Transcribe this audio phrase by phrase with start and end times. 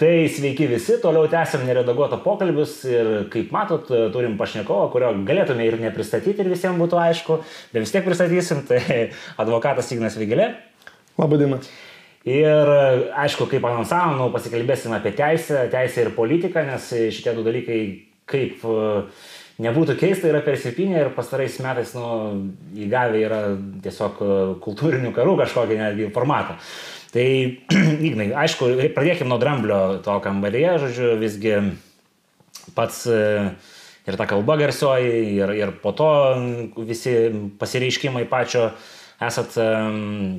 [0.00, 3.84] Tai sveiki visi, toliau tęsiam neredaguotą pokalbius ir kaip matot,
[4.14, 7.36] turim pašnekovą, kurio galėtume ir nepristatyti ir visiems būtų aišku,
[7.74, 8.80] bet vis tiek pristatysim, tai
[9.42, 10.54] advokatas Ignas Vigilė.
[11.20, 11.58] Labadiena.
[12.24, 12.70] Ir
[13.26, 17.80] aišku, kaip anonsavom, nu, pasikalbėsim apie teisę, teisę ir politiką, nes šitie du dalykai,
[18.28, 18.64] kaip
[19.60, 22.06] nebūtų keista, yra persipinę ir pastarais metais nu,
[22.86, 23.42] įgavę yra
[23.84, 24.24] tiesiog
[24.64, 26.56] kultūrinių karų kažkokį netgi formatą.
[27.10, 27.26] Tai,
[28.08, 31.56] Ignai, aišku, pradėkime nuo dramblio to kambaryje, žodžiu, visgi
[32.76, 33.50] pats e,
[34.06, 36.10] ir ta kalba garsioji, ir, ir po to
[36.86, 37.16] visi
[37.58, 38.70] pasireiškimai pačio
[39.20, 40.38] esat um,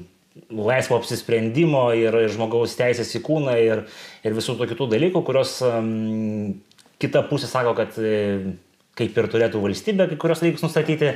[0.55, 3.83] laisvo apsisprendimo ir, žmogaus teisės į kūną ir,
[4.23, 6.55] ir visų tokių tų dalykų, kurios um,
[7.02, 8.55] kita pusė sako, kad e,
[8.97, 11.16] kaip ir turėtų valstybė kai kurios dalykus nustatyti.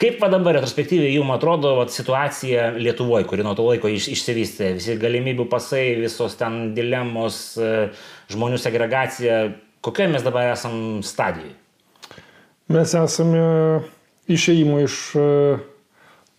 [0.00, 4.70] Kaip va dabar retrospektyviai jums atrodo vat, situacija Lietuvoje, kuri nuo to laiko iš, išsivystė,
[4.78, 7.90] visi galimybių pasai, visos ten dilemos, e,
[8.32, 9.42] žmonių segregacija,
[9.84, 11.52] kokioje mes dabar esam stadijoje?
[12.72, 13.44] Mes esame
[14.32, 15.28] išeimo iš e,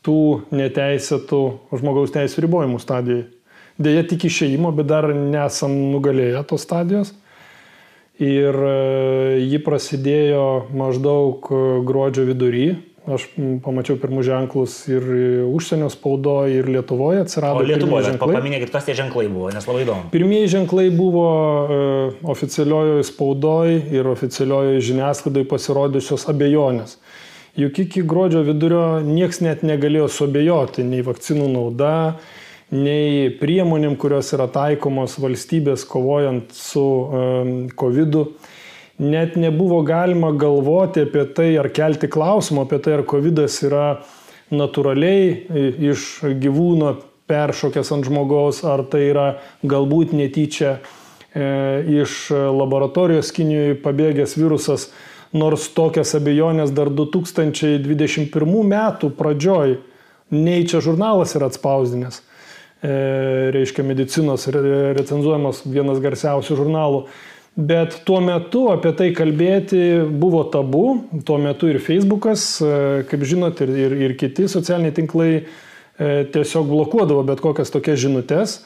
[0.01, 0.19] tų
[0.57, 1.45] neteisėtų
[1.83, 3.29] žmogaus teisų ribojimų stadijoje.
[3.77, 7.13] Deja, tik išeimo, bet dar nesam nugalėję tos stadijos.
[8.17, 8.77] Ir e,
[9.53, 11.45] ji prasidėjo maždaug
[11.85, 12.71] gruodžio vidury,
[13.09, 13.23] Aš
[13.65, 15.05] pamačiau pirmus ženklus ir
[15.49, 17.63] užsienio spaudoje, ir Lietuvoje atsirado.
[17.63, 20.11] O Lietuvoje, paminėkit, kas tie ženklai buvo, nes labai įdomu.
[20.13, 26.99] Pirmieji ženklai buvo uh, oficialiojoje spaudoje ir oficialiojoje žiniasklaidoje pasirodžiusios abejonės.
[27.57, 31.95] Juk iki gruodžio vidurio niekas net negalėjo suabejoti nei vakcinų nauda,
[32.69, 38.21] nei priemonėm, kurios yra taikomos valstybės kovojant su um, COVID.
[38.21, 38.50] -u
[39.01, 43.85] net nebuvo galima galvoti apie tai ar kelti klausimą apie tai, ar COVID yra
[44.51, 46.07] natūraliai iš
[46.41, 46.95] gyvūno
[47.31, 49.27] peršokęs ant žmogaus, ar tai yra
[49.63, 50.81] galbūt netyčia e,
[52.03, 54.89] iš laboratorijos Kinijoje pabėgęs virusas,
[55.31, 58.27] nors tokias abejonės dar 2021
[58.75, 59.79] metų pradžioj
[60.31, 62.21] Nature žurnalas yra atspausdinęs.
[62.81, 62.91] E,
[63.53, 67.03] reiškia medicinos recenzuojamas vienas garsiausių žurnalų.
[67.55, 70.85] Bet tuo metu apie tai kalbėti buvo tabu,
[71.27, 72.75] tuo metu ir Facebookas, e,
[73.09, 75.43] kaip žinot, ir, ir, ir kiti socialiniai tinklai e,
[76.31, 78.61] tiesiog blokuodavo bet kokias tokias žinutės.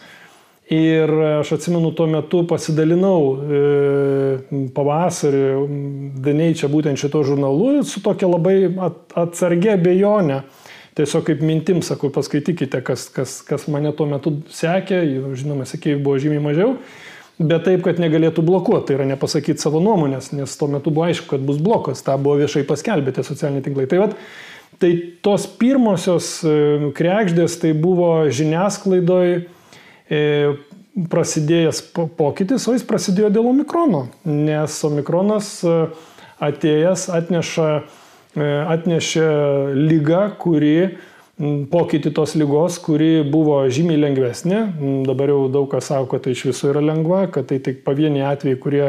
[0.69, 1.09] Ir
[1.39, 3.63] aš atsimenu, tuo metu pasidalinau e,
[4.77, 5.41] pavasarį
[6.21, 8.69] Daniai čia būtent šito žurnalu su tokia labai
[9.17, 10.43] atsargia bejonė.
[10.95, 15.01] Tiesiog kaip mintim sakau, paskaitykite, kas, kas, kas mane tuo metu sekė,
[15.33, 16.77] žinoma, sekėjų buvo žymiai mažiau
[17.39, 21.27] bet taip, kad negalėtų blokuoti, tai yra nepasakyti savo nuomonės, nes tuo metu buvo aišku,
[21.33, 23.87] kad bus blokas, tą buvo viešai paskelbėti socialiniai tinklai.
[23.91, 24.15] Tai, vat,
[24.79, 24.93] tai
[25.25, 26.55] tos pirmosios e,
[26.95, 30.23] krekždės tai buvo žiniasklaidoj e,
[31.11, 31.81] prasidėjęs
[32.15, 35.75] pokytis, o jis prasidėjo dėl omikrono, nes omikronas e,
[36.43, 37.69] atėjęs atneša,
[38.37, 39.27] e, atnešė
[39.75, 40.77] lygą, kuri
[41.39, 44.61] pokytį tos lygos, kuri buvo žymiai lengvesnė.
[45.07, 48.29] Dabar jau daug kas sako, kad tai iš viso yra lengva, kad tai tik pavieniai
[48.31, 48.85] atvejai, kurie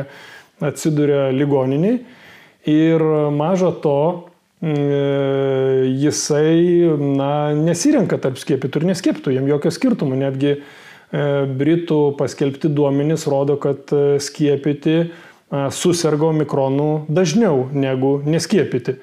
[0.62, 1.98] atsiduria ligoniniai.
[2.70, 3.02] Ir
[3.34, 3.98] maža to,
[6.02, 10.16] jisai na, nesirenka tarp skiepytų ir neskiepytų, jam jokio skirtumo.
[10.18, 10.60] Netgi e,
[11.58, 15.10] Britų paskelbti duomenys rodo, kad e, skiepyti
[15.70, 18.96] susirgo mikronų dažniau negu neskiepyti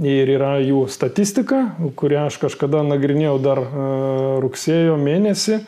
[0.00, 1.64] ir yra jų statistika,
[1.98, 3.68] kurią aš kažkada nagrinėjau dar e,
[4.44, 5.60] rugsėjo mėnesį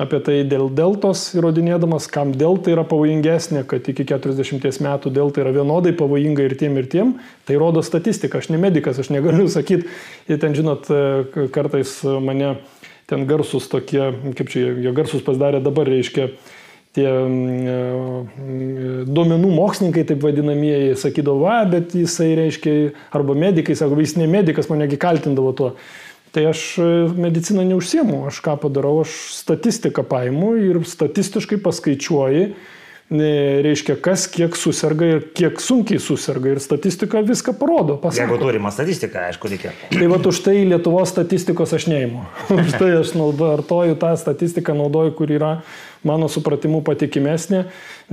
[0.00, 5.52] apie tai dėl deltos įrodinėdamas, kam delta yra pavojingesnė, kad iki 40 metų delta yra
[5.54, 7.12] vienodai pavojinga ir tiem ir tiem,
[7.46, 9.86] tai rodo statistika, aš ne medikas, aš negaliu sakyti,
[10.26, 12.56] ir ten, žinot, e, kartais mane
[13.10, 16.30] ten garsus tokie, kaip čia jie garsus pasidarė dabar, reiškia,
[16.94, 22.76] tie mm, e, duomenų mokslininkai, taip vadinamieji, sakydavo, va, bet jisai reiškia,
[23.14, 25.72] arba medikai, sako, jis ne medikas, manegi kaltindavo tuo.
[26.34, 26.92] Tai aš e,
[27.26, 32.48] mediciną neužsiemu, aš ką padarau, aš statistiką paimu ir statistiškai paskaičiuoju,
[33.10, 36.54] reiškia, kas kiek susirga ir kiek sunkiai susirga.
[36.54, 37.98] Ir statistika viską parodo.
[38.00, 38.22] Pasako.
[38.22, 39.74] Jeigu turima statistika, aišku, reikia.
[39.92, 42.24] Tai va už tai Lietuvos statistikos aš neimu.
[42.64, 45.52] už tai aš naudoju, artoju tą statistiką, naudoju, kur yra
[46.06, 47.64] mano supratimu patikimesnė,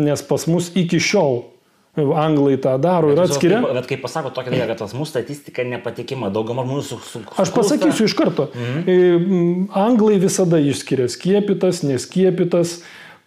[0.01, 1.43] nes pas mus iki šiol
[1.91, 3.57] Anglai tą daro ir atskiria.
[3.65, 6.99] Bet, bet kaip pasako tokia dalyka, kad tas mūsų statistika nepatikima, dauguma žmonių su...
[7.03, 8.47] su Aš pasakysiu iš karto.
[8.55, 9.65] Mhm.
[9.75, 12.77] Anglai visada išskiria skiepytas, neskiepytas,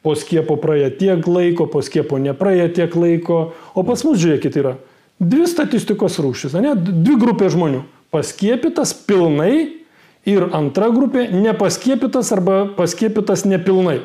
[0.01, 3.39] po skiepo praėjo tiek laiko, po skiepo nepraėjo tiek laiko.
[3.77, 4.79] O pas mus, žiūrėkit, yra
[5.21, 6.75] dvi statistikos rūšis, ne?
[6.77, 7.85] dvi grupės žmonių.
[8.15, 9.85] Paskiepytas pilnai
[10.29, 14.01] ir antra grupė nepaskiepytas arba paskiepytas nepilnai.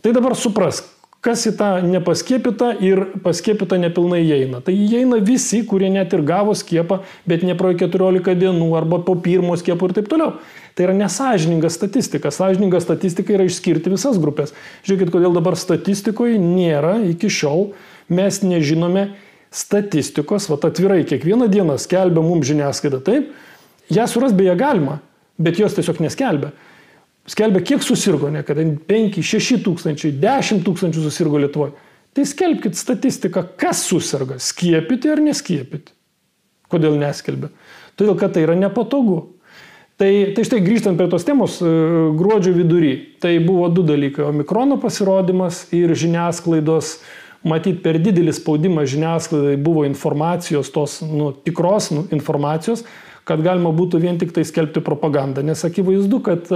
[0.00, 0.86] Tai dabar suprask,
[1.20, 4.62] Kas į tą nepaskiepytą ir paskiepytą nepilnai įeina?
[4.64, 9.18] Tai įeina visi, kurie net ir gavo skiepą, bet ne pro 14 dienų arba po
[9.20, 10.38] pirmo skiepo ir taip toliau.
[10.72, 12.32] Tai yra nesažininga statistika.
[12.32, 14.54] Sažininga statistika yra išskirti visas grupės.
[14.88, 17.74] Žiūrėkit, kodėl dabar statistikoje nėra iki šiol,
[18.08, 19.10] mes nežinome
[19.52, 23.28] statistikos, va atvirai kiekvieną dieną skelbia mums žiniasklaida taip,
[23.92, 25.02] ją suras beje galima,
[25.36, 26.54] bet jos tiesiog neskelbia
[27.28, 28.58] skelbia, kiek susirgo, ne, kad
[28.88, 31.76] 5, 6 tūkstančiai, 10 tūkstančių susirgo Lietuvoje.
[32.16, 35.92] Tai skelbkite statistiką, kas susirga, skiepyti ar neskiepyti.
[36.70, 37.52] Kodėl neskelbia?
[37.98, 39.20] Todėl, kad tai yra nepatogu.
[40.00, 41.70] Tai, tai štai grįžtant prie tos temos, e,
[42.16, 46.94] gruodžio vidury, tai buvo du dalykai- omikrono pasirodymas ir žiniasklaidos,
[47.44, 52.84] matyt, per didelis spaudimas žiniasklaidai buvo informacijos, tos nu, tikros nu, informacijos,
[53.24, 55.44] kad galima būtų vien tik tai skelbti propagandą.
[55.44, 56.48] Nes akivaizdu, kad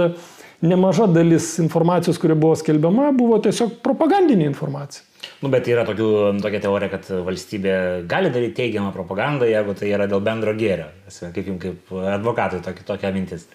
[0.69, 5.05] nemaža dalis informacijos, kuri buvo skelbiama, buvo tiesiog propagandinė informacija.
[5.43, 6.09] Nu, bet yra tokių,
[6.43, 7.77] tokia teorija, kad valstybė
[8.09, 10.87] gali daryti teigiamą propagandą, jeigu tai yra dėl bendro gėrio.
[11.09, 13.47] Kaip jums, kaip advokatui, tokia, tokia mintis.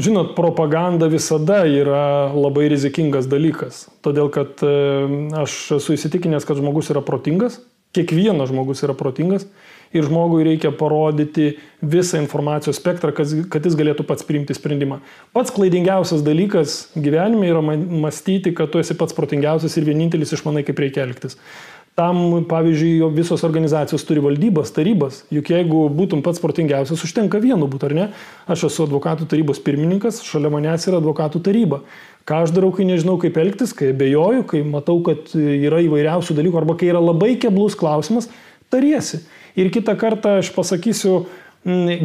[0.00, 3.86] Žinot, propaganda visada yra labai rizikingas dalykas.
[4.04, 4.72] Todėl, kad e,
[5.42, 7.58] aš esu įsitikinęs, kad žmogus yra protingas,
[7.92, 9.44] kiekvienas žmogus yra protingas
[9.92, 15.00] ir žmogui reikia parodyti visą informacijos spektrą, kad jis galėtų pats priimti sprendimą.
[15.36, 20.80] Pats klaidingiausias dalykas gyvenime yra mąstyti, kad tu esi pats protingiausias ir vienintelis išmanai, kaip
[20.82, 21.38] reikia elgtis.
[21.92, 22.16] Tam,
[22.48, 25.18] pavyzdžiui, visos organizacijos turi valdybas, tarybas.
[25.28, 28.06] Juk jeigu būtum pats protingiausias, užtenka vienu būtų, ar ne?
[28.48, 31.82] Aš esu advokatų tarybos pirmininkas, šalia manęs yra advokatų taryba.
[32.24, 36.62] Ką aš darau, kai nežinau, kaip elgtis, kai abejoju, kai matau, kad yra įvairiausių dalykų,
[36.62, 38.30] arba kai yra labai keblus klausimas,
[38.72, 39.20] tariesi.
[39.58, 41.26] Ir kitą kartą aš pasakysiu,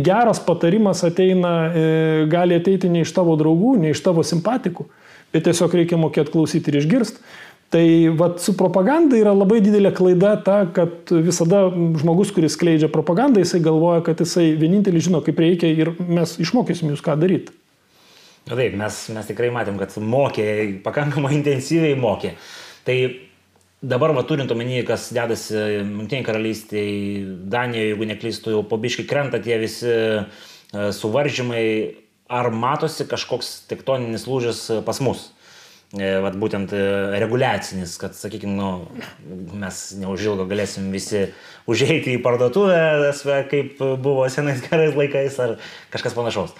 [0.06, 4.86] geras patarimas ateina, e, gali ateiti ne iš tavo draugų, ne iš tavo simpatikų,
[5.34, 7.24] bet tiesiog reikia mokėti klausyti ir išgirsti.
[7.68, 7.84] Tai
[8.16, 11.66] vat, su propaganda yra labai didelė klaida ta, kad visada
[12.00, 16.94] žmogus, kuris skleidžia propagandą, jisai galvoja, kad jisai vienintelį žino, kaip reikia ir mes išmokysim
[16.94, 17.52] jūs ką daryti.
[18.48, 20.48] Taip, mes, mes tikrai matėm, kad mokė,
[20.86, 22.38] pakankamai intensyviai mokė.
[22.88, 22.98] Tai
[23.77, 26.81] Dabar, va, turint omeny, kas dedasi Junktinė karalystė,
[27.45, 30.24] Danijoje, jeigu neklystu, jau pabiškai krenta tie visi e,
[30.97, 31.65] suvaržymai,
[32.25, 35.27] ar matosi kažkoks tektoninis lūžis pas mus?
[35.94, 36.81] E, vat būtent e,
[37.21, 38.74] reguliacinis, kad, sakykime, nu,
[39.62, 41.27] mes neužilgo galėsim visi
[41.69, 43.13] užeiti į parduotuvę,
[43.53, 45.59] kaip buvo senais gerais laikais, ar
[45.94, 46.57] kažkas panašaus.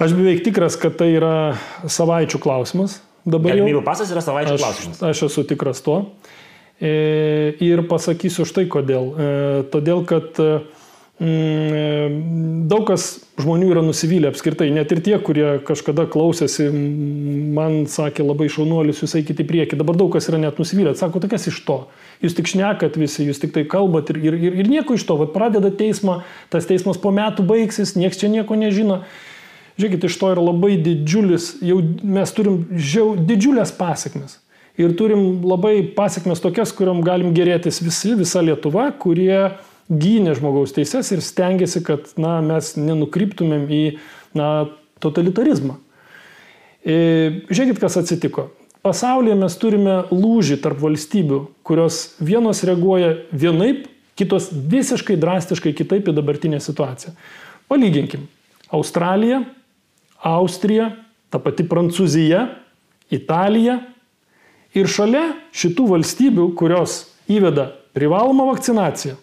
[0.00, 3.02] Aš beveik tikras, kad tai yra savaičių klausimas.
[3.24, 5.02] Dabar Galimybių pasas yra savaičių klausimas.
[5.08, 6.02] Aš esu tikras to.
[6.80, 9.12] E, ir pasakysiu štai kodėl.
[9.14, 9.28] E,
[9.72, 10.58] todėl, kad e,
[11.24, 13.06] mm, daug kas
[13.40, 16.68] žmonių yra nusivylę apskritai, net ir tie, kurie kažkada klausėsi,
[17.56, 19.78] man sakė labai šaunuolis, jūs eikite į priekį.
[19.80, 20.92] Dabar daug kas yra net nusivylę.
[20.98, 21.80] Sako, tai kas iš to?
[22.24, 25.16] Jūs tik šnekat visi, jūs tik tai kalbat ir, ir, ir, ir nieko iš to.
[25.22, 26.20] Vat pradeda teismą,
[26.52, 29.06] tas teismas po metų baigsis, niekas čia nieko nežino.
[29.74, 34.38] Žiūrėkit, iš to yra labai didžiulis, jau mes turim žiau, didžiulės pasiekmes.
[34.78, 39.54] Ir turim labai pasiekmes tokias, kuriam galim gerėtis visi, visa Lietuva, kurie
[39.90, 43.82] gynė žmogaus teises ir stengiasi, kad na, mes nenukryptumėm į
[44.38, 44.50] na,
[45.02, 45.76] totalitarizmą.
[46.84, 46.96] E,
[47.50, 48.48] žiūrėkit, kas atsitiko.
[48.84, 53.86] Pasaulyje mes turime lūžį tarp valstybių, kurios vienos reaguoja vienaip,
[54.18, 57.14] kitos visiškai drastiškai kitaip į dabartinę situaciją.
[57.70, 58.28] Palyginkim.
[58.74, 59.42] Australija
[60.24, 60.90] Austrija,
[61.30, 62.46] ta pati Prancūzija,
[63.12, 63.80] Italija.
[64.74, 69.14] Ir šalia šitų valstybių, kurios įveda privalomą vakcinaciją,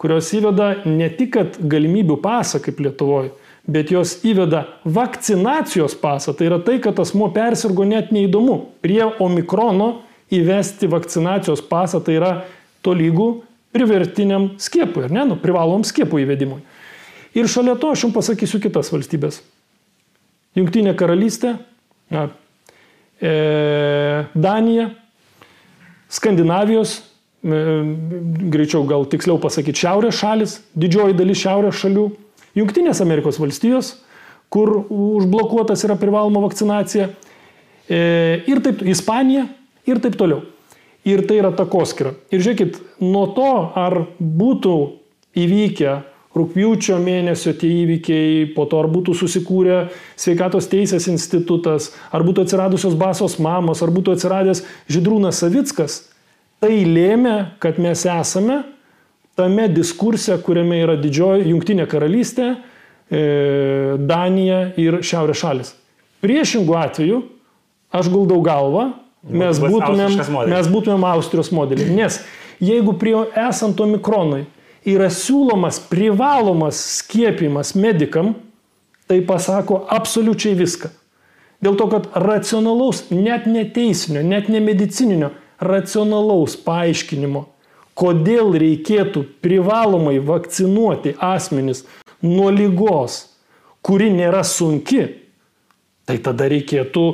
[0.00, 3.30] kurios įveda ne tik galimybių pasą kaip Lietuvoje,
[3.62, 6.34] bet jos įveda vakcinacijos pasą.
[6.34, 8.58] Tai yra tai, kad asmo persirgo net neįdomu.
[8.82, 10.00] Prie omikrono
[10.32, 12.34] įvesti vakcinacijos pasą tai yra
[12.82, 13.30] tolygų
[13.72, 16.60] privertiniam skiepui, ar ne, nu, privalom skiepų įvedimui.
[17.38, 19.40] Ir šalia to aš jums pasakysiu kitas valstybės.
[20.58, 21.54] Junktinė karalystė,
[22.12, 23.32] e,
[24.34, 24.90] Danija,
[26.12, 27.60] Skandinavijos, e,
[28.52, 32.10] greičiau gal tiksliau pasakyti šiaurės šalis, didžioji dalis šiaurės šalių,
[32.52, 33.94] Junktinės Amerikos valstijos,
[34.52, 37.08] kur užblokuotas yra privaloma vakcinacija,
[37.88, 38.00] e,
[38.44, 39.46] ir taip, Ispanija
[39.88, 40.42] ir taip toliau.
[41.08, 42.12] Ir tai yra takoskira.
[42.30, 44.74] Ir žiūrėkit, nuo to, ar būtų
[45.40, 45.96] įvykę
[46.36, 49.78] rūpjūčio mėnesio tie įvykiai, po to ar būtų susikūrę
[50.16, 55.98] sveikatos teisės institutas, ar būtų atsiradusios basos mamos, ar būtų atsiradęs Židrūnas Savickas,
[56.62, 58.62] tai lėmė, kad mes esame
[59.36, 62.48] tame diskurse, kuriame yra didžioji Junktinė karalystė,
[63.12, 63.22] e,
[64.00, 65.76] Danija ir Šiaurės šalis.
[66.24, 67.22] Priešingų atveju
[67.92, 68.90] aš guldau galvą,
[69.22, 70.16] Mes būtumėm,
[70.50, 71.86] mes būtumėm Austrijos modelį.
[71.94, 72.18] Nes
[72.62, 74.48] jeigu prie esant omikronui
[74.88, 78.34] yra siūlomas privalomas skiepimas medikam,
[79.06, 80.90] tai pasako absoliučiai viską.
[81.62, 85.30] Dėl to, kad racionalaus, net neteisinio, net nemedicininio,
[85.62, 87.44] racionalaus paaiškinimo,
[87.94, 91.84] kodėl reikėtų privalomai vakcinuoti asmenis
[92.24, 93.28] nuo lygos,
[93.82, 95.04] kuri nėra sunki,
[96.08, 97.04] tai tada reikėtų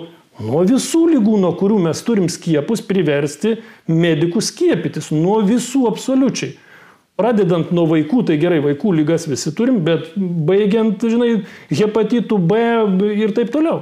[0.47, 3.59] nuo visų lygų, nuo kurių mes turim skiepus, priversti
[3.91, 5.11] medikus skiepytis.
[5.13, 6.55] Nuo visų absoliučiai.
[7.19, 11.33] Pradedant nuo vaikų, tai gerai, vaikų lygas visi turim, bet baigiant, žinai,
[11.73, 12.61] hepatitų B
[13.19, 13.81] ir taip toliau.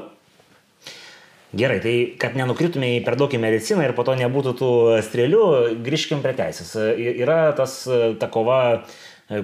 [1.57, 4.71] Gerai, tai kad nenukritume į per daug į mediciną ir po to nebūtų tų
[5.05, 5.45] strėlių,
[5.85, 6.73] grįžkim prie teisės.
[6.97, 7.79] Yra tas
[8.21, 8.59] ta kova,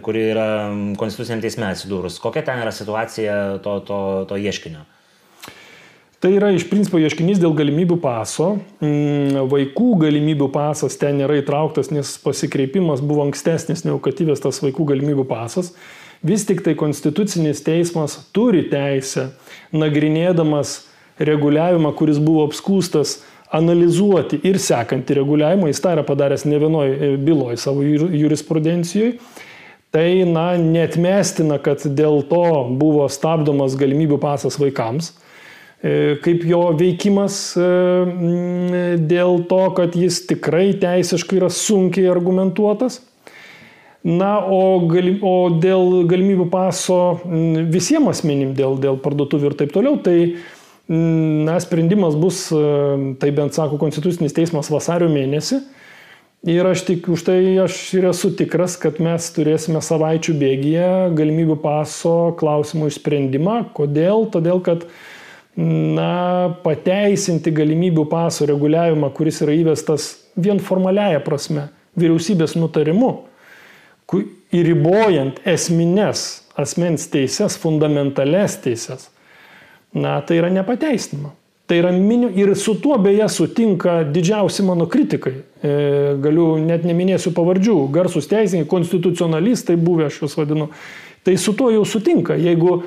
[0.04, 0.48] kuri yra
[1.00, 2.16] konstituciniam teisme atsidūrus.
[2.24, 4.84] Kokia ten yra situacija to, to, to ieškinio?
[6.22, 8.52] Tai yra iš principo ieškinys dėl galimybių paso.
[8.78, 14.86] Mm, Vaikų galimybių pasas ten nėra įtrauktas, nes pasikreipimas buvo ankstesnis negu kad įvestas vaikų
[14.92, 15.72] galimybių pasas.
[16.22, 19.32] Vis tik tai konstitucinis teismas turi teisę,
[19.74, 20.76] nagrinėdamas
[21.18, 23.16] reguliavimą, kuris buvo apskūstas,
[23.50, 25.72] analizuoti ir sekantį reguliavimą.
[25.72, 29.16] Jis tą yra padaręs ne vienoje byloje savo jurisprudencijoje.
[29.90, 32.46] Tai, na, netmestina, kad dėl to
[32.78, 35.10] buvo stabdomas galimybių pasas vaikams
[35.82, 43.00] kaip jo veikimas dėl to, kad jis tikrai teisiškai yra sunkiai argumentuotas.
[44.02, 46.96] Na, o, gali, o dėl galimybių paso
[47.70, 50.34] visiems asmenim, dėl, dėl parduotuvių ir taip toliau, tai
[50.90, 52.48] na, sprendimas bus,
[53.22, 55.60] tai bent sako Konstitucinis teismas vasario mėnesį.
[56.50, 61.60] Ir aš tik už tai aš ir esu tikras, kad mes turėsime savaičių bėgyje galimybių
[61.62, 63.60] paso klausimų išsprendimą.
[63.76, 64.26] Kodėl?
[64.34, 64.88] Todėl, kad
[65.56, 71.68] na, pateisinti galimybių paso reguliavimą, kuris yra įvestas vien formaliaja prasme,
[71.98, 73.12] vyriausybės nutarimu,
[74.52, 79.08] ir ribojant esminės asmens teises, fundamentales teises,
[79.92, 81.32] na, tai yra nepateisinama.
[81.70, 85.32] Tai yra miniu ir su tuo beje sutinka didžiausi mano kritikai.
[85.62, 85.70] E,
[86.20, 87.76] galiu net neminėsiu pavardžių.
[87.94, 90.66] Garsus teisininkai, konstitucionalistai buvę, aš juos vadinu.
[91.24, 92.36] Tai su tuo jau sutinka.
[92.36, 92.82] Jeigu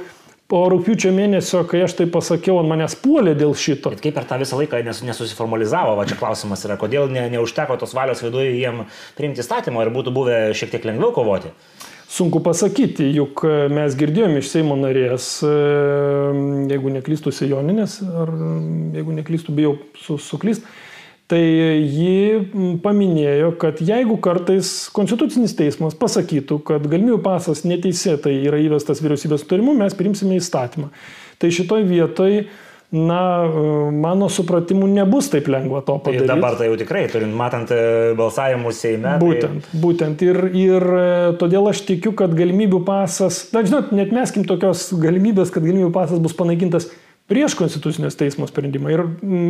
[0.51, 3.91] po rūpiučio mėnesio, kai aš tai pasakiau, ant manęs puolė dėl šito.
[3.93, 7.79] Bet kaip per tą visą laiką nes, nesusiformalizavo, va čia klausimas yra, kodėl ne, neužteko
[7.81, 8.85] tos valios viduje jiem
[9.17, 11.53] priimti įstatymą ir būtų buvę šiek tiek lengviau kovoti?
[12.15, 13.41] Sunku pasakyti, juk
[13.73, 15.39] mes girdėjome iš Seimo narės,
[16.69, 18.29] jeigu neklystų Sejoninės, ar
[18.93, 20.69] jeigu neklystų, bijau su, suklyst,
[21.31, 21.41] tai
[21.89, 29.45] ji paminėjo, kad jeigu kartais Konstitucinis teismas pasakytų, kad galimybių pasas neteisėtai yra įvestas vyriausybės
[29.45, 30.91] sutarimu, mes priimsime įstatymą.
[31.41, 32.43] Tai šitoj vietoj
[32.95, 33.21] na,
[33.91, 36.23] mano supratimu, nebus taip lengva to padaryti.
[36.23, 37.73] Ir dabar tai jau tikrai, turint matant
[38.17, 39.15] balsavimus Seime.
[39.21, 39.79] Būtent, tai...
[39.81, 40.25] būtent.
[40.27, 40.85] Ir, ir
[41.41, 46.21] todėl aš tikiu, kad galimybių pasas, na, žinot, net meskim tokios galimybės, kad galimybių pasas
[46.23, 46.91] bus panaikintas
[47.31, 48.93] prieš Konstitucinės teismo sprendimą.
[48.93, 49.05] Ir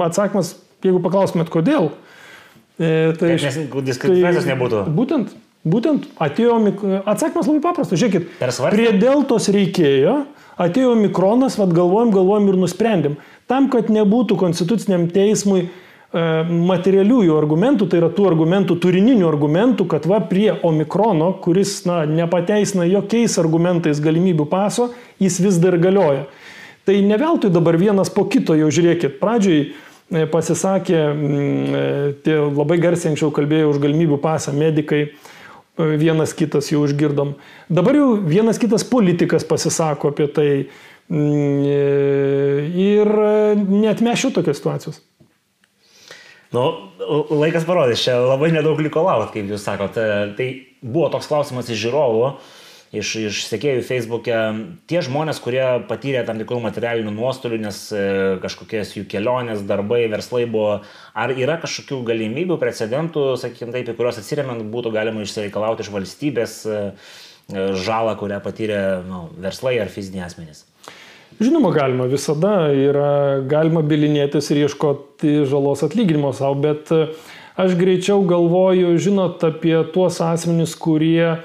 [0.07, 0.55] atsakymas,
[0.85, 1.91] jeigu paklaustumėt, kodėl,
[2.77, 3.35] e, tai...
[3.35, 4.85] Nes diskriminacijos tai, nebūtų.
[4.95, 6.59] Būtent, būtent atėjo,
[7.03, 8.35] atsakymas labai paprastas, žiūrėkit,
[8.69, 10.19] prie deltos reikėjo,
[10.61, 13.17] atėjo mikronas, vad galvojom, galvojom ir nusprendėm.
[13.49, 15.69] Tam, kad nebūtų Konstituciniam teismui e,
[16.49, 22.87] materialiųjų argumentų, tai yra tų argumentų, turininių argumentų, kad va prie omikrono, kuris na, nepateisina
[22.89, 24.89] jokiais argumentais galimybių paso,
[25.21, 26.25] jis vis dar galioja.
[26.85, 29.19] Tai ne veltui dabar vienas po kito jau žiūrėkit.
[29.21, 29.69] Pradžioj e,
[30.11, 31.85] pasisakė, e,
[32.25, 37.35] tie labai garsiai anksčiau kalbėjo už galimybių pasą medikai, e, vienas kitas jau užgirdom.
[37.69, 40.49] Dabar jau vienas kitas politikas pasisako apie tai
[41.05, 43.09] ir
[43.69, 45.01] netmešiu tokios situacijos.
[46.49, 46.63] Nu,
[47.29, 50.05] laikas parodys, čia labai nedaug liko laukti, kaip jūs sakote.
[50.37, 50.47] Tai
[50.81, 52.31] buvo toks klausimas iš žiūrovų
[52.99, 54.37] iš, iš sekėjų Facebook'e,
[54.89, 58.03] tie žmonės, kurie patyrė tam tikrų materialinių nuostolių, nes e,
[58.43, 60.81] kažkokias jų kelionės, darbai, verslai buvo,
[61.13, 66.57] ar yra kažkokių galimybių, precedentų, sakykime taip, į kuriuos atsiriamant būtų galima išsireikalauti iš valstybės
[66.65, 66.81] e,
[67.53, 70.65] e, žalą, kurią patyrė nu, verslai ar fiziniai asmenys?
[71.35, 76.93] Žinoma, galima visada yra galima bilinėtis ir ieškoti žalos atlyginimo savo, bet
[77.59, 81.41] aš greičiau galvoju, žinot, apie tuos asmenys, kurie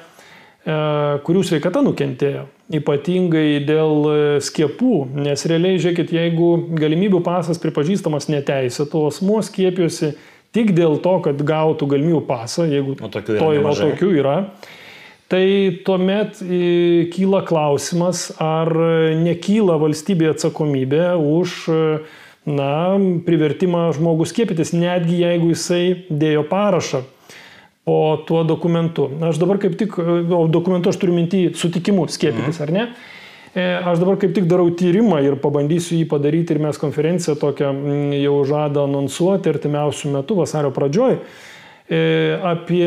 [1.26, 2.46] kurių sveikata nukentėjo.
[2.80, 4.96] Ypatingai dėl e, skiepų,
[5.26, 10.12] nes realiai, žiūrėkit, jeigu galimybių pasas pripažįstamas neteisėtų, asmuo skiepijosi
[10.54, 14.36] tik dėl to, kad gautų galimybių pasą, jeigu o tokių yra, to, o tokių yra
[15.30, 15.44] tai
[15.86, 16.62] tuomet e,
[17.14, 18.70] kyla klausimas, ar
[19.20, 21.54] nekyla valstybė atsakomybė už
[22.50, 22.72] na,
[23.26, 27.04] privertimą žmogų skiepytis, netgi jeigu jisai dėjo parašą
[27.84, 29.08] po tuo dokumentu.
[29.24, 32.66] Aš dabar kaip tik, o dokumentu aš turiu mintį sutikimu skiepytis, mhm.
[32.66, 32.86] ar ne?
[33.50, 37.70] E, aš dabar kaip tik darau tyrimą ir pabandysiu jį padaryti ir mes konferenciją tokią
[37.72, 41.16] mm, jau žadą anonsuoti artimiausių metų, vasario pradžioj,
[41.90, 42.02] e,
[42.46, 42.84] apie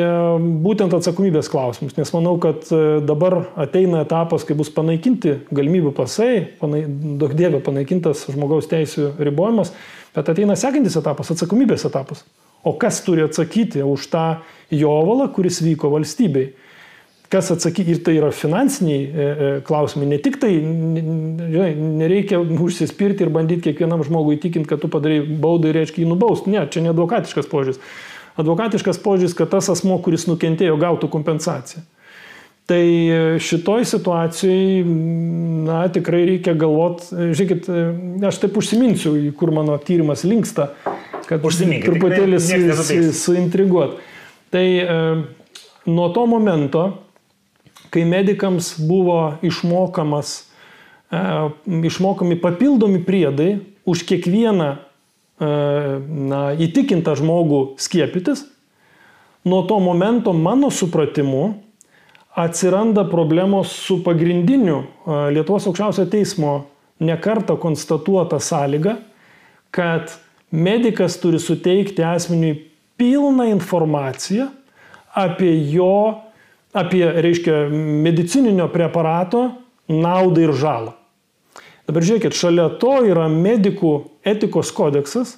[0.63, 1.97] būtent atsakomybės klausimus.
[1.99, 6.85] Nes manau, kad e, dabar ateina etapas, kai bus panaikinti galimybių pasai, panai,
[7.19, 9.75] daug dievė panaikintas žmogaus teisų ribojimas,
[10.15, 12.23] bet ateina sekantis etapas, atsakomybės etapas.
[12.63, 14.25] O kas turi atsakyti už tą
[14.71, 16.53] jovalą, kuris vyko valstybei?
[17.33, 21.71] kas atsakyti, ir tai yra finansiniai e, e, klausimai, ne tik tai, žinai,
[22.03, 26.53] nereikia užsispirti ir bandyti kiekvienam žmogui įtikinti, kad tu padarai baudą ir reiškia jį nubausti.
[26.53, 27.81] Ne, čia ne advokatiškas požiūris.
[28.41, 31.83] Advokatiškas požiūris, kad tas asmo, kuris nukentėjo, gautų kompensaciją.
[32.69, 32.83] Tai
[33.43, 34.83] šitoj situacijai,
[35.67, 37.67] na, tikrai reikia galvoti, žiūrėkit,
[38.29, 40.69] aš taip užsiminsiu, kur mano tyrimas linksta,
[41.27, 43.97] kad truputėlį su, suintriguot.
[44.53, 44.97] Tai e,
[45.89, 46.85] nuo to momento,
[47.93, 50.33] kai medikams buvo išmokamas,
[51.11, 51.21] e,
[51.89, 53.51] išmokami papildomi priedai
[53.85, 54.79] už kiekvieną e,
[56.29, 58.45] na, įtikintą žmogų skiepytis,
[59.45, 61.63] nuo to momento mano supratimu
[62.33, 64.85] atsiranda problemos su pagrindiniu e,
[65.35, 66.53] Lietuvos aukščiausio teismo
[67.03, 68.97] nekarta konstatuota sąlyga,
[69.73, 70.13] kad
[70.53, 72.59] medikas turi suteikti asmeniui
[72.97, 74.51] pilną informaciją
[75.17, 76.21] apie jo
[76.73, 77.67] apie, reiškia,
[78.03, 79.45] medicininio preparato
[79.87, 80.93] naudą ir žalą.
[81.87, 83.93] Dabar žiūrėkit, šalia to yra medikų
[84.25, 85.35] etikos kodeksas,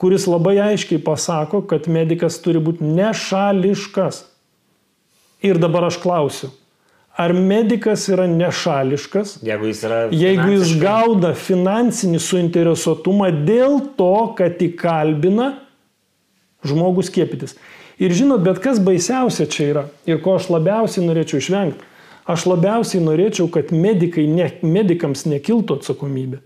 [0.00, 4.24] kuris labai aiškiai pasako, kad medikas turi būti nešališkas.
[5.44, 6.48] Ir dabar aš klausiu,
[7.14, 14.58] ar medikas yra nešališkas, jeigu jis, yra jeigu jis gauna finansinį suinteresuotumą dėl to, kad
[14.64, 15.52] įkalbina
[16.66, 17.54] žmogus skiepytis.
[18.02, 21.92] Ir žinot, bet kas baisiausia čia yra ir ko aš labiausiai norėčiau išvengti.
[22.24, 26.40] Aš labiausiai norėčiau, kad medikai ne, medikams nekiltų atsakomybė.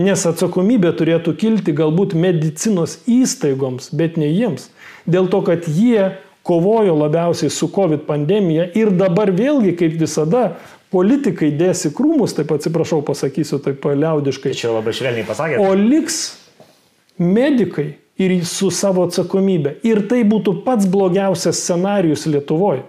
[0.00, 4.68] Nes atsakomybė turėtų kilti galbūt medicinos įstaigoms, bet ne jiems.
[5.06, 10.56] Dėl to, kad jie kovojo labiausiai su COVID pandemija ir dabar vėlgi, kaip visada,
[10.90, 14.54] politikai dėsi krūmus, taip atsiprašau, pasakysiu taip liaudiškai.
[14.58, 15.60] Čia labai švelniai pasakė.
[15.62, 16.22] O liks
[17.20, 19.78] medikai ir su savo atsakomybė.
[19.86, 22.84] Ir tai būtų pats blogiausias scenarius Lietuvoje.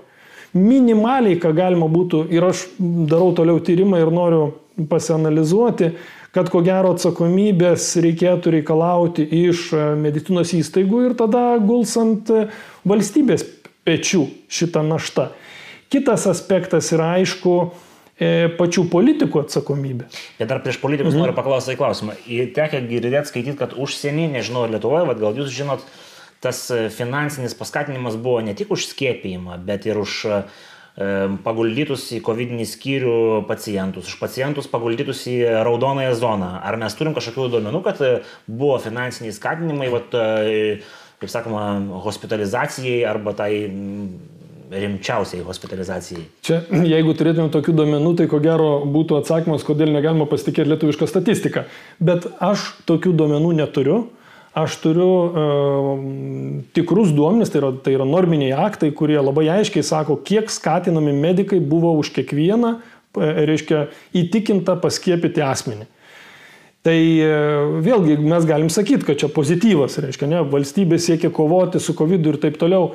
[0.52, 4.42] Minimaliai, ką galima būtų, ir aš darau toliau tyrimą ir noriu
[4.90, 5.94] pasianalizuoti,
[6.36, 12.48] kad ko gero atsakomybės reikėtų reikalauti iš e, medicinos įstaigų ir tada guls ant e,
[12.88, 13.46] valstybės
[13.88, 15.32] pečių šitą naštą.
[15.92, 17.56] Kitas aspektas yra aišku,
[18.22, 20.06] E, pačių politikų atsakomybė.
[20.38, 21.24] Bet dar prieš politikus mhm.
[21.24, 22.14] noriu paklausyti klausimą.
[22.54, 25.86] Tekia girdėti, skaityti, kad užsienį, nežinau, Lietuvoje, vad gal jūs žinot,
[26.42, 26.60] tas
[26.94, 30.40] finansinis paskatinimas buvo ne tik už skiepijimą, bet ir už e,
[31.46, 33.16] paguldytus į COVID skyrių
[33.48, 36.52] pacientus, už pacientus paguldytus į raudonąją zoną.
[36.60, 38.02] Ar mes turim kažkokių duomenų, kad
[38.48, 40.12] buvo finansiniai skatinimai, vat,
[41.22, 43.54] kaip sakoma, hospitalizacijai arba tai
[44.72, 46.24] rimčiausiai hospitalizacijai?
[46.46, 51.66] Čia, jeigu turėtume tokių duomenų, tai ko gero būtų atsakymas, kodėl negalima pasitikėti lietuvišką statistiką.
[52.00, 54.02] Bet aš tokių duomenų neturiu.
[54.52, 56.00] Aš turiu uh,
[56.76, 61.62] tikrus duomenis, tai yra, tai yra norminiai aktai, kurie labai aiškiai sako, kiek skatinami medikai
[61.64, 62.74] buvo už kiekvieną,
[63.16, 65.88] e, reiškia, įtikintą paskiepyti asmenį.
[66.84, 67.32] Tai e,
[67.86, 72.40] vėlgi mes galim sakyti, kad čia pozityvas, reiškia, ne, valstybė siekia kovoti su COVID ir
[72.44, 72.92] taip toliau.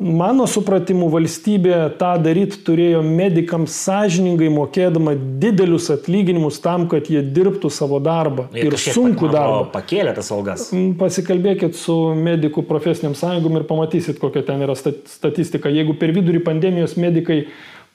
[0.00, 7.70] Mano supratimu, valstybė tą daryti turėjo medikams sąžiningai mokėdama didelius atlyginimus tam, kad jie dirbtų
[7.70, 9.66] savo darbą ir, ir sunkų darbą.
[9.74, 10.70] Pakėlė tas algas.
[10.72, 15.70] Mm, pasikalbėkit su medikų profesiniam sąjungom ir pamatysit, kokia ten yra statistika.
[15.70, 17.44] Jeigu per vidurį pandemijos medikai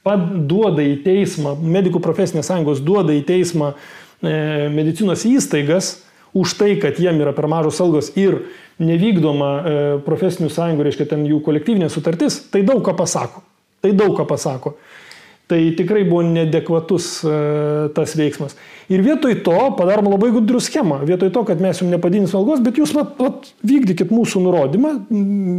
[0.05, 5.97] duoda į teismą, medikų profesinės sąjungos duoda į teismą e, medicinos įstaigas
[6.37, 8.45] už tai, kad jiem yra per mažos algos ir
[8.83, 13.43] nevykdoma e, profesinių sąjungų, reiškia ten jų kolektyvinė sutartis, tai daug ką pasako.
[13.81, 14.75] Tai daug ką pasako.
[15.47, 17.35] Tai tikrai buvo nedekvatus e,
[17.95, 18.57] tas veiksmas.
[18.91, 20.97] Ir vietoj to padarom labai gudrių schemą.
[21.07, 24.91] Vietoj to, kad mes jums nepadidinsim algos, bet jūs vat, vat, vykdykit mūsų nurodymą,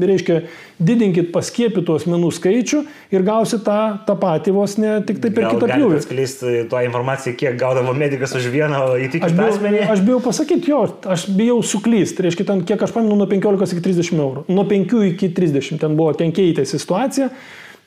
[0.09, 0.39] reiškia,
[0.77, 2.83] didinkit paskiepytų asmenų skaičių
[3.17, 6.01] ir gausit tą, tą patį vos ne tik tai per Gal kitą pjūvį.
[6.03, 9.87] Atskleisti tą informaciją, kiek gaudavo medikas už vieną įtikintą asmenį.
[9.93, 10.83] Aš bijau pasakyti, jo,
[11.17, 12.29] aš bijau suklysti.
[12.29, 14.45] Reiškia, ten, kiek aš pamenu, nuo 15 iki 30 eurų.
[14.53, 17.33] Nuo 5 iki 30 ten buvo, ten keitėsi situacija.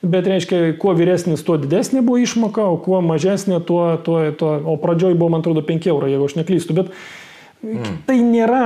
[0.02, 4.78] Bet reiškia, kuo vyresnis, tuo didesnė buvo išmoka, o kuo mažesnė, tuo, tuo, tuo o
[4.82, 6.74] pradžioj buvo, man atrodo, 5 eurų, jeigu aš neklystu.
[6.80, 6.90] Bet
[7.62, 8.00] Mm.
[8.08, 8.62] Tai nėra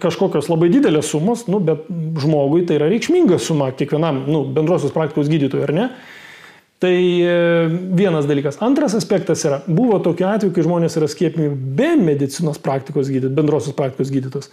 [0.00, 1.84] kažkokios labai didelės sumos, nu, bet
[2.22, 5.86] žmogui tai yra reikšminga suma kiekvienam nu, bendrosios praktikos gydytojui, ar ne?
[6.80, 6.94] Tai
[8.00, 8.56] vienas dalykas.
[8.64, 13.76] Antras aspektas yra, buvo tokiu atveju, kai žmonės yra skiepimi be medicinos praktikos gydytojos, bendrosios
[13.76, 14.48] praktikos gydytojos.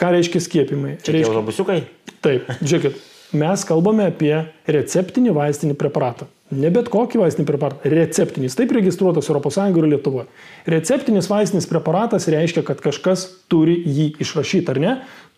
[0.00, 0.96] Ką reiškia skiepimai?
[1.04, 1.76] Čia reiškia autobusiukai?
[2.24, 2.96] Taip, žiūrėkit,
[3.36, 4.34] mes kalbame apie
[4.70, 6.28] receptinį vaistinį preparatą.
[6.54, 10.26] Ne bet kokį vaistinį preparatą, receptinis, taip registruotas ES ir Lietuvoje.
[10.70, 14.92] Receptinis vaistinis preparatas reiškia, kad kažkas turi jį išrašyti, ar ne?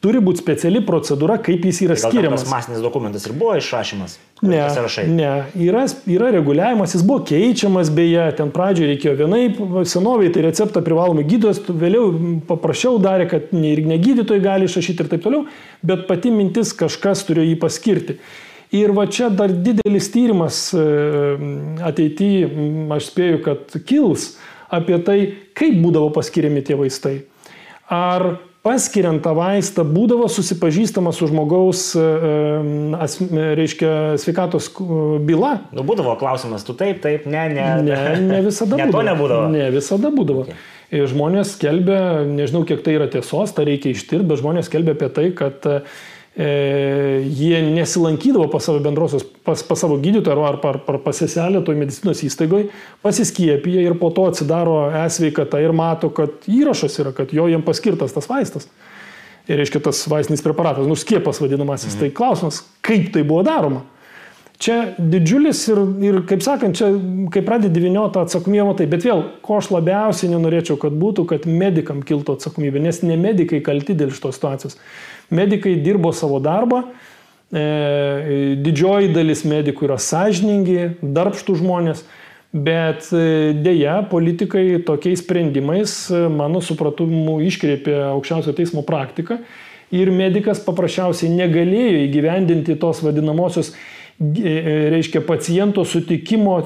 [0.05, 2.43] Turi būti speciali procedūra, kaip jis yra tai skiriamas.
[2.45, 4.19] Tas masinis dokumentas ir buvo išrašymas.
[4.45, 4.61] Ne,
[5.09, 5.31] ne
[5.65, 11.25] yra, yra reguliavimas, jis buvo keičiamas beje, ten pradžioje reikėjo vienaip, senoviai tai receptą privalomai
[11.25, 12.11] gydytojas, vėliau
[12.51, 15.47] paprašiau darė, kad ir negydytojai gali išrašyti ir taip toliau,
[15.81, 18.19] bet pati mintis kažkas turėjo jį paskirti.
[18.77, 20.83] Ir va čia dar didelis tyrimas e,
[21.87, 22.51] ateityje,
[22.99, 24.35] aš spėju, kad kils
[24.69, 25.19] apie tai,
[25.57, 27.17] kaip būdavo paskiriami tie vaistai.
[27.89, 28.35] Ar
[28.67, 32.33] paskiriant tą vaistą būdavo susipažįstama su žmogaus, e, e,
[32.99, 33.91] as, reiškia,
[34.23, 34.73] sveikatos
[35.27, 35.53] byla.
[35.77, 37.69] Nu, būdavo klausimas, tu taip, taip, ne, ne.
[37.87, 38.99] Ne, ne visada ne būdavo.
[38.99, 39.53] to nebūdavo.
[39.55, 40.49] Ne visada būdavo.
[40.49, 41.07] Okay.
[41.11, 42.01] Žmonės skelbia,
[42.31, 45.81] nežinau kiek tai yra tiesos, tą reikia ištirti, bet žmonės skelbia apie tai, kad e,
[46.37, 51.79] jie nesilankydavo pas savo bendrosios, pas, pas savo gydytoją ar, ar, ar pas seselę toj
[51.81, 52.68] medicinos įstaigoje,
[53.05, 58.12] pasiskiepija ir po to atsidaro esveikata ir mato, kad įrašas yra, kad jo jiem paskirtas
[58.12, 58.68] tas vaistas.
[59.49, 61.94] Ir reiškia tas vaistinis preparatas, nuskiepas vadinamasis.
[61.94, 62.01] Mhm.
[62.03, 63.87] Tai klausimas, kaip tai buvo daroma.
[64.57, 66.88] Čia didžiulis ir, ir kaip sakant, čia
[67.33, 72.01] kai pradedi vyniotą atsakomybę, tai bet vėl, ko aš labiausiai nenorėčiau, kad būtų, kad medikam
[72.01, 74.79] kiltų atsakomybė, nes ne medikai kalti dėl šitos situacijos.
[75.31, 76.85] Medikai dirbo savo darbą,
[77.51, 82.05] e, didžioji dalis medikų yra sąžiningi, darbštų žmonės,
[82.55, 89.41] bet e, dėja politikai tokiais sprendimais, e, mano supratimu, iškreipė aukščiausio teismo praktiką
[89.95, 93.75] ir medikas paprasčiausiai negalėjo įgyvendinti tos vadinamosios,
[94.19, 96.57] reiškia, paciento sutikimo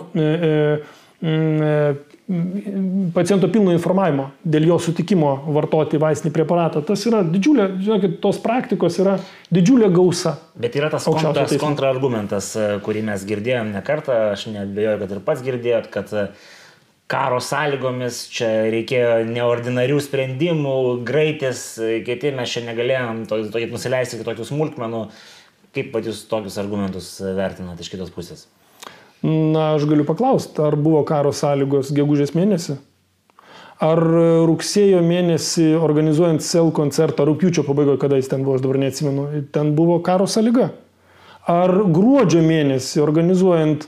[3.15, 6.83] paciento pilno informavimo dėl jo sutikimo vartoti vaistinį preparatą.
[6.87, 9.17] Tas yra didžiulė, žinokit, tos praktikos yra
[9.51, 10.37] didžiulė gausa.
[10.61, 15.23] Bet yra tas kontras, kontrargumentas, e, kurį mes girdėjom ne kartą, aš nebejoju, kad ir
[15.27, 16.29] pats girdėjot, kad e,
[17.11, 24.21] karo sąlygomis čia reikėjo neordinarių sprendimų, greitis, e, kiti mes čia negalėjom to, to, nusileisti
[24.21, 25.05] iki tokių smulkmenų.
[25.75, 28.49] Kaip pat jūs tokius argumentus vertinate iš kitos pusės?
[29.23, 32.79] Na, aš galiu paklausti, ar buvo karo sąlygos gegužės mėnesį?
[33.81, 34.01] Ar
[34.49, 39.75] rugsėjo mėnesį organizuojant SEL koncertą, rūpiučio pabaigoje, kada jis ten buvo, aš dabar neatsimenu, ten
[39.77, 40.71] buvo karo sąlyga?
[41.49, 43.87] Ar gruodžio mėnesį organizuojant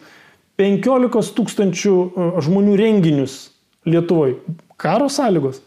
[0.61, 3.37] 15 tūkstančių e, žmonių renginius
[3.89, 4.39] Lietuvoje,
[4.81, 5.61] karo sąlygos?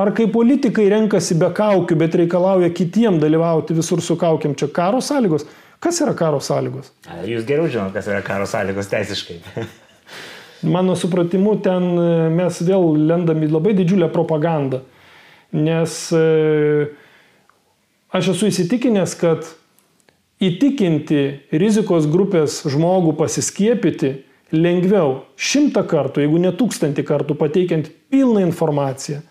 [0.00, 5.00] Ar kai politikai renkasi be kaukių, bet reikalauja kitiem dalyvauti visur su kaukiam, čia karo
[5.04, 5.44] sąlygos?
[5.80, 6.90] Kas yra karo sąlygos?
[7.24, 9.38] Jūs geriau žinote, kas yra karo sąlygos teisiškai.
[10.74, 14.82] Mano supratimu, ten e, mes vėl lendam į labai didžiulę propagandą.
[15.56, 16.90] Nes e,
[18.12, 19.48] aš esu įsitikinęs, kad
[20.44, 21.22] įtikinti
[21.62, 24.12] rizikos grupės žmogų pasiskiepyti
[24.52, 29.22] lengviau šimtą kartų, jeigu ne tūkstantį kartų pateikiant pilną informaciją,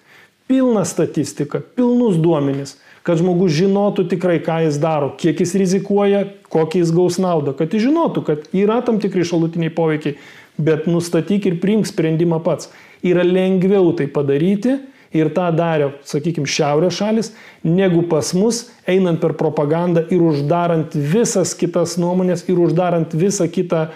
[0.49, 6.83] pilną statistiką, pilnus duomenis kad žmogus žinotų tikrai, ką jis daro, kiek jis rizikuoja, kokį
[6.83, 10.17] jis gaus naudą, kad jis žinotų, kad yra tam tikri šalutiniai poveikiai,
[10.59, 12.71] bet nustatyk ir priimk sprendimą pats.
[13.05, 14.75] Yra lengviau tai padaryti
[15.15, 17.31] ir tą darė, sakykime, šiaurės šalis,
[17.63, 23.87] negu pas mus, einant per propagandą ir uždarant visas kitas nuomonės ir uždarant visą kitą
[23.87, 23.91] e,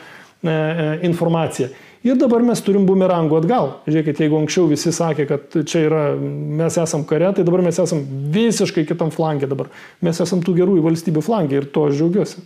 [0.50, 1.70] e, informaciją.
[2.04, 3.70] Ir dabar mes turim bumerangų atgal.
[3.88, 8.02] Žiūrėkit, jeigu anksčiau visi sakė, kad čia yra, mes esam kare, tai dabar mes esam
[8.34, 9.70] visiškai kitam flangė dabar.
[10.04, 12.44] Mes esam tų gerųjų valstybių flangė ir to aš džiaugiuosi.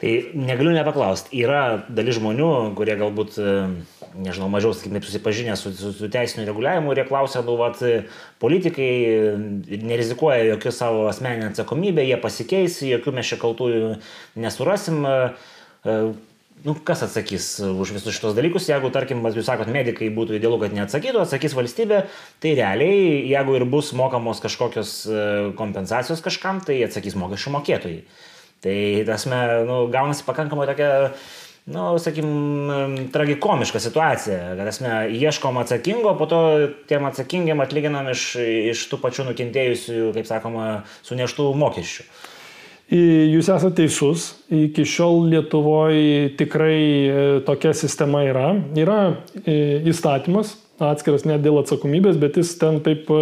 [0.00, 1.42] Tai negaliu nepaklausti.
[1.42, 3.36] Yra dalis žmonių, kurie galbūt,
[4.16, 7.82] nežinau, mažiau, sakykime, susipažinę su, su, su teisiniu reguliavimu ir jie klausia, nu, vat,
[8.40, 8.88] politikai
[9.68, 13.92] nerizikuoja jokių savo asmeninę atsakomybę, jie pasikeis, jokių mes čia kaltųjų
[14.40, 15.04] nesurasim
[16.64, 20.74] nu, kas atsakys už visus šitos dalykus, jeigu, tarkim, jūs sakot, medikai būtų idealu, kad
[20.76, 22.02] neatsakytų, atsakys valstybė,
[22.42, 25.20] tai realiai, jeigu ir bus mokamos kažkokios e,
[25.58, 28.02] kompensacijos kažkam, tai atsakys mokesčių mokėtojai.
[28.60, 28.76] Tai,
[29.08, 30.90] tasme, nu, gaunasi pakankamai tokia,
[31.72, 36.42] nu, sakykim, tragikomiška situacija, kad, tasme, ieškom atsakingo, po to
[36.90, 38.34] tiem atsakingiam atlyginam iš,
[38.74, 40.66] iš tų pačių nukentėjusių, kaip sakoma,
[41.08, 42.04] suneštų mokesčių.
[42.90, 48.48] Jūs esate teisus, iki šiol Lietuvoje tikrai e, tokia sistema yra.
[48.74, 48.96] Yra
[49.44, 53.20] e, įstatymas, atskiras net dėl atsakomybės, bet jis ten taip e,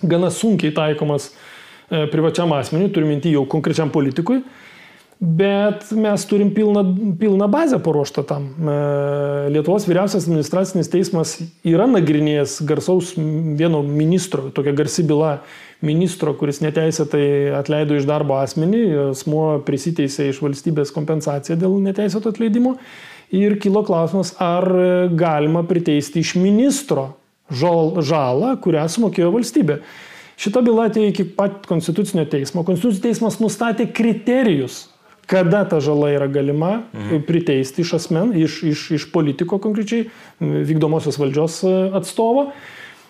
[0.00, 1.34] gana sunkiai taikomas
[1.88, 4.42] privačiam asmeniui, turiu minti jau konkrečiam politikui,
[5.20, 6.82] bet mes turim pilną,
[7.16, 8.50] pilną bazę paruoštą tam.
[9.48, 15.38] Lietuvos vyriausias administracinis teismas yra nagrinėjęs garsaus vieno ministro, tokia garsi byla
[15.84, 22.76] ministro, kuris neteisėtai atleido iš darbo asmenį, asmuo prisiteisė iš valstybės kompensaciją dėl neteisėto atleidimo.
[23.34, 24.64] Ir kilo klausimas, ar
[25.12, 27.10] galima priteisti iš ministro
[27.52, 29.80] žalą, kurią sumokėjo valstybė.
[30.38, 32.62] Šita byla atėjo iki pat Konstitucinio teismo.
[32.66, 34.86] Konstitucinis teismas nustatė kriterijus,
[35.28, 37.24] kada ta žala yra galima mhm.
[37.28, 40.08] priteisti iš asmen, iš, iš, iš politiko konkrečiai,
[40.40, 41.60] vykdomosios valdžios
[41.98, 42.48] atstovo.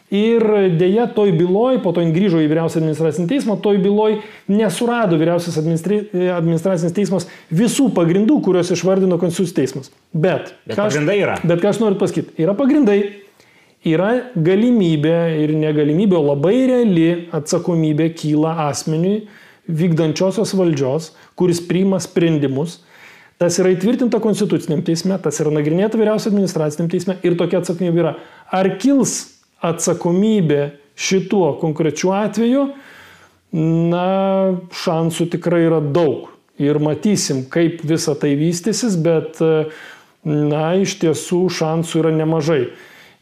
[0.09, 0.41] Ir
[0.81, 5.59] dėja, toj byloj, po to jin grįžo į vyriausią administracinį teismą, toj byloj nesurado vyriausias
[5.61, 9.93] administracinis teismas visų pagrindų, kuriuos išvardino Konstitucijos teismas.
[10.17, 11.37] Bet, bet pagrindai yra.
[11.45, 13.03] Bet ką aš noriu pasakyti, yra pagrindai,
[13.85, 19.27] yra galimybė ir negalimybė, o labai reali atsakomybė kyla asmeniui
[19.69, 22.81] vykdančiosios valdžios, kuris priima sprendimus.
[23.39, 28.17] Tas yra įtvirtinta konstituciniam teisme, tas yra nagrinėta vyriausio administraciniam teisme ir tokia atsakomybė yra.
[28.51, 30.63] Ar kils atsakomybė
[30.99, 32.65] šituo konkrečiu atveju,
[33.53, 34.09] na,
[34.75, 36.29] šansų tikrai yra daug.
[36.59, 39.39] Ir matysim, kaip visa tai vystysis, bet,
[40.27, 42.63] na, iš tiesų šansų yra nemažai.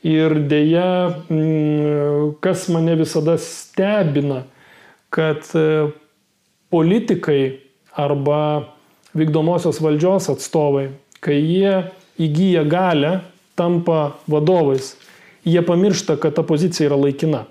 [0.07, 0.89] Ir dėja,
[1.29, 4.45] mm, kas mane visada stebina,
[5.11, 5.89] kad e,
[6.71, 7.41] politikai
[7.97, 8.69] arba
[9.17, 10.91] vykdomosios valdžios atstovai,
[11.25, 11.75] kai jie
[12.23, 13.13] įgyja galę,
[13.57, 14.95] tampa vadovais,
[15.47, 17.47] jie pamiršta, kad ta pozicija yra laikina.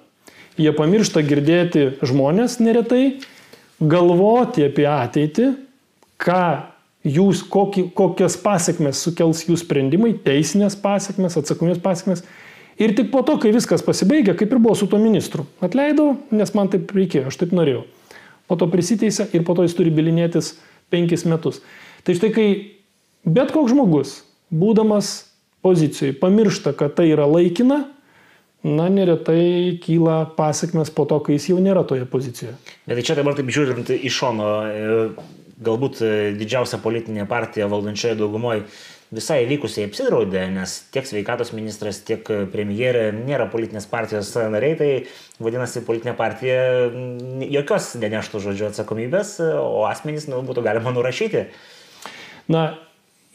[0.59, 3.19] Jie pamiršta girdėti žmonės neretai,
[3.79, 5.51] galvoti apie ateitį,
[6.21, 6.43] ką
[7.03, 12.23] jūs, kokį, kokias pasiekmes sukels jų sprendimai, teisinės pasiekmes, atsakomės pasiekmes
[12.75, 16.49] Ir tik po to, kai viskas pasibaigė, kaip ir buvo su tuo ministru, atleidau, nes
[16.57, 17.85] man taip reikėjo, aš taip norėjau.
[18.51, 20.57] Po to prisiteisė ir po to jis turi bilinėtis
[20.91, 21.61] penkis metus.
[22.03, 22.47] Tai štai kai
[23.23, 24.17] bet koks žmogus,
[24.51, 25.13] būdamas
[25.65, 27.81] pozicijoje, pamiršta, kad tai yra laikina,
[28.65, 32.53] na, neretai kyla pasiekmes po to, kai jis jau nėra toje pozicijoje.
[32.85, 34.99] Bet tai čia dabar taip žiūrint iš šono, e,
[35.65, 38.65] galbūt e, didžiausia politinė partija valdančioje daugumoje
[39.15, 44.89] visai vykusiai apsidraudė, nes tiek sveikatos ministras, tiek premjerė nėra politinės partijos nariai, tai
[45.43, 46.57] vadinasi, politinė partija
[47.53, 51.45] jokios neneštų žodžio atsakomybės, o asmenys nu, būtų galima nurašyti.
[52.51, 52.65] Na,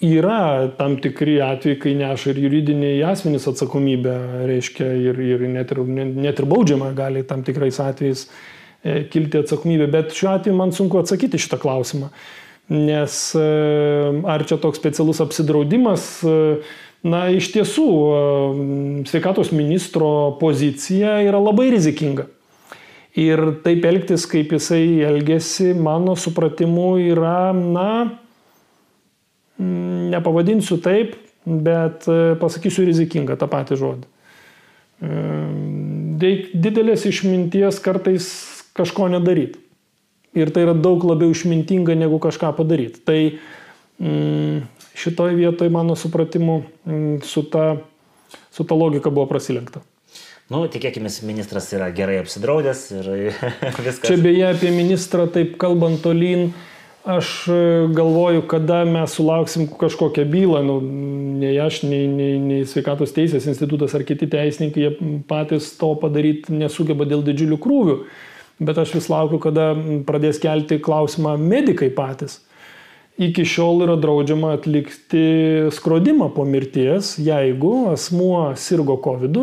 [0.00, 4.14] yra tam tikri atvejai, kai neša ir juridiniai asmenys atsakomybę,
[4.48, 8.26] reiškia, ir, ir net, ir, net ir baudžiama gali tam tikrais atvejais
[8.82, 12.08] e, kilti atsakomybė, bet šiuo atveju man sunku atsakyti šitą klausimą
[12.70, 13.46] nes e,
[14.30, 16.60] ar čia toks specialus apsidraudimas, e,
[17.02, 17.86] na iš tiesų
[19.08, 22.28] sveikatos ministro pozicija yra labai rizikinga.
[23.18, 28.19] Ir taip elgtis, kaip jisai elgesi, mano supratimu, yra, na,
[29.60, 32.06] nepavadinsiu taip, bet
[32.40, 34.08] pasakysiu rizikinga tą patį žodį.
[36.20, 38.30] Didelės išminties kartais
[38.76, 39.60] kažko nedaryti.
[40.36, 43.00] Ir tai yra daug labiau išmintinga negu kažką padaryti.
[43.02, 43.18] Tai
[43.98, 44.60] mm,
[44.94, 47.80] šitoje vietoje, mano supratimu, mm, su, ta,
[48.54, 49.82] su ta logika buvo prasilenkta.
[50.50, 53.10] Nu, tikėkime, ministras yra gerai apsidraudęs ir
[53.86, 54.06] viskas.
[54.06, 56.50] Čia beje apie ministrą, taip kalbant tolyn,
[57.04, 57.60] aš e,
[57.96, 60.80] galvoju, kada mes sulauksim kažkokią bylą, nu,
[61.40, 66.56] nei aš, nei, nei, nei sveikatos teisės institutas ar kiti teisininkai, jie patys to padaryti
[66.56, 67.96] nesugeba dėl didžiulių krūvių
[68.60, 69.72] bet aš vis laukiu, kada
[70.06, 72.40] pradės kelti klausimą medikai patys.
[73.20, 75.24] Iki šiol yra draudžiama atlikti
[75.76, 79.40] skrodimą po mirties, jeigu asmuo sirgo COVID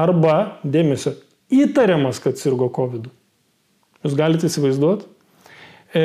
[0.00, 1.14] arba, dėmesio,
[1.52, 3.06] įtariamas, kad sirgo COVID.
[4.04, 5.08] Jūs galite įsivaizduoti?
[5.94, 6.02] E,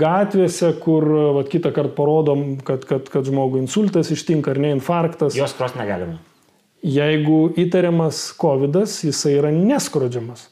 [0.00, 1.04] gatvėse, kur
[1.36, 5.36] vat, kitą kartą parodom, kad, kad, kad žmogui insultas ištinka ar ne infarktas.
[5.36, 6.16] Jos kros negalima.
[6.86, 10.46] Jeigu įtariamas COVID, jisai yra neskrodžiamas.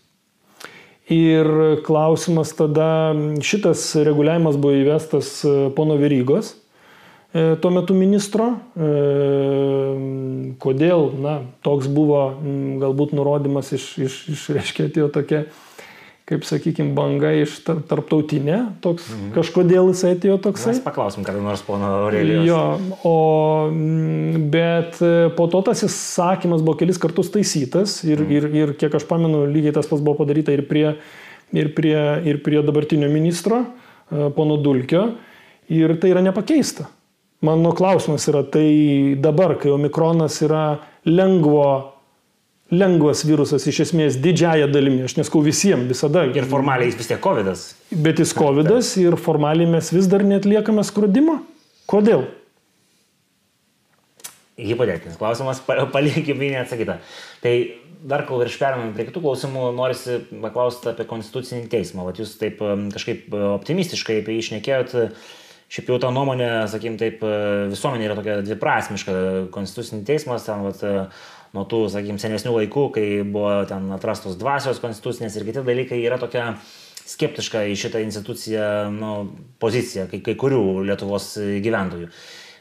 [1.12, 1.48] Ir
[1.84, 6.52] klausimas tada, šitas reguliavimas buvo įvestas e, pono Verygos,
[7.32, 8.52] e, tuo metu ministro.
[10.60, 12.26] Kodėl, na, toks buvo
[12.84, 15.46] galbūt nurodymas iš, iš, iš reiškia, atėjo tokia
[16.24, 19.32] kaip sakykime, banga iš tarptautinė, toks mhm.
[19.34, 20.72] kažkodėl jisai atėjo toksai.
[20.72, 22.46] Mes paklausim kada nors pono Aurelijos.
[22.48, 22.60] Jo,
[23.04, 23.18] o,
[23.68, 28.32] mm, bet e, po to tas įsakymas buvo kelis kartus taisytas ir, mhm.
[28.38, 30.94] ir, ir kiek aš pamenu, lygiai tas pats buvo padaryta ir prie,
[31.52, 33.60] ir prie, ir prie dabartinio ministro,
[34.08, 35.10] e, pono Dulkio,
[35.68, 36.88] ir tai yra nepakeista.
[37.44, 41.93] Mano klausimas yra, tai dabar, kai omikronas yra lengvo
[42.72, 46.24] lengvas virusas iš esmės didžiaja dalimi, aš neskau visiems visada.
[46.32, 47.50] Ir formaliai jis vis tiek COVID.
[47.50, 47.74] -as.
[47.90, 48.70] Bet jis COVID
[49.02, 51.42] ir formaliai mes vis dar netliekame skrodimo.
[51.86, 52.24] Kodėl?
[54.56, 55.60] Hipotetinis klausimas,
[55.92, 56.98] palikime jį neatsakytą.
[57.42, 57.54] Tai
[58.04, 62.04] dar kol virš perėmėm prie kitų klausimų, norisi paklausti apie konstitucinį teismą.
[62.04, 62.60] Vat jūs taip
[62.94, 64.94] kažkaip optimistiškai apie jį išnekėjot.
[65.74, 67.22] Šiaip jau ta nuomonė, sakykim, taip,
[67.72, 69.14] visuomenė yra tokia dviprasmiška.
[69.50, 71.10] Konstitucinis teismas, ten, vat,
[71.54, 76.18] nuo tų, sakykim, senesnių laikų, kai buvo ten atrastos dvasios konstitucinės ir kiti dalykai, yra
[76.20, 76.54] tokia
[77.04, 79.12] skeptiška į šitą instituciją nu,
[79.62, 82.10] poziciją kai, kai kurių Lietuvos gyventojų.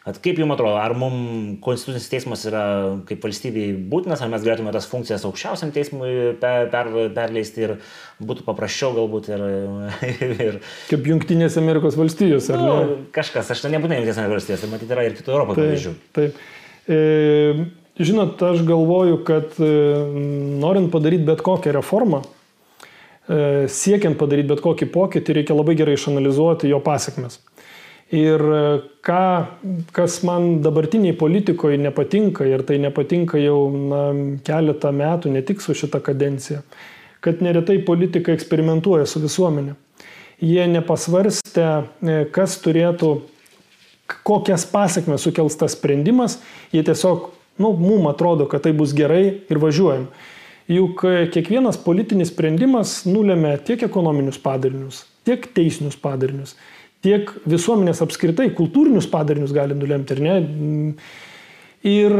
[0.03, 2.63] At kaip jums atrodo, ar mums konstitucinis teismas yra
[3.07, 7.73] kaip valstybei būtinas, ar mes galėtume tas funkcijas aukščiausiam teismui per, per, perleisti ir
[8.19, 9.45] būtų paprasčiau galbūt ir...
[10.49, 10.57] ir
[10.89, 12.97] kaip Junktinės Amerikos valstijos, ar nu, ne?
[13.15, 15.95] Kažkas, aš tai nebūtinai Junktinės Amerikos valstijos, tai matyti yra ir kitų Europos pavyzdžių.
[16.19, 16.35] Taip.
[16.35, 16.91] taip.
[16.91, 19.71] E, žinot, aš galvoju, kad e,
[20.59, 22.23] norint padaryti bet kokią reformą,
[23.27, 27.39] e, siekiant padaryti bet kokį pokytį, reikia labai gerai išanalizuoti jo pasiekmes.
[28.13, 28.63] Ir e,
[29.05, 29.27] ką,
[29.93, 34.01] kas man dabartiniai politikoje nepatinka, ir tai nepatinka jau na,
[34.45, 36.63] keletą metų, ne tik su šita kadencija,
[37.23, 39.77] kad neretai politikai eksperimentuoja su visuomenė.
[40.43, 41.67] Jie nepasvarstė,
[42.35, 43.13] kas turėtų,
[44.27, 46.39] kokias pasiekmes sukels tas sprendimas,
[46.73, 47.29] jie tiesiog,
[47.61, 50.07] nu, mum atrodo, kad tai bus gerai ir važiuojam.
[50.71, 56.55] Juk e, kiekvienas politinis sprendimas nulėmė tiek ekonominius padarinius, tiek teisinius padarinius
[57.03, 60.35] tiek visuomenės apskritai kultūrinius padarinius gali nulemti, ar ne?
[61.83, 62.13] Ir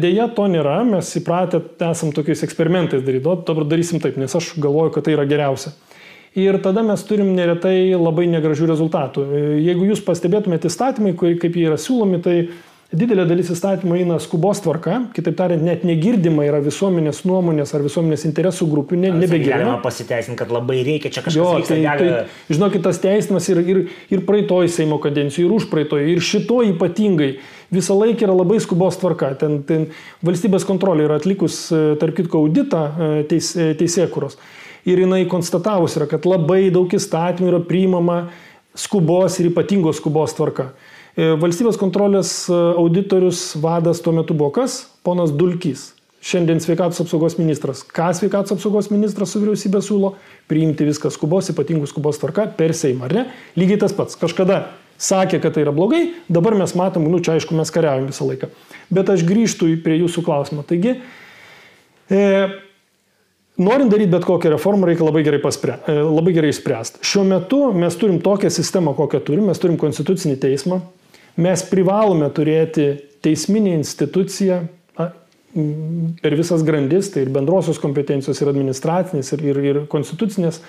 [0.00, 4.54] dėja to nėra, mes įpratę esam tokiais eksperimentais daryti, o dabar darysim taip, nes aš
[4.56, 5.74] galvoju, kad tai yra geriausia.
[6.40, 9.26] Ir tada mes turim neretai labai negražių rezultatų.
[9.60, 12.36] Jeigu jūs pastebėtumėte įstatymai, kaip jie yra siūlomi, tai
[12.92, 18.26] didelė dalis įstatymų eina skubos tvarka, kitaip tariant, net negirdima yra visuomenės nuomonės ar visuomenės
[18.28, 19.56] interesų grupių, ne, nebegirdima.
[19.56, 21.70] Galima pasiteisinti, kad labai reikia čia kažką daryti.
[21.72, 22.10] Tai, gali...
[22.10, 26.60] tai, žinokit, tas teisimas ir, ir, ir praeitoj Seimo kadencijoje, ir už praeitoj, ir šito
[26.68, 27.32] ypatingai
[27.72, 29.32] visą laiką yra labai skubos tvarka.
[29.40, 29.88] Ten, ten
[30.26, 34.36] valstybės kontrolė yra atlikus, e, tarp kitko, auditą e, teis, e, teisėkuros.
[34.84, 38.24] Ir jinai konstatavus yra, kad labai daug įstatymų yra priimama
[38.76, 40.72] skubos ir ypatingos skubos tvarka.
[41.12, 44.86] E, valstybės kontrolės e, auditorius vadas tuo metu buvo kas?
[45.04, 45.90] Ponas Dulkys.
[46.22, 47.82] Šiandien sveikatos apsaugos ministras.
[47.84, 50.14] Ką sveikatos apsaugos ministras su vyriausybė siūlo?
[50.48, 53.24] Priimti viską skubos, ypatingų skubos tvarka per Seimą, ar ne?
[53.58, 54.16] Lygiai tas pats.
[54.20, 54.62] Kažkada
[55.02, 58.48] sakė, kad tai yra blogai, dabar mes matom, nu čia aišku, mes kariaujam visą laiką.
[58.94, 60.64] Bet aš grįžtu prie jūsų klausimo.
[60.64, 60.94] Taigi,
[62.06, 62.22] e,
[63.62, 67.02] Norint daryti bet kokią reformą, reikia labai gerai, paspre, e, labai gerai išspręsti.
[67.04, 70.80] Šiuo metu mes turim tokią sistemą, kokią turim, mes turim konstitucinį teismą,
[71.40, 72.92] Mes privalome turėti
[73.24, 74.62] teisminį instituciją
[76.22, 80.62] per visas grandis, tai ir bendrosios kompetencijos, ir administracinės, ir, ir, ir konstitucinės,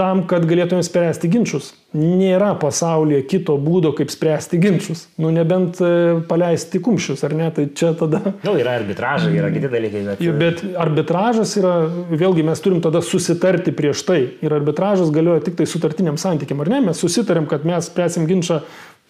[0.00, 1.74] tam, kad galėtume spręsti ginčius.
[1.92, 5.02] Nėra pasaulyje kito būdo, kaip spręsti ginčius.
[5.20, 5.90] Nu, nebent e,
[6.30, 7.50] paleisti kumščius, ar ne?
[7.52, 8.22] Tai čia tada...
[8.46, 10.22] Nu, yra arbitražai, yra kiti dalykai, bet...
[10.40, 11.74] Bet arbitražas yra,
[12.08, 14.20] vėlgi mes turim tada susitarti prieš tai.
[14.40, 16.80] Ir arbitražas galioja tik tai sutartiniam santykiam, ar ne?
[16.88, 18.62] Mes susitarėm, kad mes spręsim ginčą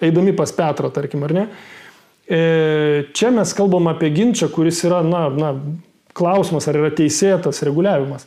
[0.02, 1.46] eidami pas Petrą, tarkim, ar ne?
[2.30, 2.40] E,
[3.12, 5.54] čia mes kalbam apie ginčą, kuris yra, na, na,
[6.14, 8.26] klausimas, ar yra teisėtas reguliavimas.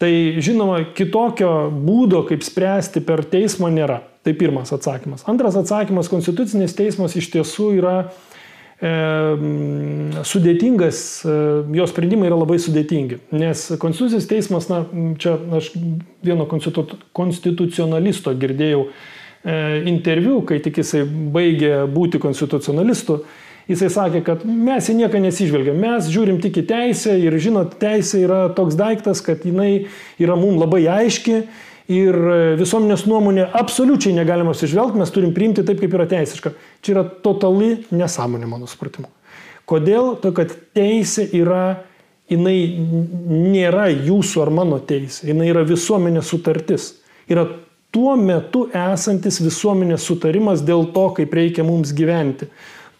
[0.00, 0.10] Tai
[0.44, 4.02] žinoma, kitokio būdo, kaip spręsti per teismą nėra.
[4.26, 5.24] Tai pirmas atsakymas.
[5.30, 8.90] Antras atsakymas, konstitucinis teismas iš tiesų yra e,
[10.26, 11.36] sudėtingas, e,
[11.78, 13.20] jo sprendimai yra labai sudėtingi.
[13.36, 14.82] Nes konstitucinis teismas, na,
[15.22, 15.70] čia aš
[16.24, 19.14] vieno konstitu, konstitucionalisto girdėjau, E,
[19.46, 23.20] interviu, kai tik jisai baigė būti konstitucionalistu,
[23.70, 28.24] jisai sakė, kad mes į nieką nesižvelgiam, mes žiūrim tik į teisę ir žinot, teisė
[28.26, 29.86] yra toks daiktas, kad jinai
[30.22, 31.40] yra mums labai aiški
[31.92, 32.18] ir
[32.58, 36.54] visuomenės nuomonė absoliučiai negalima sižvelgti, mes turim priimti taip, kaip yra teisiška.
[36.82, 39.10] Čia yra totali nesąmonė, mano supratimu.
[39.66, 40.14] Kodėl?
[40.22, 41.84] To, kad teisė yra,
[42.30, 46.92] jinai nėra jūsų ar mano teisė, jinai yra visuomenės sutartis.
[47.30, 47.48] Yra
[47.96, 52.50] tuo metu esantis visuomenės sutarimas dėl to, kaip reikia mums gyventi.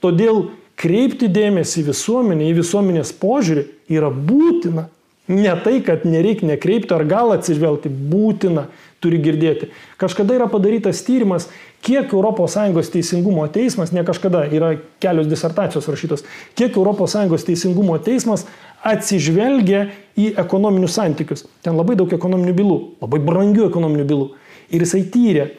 [0.01, 0.47] Todėl
[0.81, 4.87] kreipti dėmesį į visuomenę, į visuomenės požiūrį yra būtina.
[5.27, 8.69] Ne tai, kad nereikia nekreipti ar gal atsižvelgti, būtina,
[9.03, 9.69] turi girdėti.
[10.01, 11.49] Kažkada yra padarytas tyrimas,
[11.85, 16.25] kiek ES teisingumo teismas, ne kažkada, yra kelios disertacijos rašytos,
[16.57, 18.47] kiek ES teisingumo teismas
[18.87, 21.45] atsižvelgia į ekonominius santykius.
[21.61, 24.29] Ten labai daug ekonominių bylų, labai brangių ekonominių bylų.
[24.75, 25.51] Ir jisai tyrė,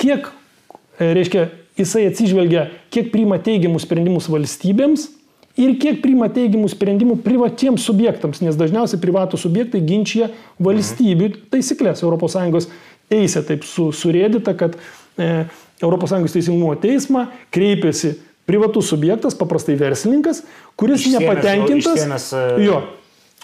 [0.00, 0.28] kiek,
[0.98, 1.48] e, reiškia,
[1.78, 5.08] jisai atsižvelgia, kiek priima teigiamus sprendimus valstybėms
[5.60, 10.30] ir kiek priima teigiamų sprendimų privatiems subjektams, nes dažniausiai privatų subjektai ginčia
[10.62, 12.04] valstybių taisyklės.
[12.04, 12.68] ES
[13.12, 14.78] teisė taip su, surėdita, kad
[15.20, 15.44] e,
[15.82, 18.14] ES teisingumo teismą kreipiasi
[18.48, 20.42] privatus subjektas, paprastai verslininkas,
[20.80, 22.00] kuris išsėmės, nepatenkintas.
[22.00, 22.32] Išsėmės,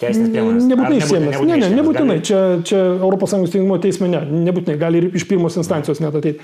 [0.01, 0.45] e, jo.
[0.69, 1.39] Nebūtinai išsėmės.
[1.45, 2.17] Ne, ne, nebūtinai.
[2.19, 2.25] Gali...
[2.29, 4.77] Čia, čia ES teisingumo teisme ne, nebūtinai.
[4.81, 6.43] Gali ir iš pirmos instancijos net ateiti.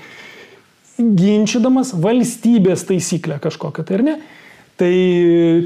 [0.96, 4.16] Ginčydamas valstybės taisyklę kažkokią, tai ar ne?
[4.76, 4.92] Tai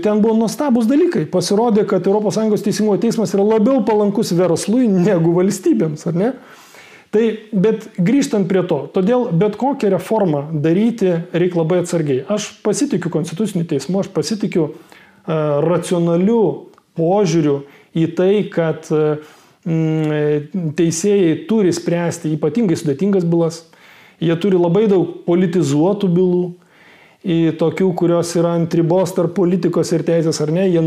[0.05, 1.25] ten buvo nuostabus dalykai.
[1.31, 6.33] Pasirodė, kad ES teisingumo teismas yra labiau palankus verslui negu valstybėms, ar ne?
[7.11, 12.23] Tai, bet grįžtant prie to, todėl bet kokią reformą daryti reikia labai atsargiai.
[12.31, 14.77] Aš pasitikiu konstituciniu teismu, aš pasitikiu uh,
[15.67, 17.65] racionaliu požiūriu
[17.97, 19.21] į tai, kad uh,
[19.65, 23.65] teisėjai turi spręsti ypatingai sudėtingas bylas,
[24.21, 26.45] jie turi labai daug politizuotų bylų,
[27.21, 30.65] į tokių, kurios yra ant ribos tarp politikos ir teisės ar ne.
[30.73, 30.81] Jie,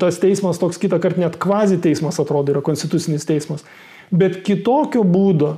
[0.00, 3.64] tas teismas toks kitą kartą net kvazi teismas atrodo yra konstitucinis teismas.
[4.12, 5.56] Bet kitokio būdo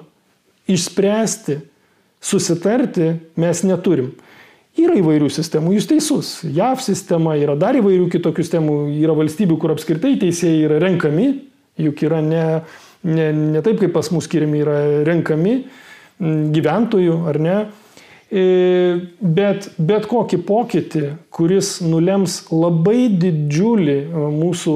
[0.71, 1.59] išspręsti,
[2.23, 4.13] susitarti mes neturim.
[4.79, 6.29] Yra įvairių sistemų, jūs teisus.
[6.47, 8.77] JAV sistema yra dar įvairių kitokių sistemų.
[9.01, 11.27] Yra valstybių, kur apskritai teisėjai yra renkami,
[11.81, 12.45] juk yra ne,
[13.03, 15.59] ne, ne taip, kaip pas mus skiriami, yra renkami
[16.21, 17.59] gyventojų, ar ne.
[18.31, 18.43] E,
[19.19, 24.75] bet, bet kokį pokytį, kuris nulems labai didžiulį e, mūsų,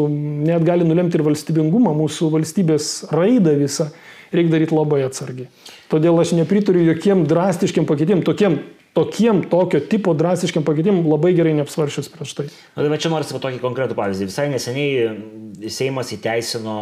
[0.49, 3.92] net gali nulemti ir valstybingumą, mūsų valstybės raidą visą,
[4.34, 5.47] reikia daryti labai atsargiai.
[5.92, 8.59] Todėl aš nepritariu jokiem drastiškiam pakeitimam, tokiem,
[8.95, 12.49] tokiem tokio tipo drastiškiam pakeitimam labai gerai neapsvaršius prieš tai.
[12.76, 14.28] Na, tai čia noriu tokį konkretų pavyzdį.
[14.30, 16.76] Visai neseniai Seimas įteisino,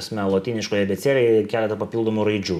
[0.00, 2.58] esame, latiniškoje becelėje keletą papildomų raidžių.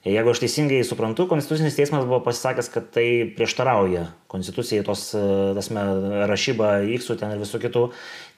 [0.00, 5.10] Jeigu aš teisingai suprantu, Konstitucinis teismas buvo pasisakęs, kad tai prieštarauja Konstitucijai, tos,
[5.58, 5.82] tasme,
[6.30, 7.82] rašyba, įksų ten ir visų kitų.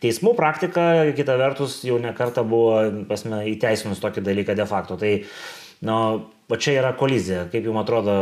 [0.03, 4.99] Teismų praktika, kita vertus, jau nekarta buvo, pasme, įteisinus tokį dalyką de facto.
[4.99, 5.13] Tai,
[5.85, 5.99] na,
[6.51, 7.47] va čia yra kolizija.
[7.53, 8.17] Kaip jums atrodo,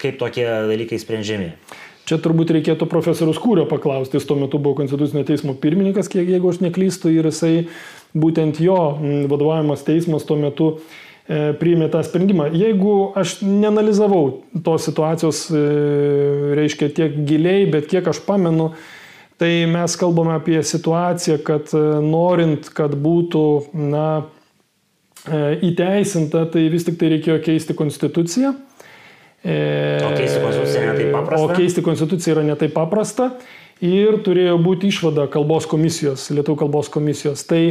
[0.00, 1.52] kaip tokie dalykai sprendžiami?
[2.08, 6.50] Čia turbūt reikėtų profesorius Kūrio paklausti, jis tuo metu buvo Konstitucinio teismo pirmininkas, kiek jeigu
[6.50, 7.68] aš neklystu, ir jisai
[8.18, 8.80] būtent jo
[9.30, 10.72] vadovavimas teismas tuo metu
[11.30, 12.48] E, priėmė tą sprendimą.
[12.58, 15.60] Jeigu aš nenalizavau tos situacijos, e,
[16.58, 18.72] reiškia, tiek giliai, bet kiek aš pamenu,
[19.38, 23.44] tai mes kalbame apie situaciją, kad e, norint, kad būtų,
[23.92, 24.06] na,
[25.28, 28.52] įteisinta, tai vis tik tai reikėjo keisti konstituciją.
[29.40, 31.40] O keisti konstituciją yra taip paprasta.
[31.40, 33.30] O keisti konstituciją yra netaip paprasta.
[33.80, 37.46] Ir turėjo būti išvada kalbos komisijos, lietuvių kalbos komisijos.
[37.48, 37.62] Tai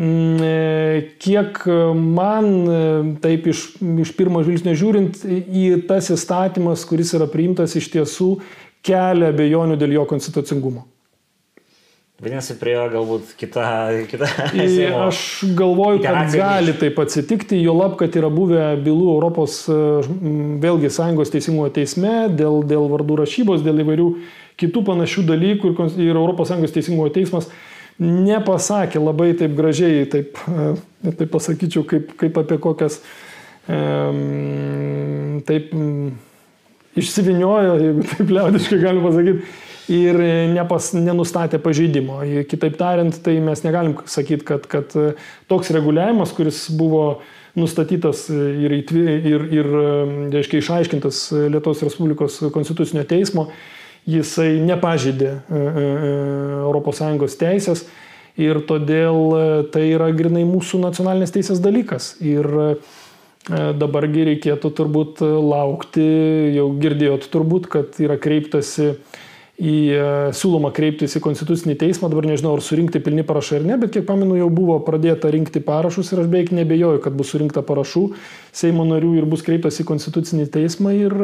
[0.00, 1.58] Mm, e, kiek
[1.94, 2.76] man e,
[3.20, 3.64] taip iš,
[4.04, 8.30] iš pirmo žvilgsnio žiūrint į tas įstatymas, kuris yra priimtas iš tiesų
[8.86, 10.86] kelia bejonių dėl jo konstitucingumo.
[12.20, 13.62] Vadinasi, prie galbūt kita.
[14.10, 14.26] kita
[15.06, 15.20] aš
[15.56, 19.76] galvoju, kad gali taip atsitikti, jo lab, kad yra buvę bylų Europos, e,
[20.60, 24.08] vėlgi, Sąjungos teisingumo teisme dėl, dėl vardų rašybos, dėl įvairių
[24.60, 27.48] kitų panašių dalykų ir, Europos Sąjungos teisingumo teismas
[28.00, 33.00] nepasakė labai taip gražiai, taip, e, taip pasakyčiau, kaip, kaip apie kokias,
[35.48, 35.72] taip
[37.00, 40.18] išsiviniojo, jeigu taip liaudiškai galima pasakyti, ir
[40.54, 42.20] nepas, nenustatė pažeidimo.
[42.50, 44.94] Kitaip tariant, tai mes negalim sakyti, kad, kad
[45.50, 47.20] toks reguliavimas, kuris buvo
[47.58, 49.70] nustatytas ir, ir, ir
[50.30, 53.48] reiškia, išaiškintas Lietuvos Respublikos konstitucinio teismo,
[54.08, 57.84] jisai nepažydė ES teisės
[58.40, 62.14] ir todėl e, tai yra grinai mūsų nacionalinės teisės dalykas.
[62.24, 62.68] Ir e,
[63.50, 66.06] dabargi reikėtų turbūt laukti,
[66.56, 68.94] jau girdėjot turbūt, kad yra kreiptasi
[69.60, 70.04] į, e,
[70.36, 74.06] siūloma kreiptis į Konstitucinį teismą, dabar nežinau, ar surinkti pilni parašai ar ne, bet kiek
[74.08, 78.06] pamenu, jau buvo pradėta rinkti parašus ir aš beveik nebejoju, kad bus surinkta parašų
[78.56, 81.16] Seimo narių ir bus kreiptas į Konstitucinį teismą ir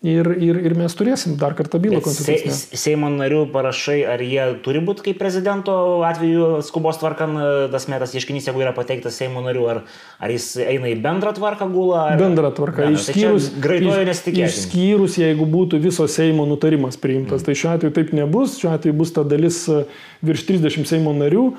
[0.00, 2.54] Ir, ir, ir mes turėsim dar kartą bylą konstitucinę.
[2.56, 5.74] Se, Seimo narių parašai, ar jie turi būti kaip prezidento
[6.08, 7.34] atveju skubos tvarkan,
[7.68, 9.82] tas metas ieškinys, jeigu yra pateiktas Seimo narių, ar,
[10.16, 12.06] ar jis eina į bendrą tvarką gulą?
[12.06, 12.16] Ar...
[12.22, 12.86] Bendrą tvarką.
[12.86, 12.96] Bendrą.
[12.96, 14.56] Tai išskyrus, tai greitojo nesitikėjimas.
[14.56, 17.42] Išskyrus, jeigu būtų viso Seimo nutarimas priimtas.
[17.42, 17.50] Mm.
[17.50, 19.82] Tai šiuo atveju taip nebus, šiuo atveju bus ta dalis e,
[20.24, 21.50] virš 30 Seimo narių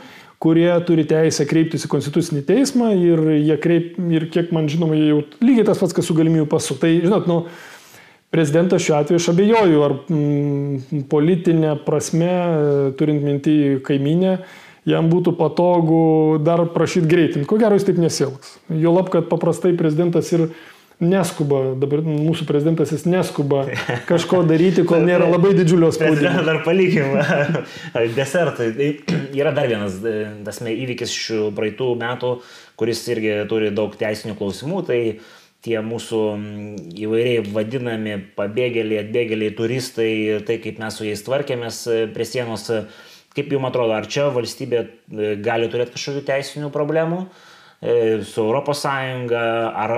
[0.41, 5.11] kurie turi teisę kreiptis į konstitucinį teismą ir jie kreip, ir kiek man žinoma, jie
[5.11, 6.73] jau lygiai tas pats, kas su galimybių pasu.
[6.81, 7.43] Tai, žinot, nu,
[8.31, 12.33] prezidentas šiuo atveju aš abejoju, ar mm, politinė prasme,
[12.99, 13.55] turint mintį
[13.85, 14.37] kaiminę,
[14.87, 16.03] jam būtų patogu
[16.41, 17.47] dar prašyti greitinti.
[17.49, 18.55] Ko gero jis taip nesielgs.
[18.71, 20.47] Jo lab, kad paprastai prezidentas ir
[21.01, 23.65] neskuba, dabar mūsų prezidentas jis neskuba
[24.11, 26.45] kažko daryti, kol nėra labai didžiulio spaudimo.
[26.47, 27.17] Dar palikim
[28.17, 28.71] desertui.
[28.77, 29.99] Tai yra dar vienas
[30.45, 32.33] tasme, įvykis šių praeitų metų,
[32.79, 34.83] kuris irgi turi daug teisinių klausimų.
[34.87, 34.99] Tai
[35.65, 36.19] tie mūsų
[37.05, 40.13] įvairiai vadinami pabėgėliai, atbėgėliai, turistai,
[40.47, 42.65] tai kaip mes su jais tvarkėmės e, prie sienos,
[43.35, 48.87] kaip jums atrodo, ar čia valstybė e, gali turėti kažkokių teisinių problemų e, su ES,
[48.89, 49.95] ar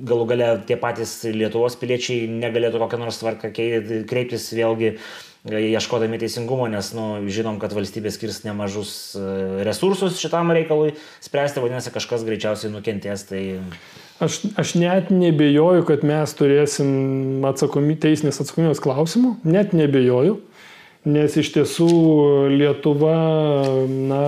[0.00, 6.68] galų gale tie patys Lietuvos piliečiai negalėtų kokią nors tvarką kreiptis vėlgi e, ieškodami teisingumo,
[6.72, 9.26] nes nu, žinom, kad valstybė skirs nemažus e,
[9.66, 10.94] resursus šitam reikalui
[11.24, 13.26] spręsti, vadinasi, kažkas greičiausiai nukentės.
[13.30, 13.42] Tai...
[14.20, 20.34] Aš, aš net nebejoju, kad mes turėsim atsakomy, teisinės atsakomybės klausimų, net nebejoju,
[21.08, 21.88] nes iš tiesų
[22.52, 23.14] Lietuva,
[23.88, 24.24] na,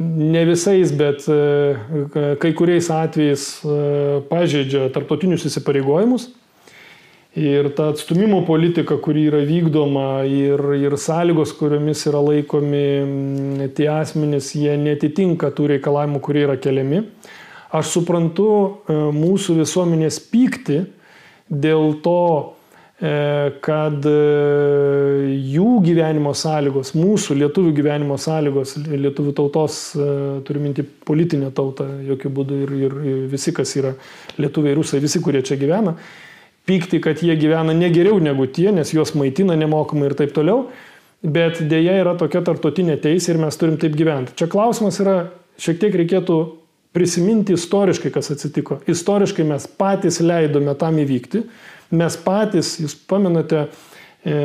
[0.00, 3.78] ne visais, bet e, kai kuriais atvejais e,
[4.28, 6.28] pažeidžia tarptautinius įsipareigojimus.
[7.40, 14.50] Ir ta atstumimo politika, kuri yra vykdoma ir, ir sąlygos, kuriomis yra laikomi tie asmenys,
[14.58, 17.04] jie netitinka tų reikalavimų, kurie yra keliami.
[17.76, 20.82] Aš suprantu e, mūsų visuomenės pykti
[21.50, 22.22] dėl to,
[23.00, 23.10] E,
[23.64, 24.12] kad e,
[25.48, 29.78] jų gyvenimo sąlygos, mūsų lietuvių gyvenimo sąlygos, lietuvių tautos,
[30.44, 33.94] turiu minti politinę tautą, jokių būdų ir, ir, ir visi, kas yra
[34.36, 35.94] lietuviai, rusai, visi, kurie čia gyvena,
[36.68, 40.66] pykti, kad jie gyvena negeriau negu tie, nes juos maitina nemokamai ir taip toliau,
[41.24, 44.36] bet dėja yra tokia tartotinė teisė ir mes turim taip gyventi.
[44.36, 45.22] Čia klausimas yra,
[45.56, 46.36] šiek tiek reikėtų
[46.92, 48.80] prisiminti istoriškai, kas atsitiko.
[48.90, 51.44] Istoriškai mes patys leidome tam įvykti
[51.90, 53.64] Mes patys, jūs pamenate,
[54.22, 54.36] e,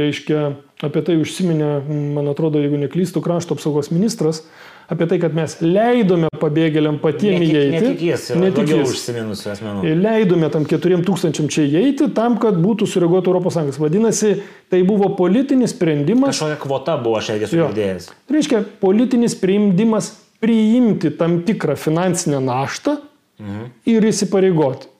[0.00, 0.46] reiškia,
[0.86, 1.74] apie tai užsiminė,
[2.16, 4.40] man atrodo, jeigu neklystų, krašto apsaugos ministras,
[4.88, 7.74] apie tai, kad mes leidome pabėgėliam patiem įeiti.
[7.74, 9.94] Netikės, netikės užsiminusių asmenų.
[10.00, 13.80] Leidome tam keturiem tūkstančiam čia įeiti tam, kad būtų sureaguota Europos Sąjungos.
[13.82, 14.38] Vadinasi,
[14.72, 16.32] tai buvo politinis sprendimas.
[16.32, 18.08] Kažkokia kvota buvo, aš irgi sugirdėjęs.
[18.32, 22.96] Reiškia, politinis sprendimas priimti tam tikrą finansinę naštą
[23.40, 23.70] mhm.
[23.86, 24.92] ir įsipareigoti.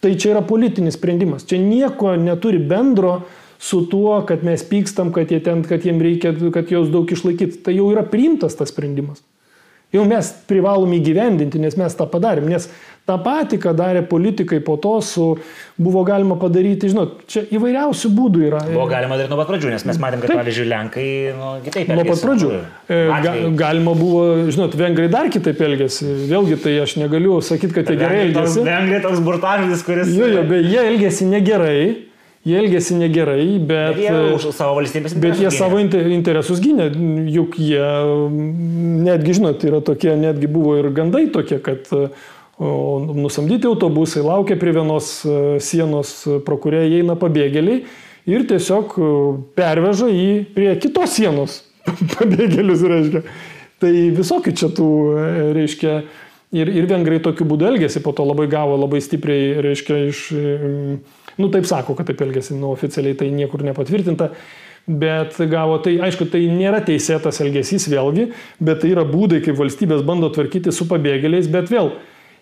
[0.00, 1.44] Tai čia yra politinis sprendimas.
[1.44, 3.20] Čia nieko neturi bendro
[3.60, 7.60] su tuo, kad mes pykstam, kad, jie ten, kad jiem reikia, kad jos daug išlaikyti.
[7.66, 9.20] Tai jau yra priimtas tas sprendimas.
[9.90, 12.46] Jau mes privalom įgyvendinti, nes mes tą padarėm.
[12.46, 12.68] Nes
[13.10, 15.24] tą patį, ką darė politikai po to, su,
[15.80, 18.60] buvo galima padaryti, žinot, čia įvairiausių būdų yra.
[18.68, 20.42] Buvo galima daryti nuo pat pradžių, nes mes matėm, kad, Taip.
[20.44, 21.06] pavyzdžiui, Lenkai
[21.38, 21.98] nu, kitaip elgėsi.
[21.98, 22.50] Nuo pat pradžių.
[22.86, 23.32] E, ga,
[23.64, 24.22] galima buvo,
[24.52, 26.06] žinot, Vengrai dar kitaip elgėsi.
[26.30, 28.62] Vėlgi, tai aš negaliu sakyti, kad jie gerai elgėsi.
[28.68, 30.14] Vengrai toks burtažodis, kuris...
[30.14, 31.82] Jo, jo, bet jie elgėsi negerai.
[32.40, 34.80] Jie elgėsi negerai, bet, bet jie, už savo
[35.20, 36.86] bet jie savo interesus gynė.
[37.28, 37.84] Juk jie,
[39.04, 41.90] netgi, žinot, yra tokie, netgi buvo ir gandai tokie, kad
[42.60, 46.12] nusamdyti autobusai laukia prie vienos e, sienos,
[46.44, 47.84] pro kurią įeina pabėgėliai
[48.28, 49.12] ir tiesiog e,
[49.56, 51.62] perveža jį prie kitos sienos
[52.16, 53.24] pabėgėlius, reiškia.
[53.80, 55.94] Tai visokių čia tų, e, reiškia,
[56.52, 60.26] ir, ir vengrai tokiu būdu elgėsi, po to labai gavo labai stipriai, reiškia, iš
[61.38, 64.30] nu taip sako, kad taip elgesi, nu oficialiai tai niekur nepatvirtinta,
[64.90, 70.02] bet gavo tai, aišku, tai nėra teisėtas elgesys vėlgi, bet tai yra būdai, kaip valstybės
[70.06, 71.92] bando tvarkyti su pabėgėliais, bet vėl,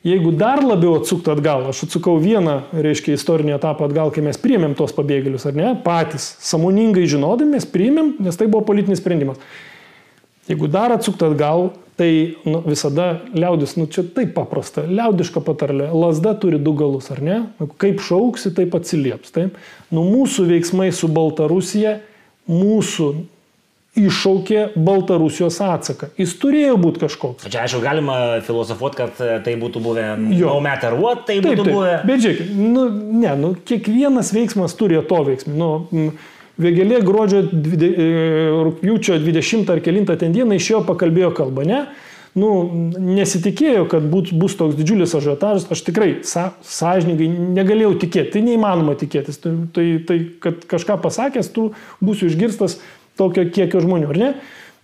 [0.06, 4.76] jeigu dar labiau atsuktų atgal, aš atsukau vieną, reiškia, istorinį etapą atgal, kai mes priėmėm
[4.78, 9.42] tos pabėgėlius, ar ne, patys, samoningai žinodami, mes priėmėm, nes tai buvo politinis sprendimas.
[10.48, 11.68] Jeigu dar atsuktų atgal,
[11.98, 12.10] Tai
[12.46, 17.38] nu, visada liaudis, nu čia taip paprasta, liaudiška patarlė, lasda turi du galus, ar ne?
[17.58, 19.32] Nu, kaip šauksi, taip atsilieps.
[19.34, 19.58] Taip?
[19.90, 21.96] Nu, mūsų veiksmai su Baltarusija,
[22.46, 23.08] mūsų
[23.98, 26.12] iššaukė Baltarusijos atsaką.
[26.20, 27.48] Jis turėjo būti kažkoks.
[27.50, 30.06] Čia aišku, galima filosofuoti, kad tai būtų buvę
[30.38, 30.52] jo.
[30.52, 31.74] no matter what, tai taip, būtų taip.
[31.74, 31.94] buvę.
[32.08, 32.88] Bet žiūrėk, nu,
[33.24, 35.56] ne, nu, kiekvienas veiksmas turi to veiksmą.
[35.58, 35.72] Nu,
[36.58, 38.06] Vėgelė gruodžio e,
[38.66, 41.84] rūpjūčio 20 ar 9 ten dieną išėjo pakalbėjo kalbą, ne?
[42.38, 42.50] Nu,
[42.98, 48.94] nesitikėjo, kad būt, bus toks didžiulis ažiotažas, aš tikrai sa, sąžininkai negalėjau tikėti, tai neįmanoma
[48.98, 51.70] tikėtis, tai, tai, tai kad kažką pasakęs, tu
[52.04, 52.78] būsi išgirstas
[53.18, 54.30] tokio kiekio žmonių, ar ne?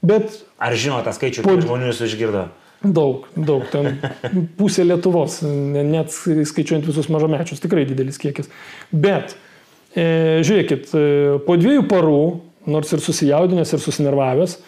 [0.04, 0.40] Bet...
[0.62, 2.48] Ar žino tą skaičių, kiek žmonių jūs išgirdo?
[2.84, 3.98] Daug, daug, ten
[4.58, 8.50] pusė Lietuvos, net skaičiuojant visus mažamečius, tikrai didelis kiekis.
[8.90, 9.52] Bet E,
[9.94, 11.04] žiūrėkit, e,
[11.46, 12.22] po dviejų parų,
[12.70, 14.58] nors ir susijaudinęs ir susinervavęs,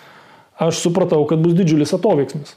[0.63, 2.55] aš supratau, kad bus didžiulis atoveiksmis.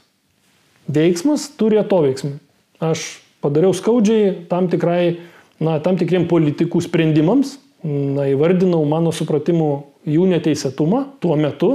[0.90, 2.36] Veiksmas turi atoveiksmį.
[2.80, 5.18] Aš padariau skaudžiai tam, tikrai,
[5.60, 9.70] na, tam tikriem politikų sprendimams, na, įvardinau mano supratimu
[10.08, 11.72] jų neteisėtumą tuo metu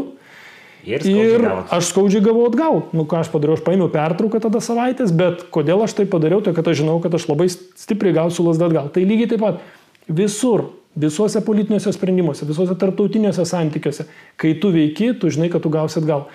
[0.86, 2.84] Ir, ir aš skaudžiai gavau atgal.
[2.94, 6.54] Nu ką aš padariau, aš paėmiau pertrauką tada savaitės, bet kodėl aš tai padariau, tai
[6.54, 8.92] kad aš žinau, kad aš labai stipriai gausiu lasdą atgal.
[8.94, 9.64] Tai lygiai taip pat
[10.08, 14.08] visur, visuose politiniuose sprendimuose, visuose tarptautiniuose santykiuose,
[14.40, 16.28] kai tu veiki, tu žinai, kad tu gausi atgal.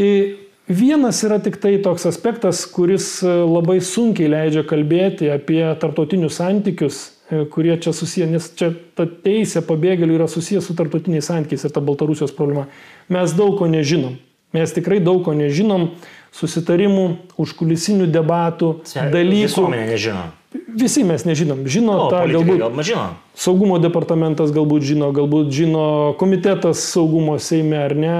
[0.00, 0.36] Ir
[0.68, 7.44] vienas yra tik tai toks aspektas, kuris labai sunkiai leidžia kalbėti apie tarptautinius santykius E,
[7.44, 11.80] kurie čia susiję, nes čia ta teisė pabėgėlių yra susijęs su tartutiniais santykiais ir ta
[11.80, 12.66] Baltarusijos problema.
[13.08, 14.18] Mes daug ko nežinom.
[14.52, 15.94] Mes tikrai daug ko nežinom,
[16.32, 17.06] susitarimų,
[17.40, 19.50] užkulisinių debatų, dalykų.
[19.50, 20.24] Visuomenė nežino.
[20.52, 21.62] Visi mes nežinom.
[21.68, 22.58] Žino o, tą galbūt.
[22.60, 22.86] galbūt.
[22.88, 23.04] Žino.
[23.36, 25.84] Saugumo departamentas galbūt žino, galbūt žino
[26.20, 28.16] komitetas saugumo Seime ar ne.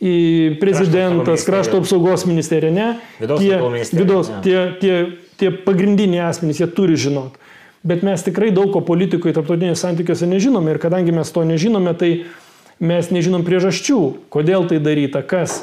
[0.00, 2.88] Į prezidentas, krašto apsaugos ministerija, ne.
[3.20, 4.40] Vidaus tie, ministerija, vidaus, ne.
[4.46, 4.94] tie, tie,
[5.36, 7.36] tie pagrindiniai asmenys, jie turi žinot
[7.82, 12.10] bet mes tikrai daug ko politikoje tarptautinėse santykiuose nežinome ir kadangi mes to nežinome, tai
[12.80, 14.00] mes nežinom priežasčių,
[14.32, 15.62] kodėl tai daryta, kas.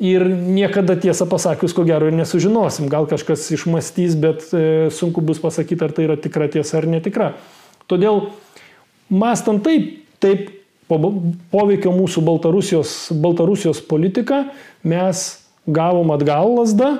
[0.00, 2.88] Ir niekada tiesą pasakius, ko gero, ir nesužinosim.
[2.88, 4.62] Gal kažkas išmastys, bet e,
[4.96, 7.34] sunku bus pasakyti, ar tai yra tikra tiesa ar netikra.
[7.90, 8.30] Todėl,
[9.12, 10.48] mastant taip, taip
[10.88, 14.46] poveikio mūsų Baltarusijos, Baltarusijos politiką,
[14.88, 15.26] mes
[15.68, 16.94] gavom atgal lasdą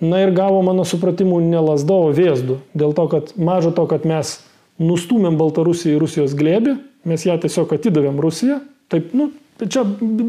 [0.00, 2.58] Na ir gavo mano supratimu ne lasdo, o vėzdų.
[2.76, 4.42] Dėl to, kad mažo to, kad mes
[4.76, 6.76] nustumėm Baltarusiją į Rusijos glėbį,
[7.08, 8.60] mes ją tiesiog atidavėm Rusiją.
[8.92, 9.30] Taip, nu,
[9.64, 9.82] čia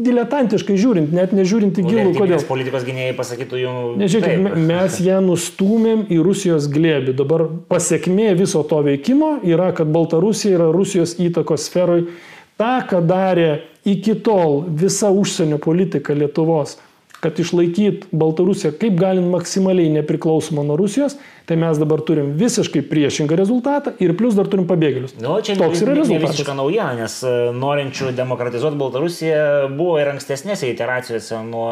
[0.08, 2.40] diletantiškai žiūrint, net nežiūrint į gilų, kodėl.
[2.48, 3.98] Politikos gynėjai pasakytų jums.
[4.00, 7.14] Nežiūrėkit, mes ją nustumėm į Rusijos glėbį.
[7.18, 12.06] Dabar pasiekmė viso to veikimo yra, kad Baltarusija yra Rusijos įtakos sferoj.
[12.58, 13.50] Ta, ką darė
[13.86, 16.78] iki tol visa užsienio politika Lietuvos
[17.24, 21.16] kad išlaikyt Baltarusiją kaip galint maksimaliai nepriklausomą nuo Rusijos,
[21.48, 25.16] tai mes dabar turim visiškai priešingą rezultatą ir plus dar turim pabėgėlius.
[25.22, 26.36] Nu, čia Toks yra rezultatas.
[26.36, 29.44] visiška naujiena, nes e, norinčių demokratizuoti Baltarusiją
[29.74, 31.68] buvo ir ankstesnėse iteracijose nuo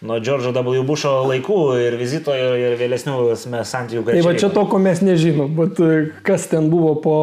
[0.00, 0.82] nuo Džordžo W.
[0.86, 3.34] Busho laikų ir vizito ir, ir vėlesnių
[3.66, 4.04] santykių.
[4.06, 7.16] Tai va čia to, ko mes nežinom, bet e, kas ten buvo po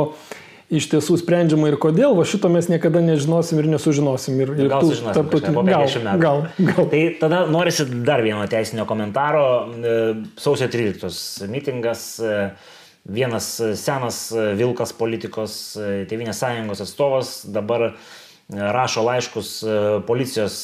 [0.78, 4.38] iš tiesų sprendžiama ir kodėl, va šito mes niekada nežinosim ir nesužinosim.
[4.44, 6.22] Ir, ir gal sužinosim, 50 metų.
[6.22, 6.88] gal, gal.
[6.92, 9.46] Tai tada norisi dar vieno teisinio komentaro.
[9.76, 9.98] E,
[10.42, 12.08] Sausio 13 mitingas.
[12.20, 12.40] e,
[13.06, 14.16] Vienas senas
[14.58, 17.92] Vilkas politikos e, Tevinės sąjungos atstovas dabar
[18.50, 19.52] rašo laiškus
[20.06, 20.56] policijos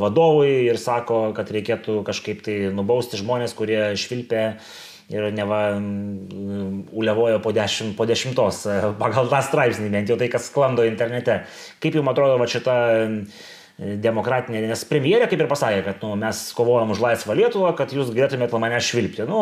[0.00, 4.42] vadovui ir sako, kad reikėtų kažkaip tai nubausti žmonės, kurie švilpė
[5.08, 10.30] ir neva mm, ulevojo po, dešimt, po dešimtos e, pagal tą straipsnį, bent jau tai,
[10.32, 11.44] kas sklando internete.
[11.82, 13.20] Kaip jums atrodo va šita mm,
[14.02, 18.10] demokratinė, nes premjerė kaip ir pasakė, kad nu, mes kovojam už laisvą Lietuvą, kad jūs
[18.16, 19.26] galėtumėte mane švilpti.
[19.28, 19.40] Nu,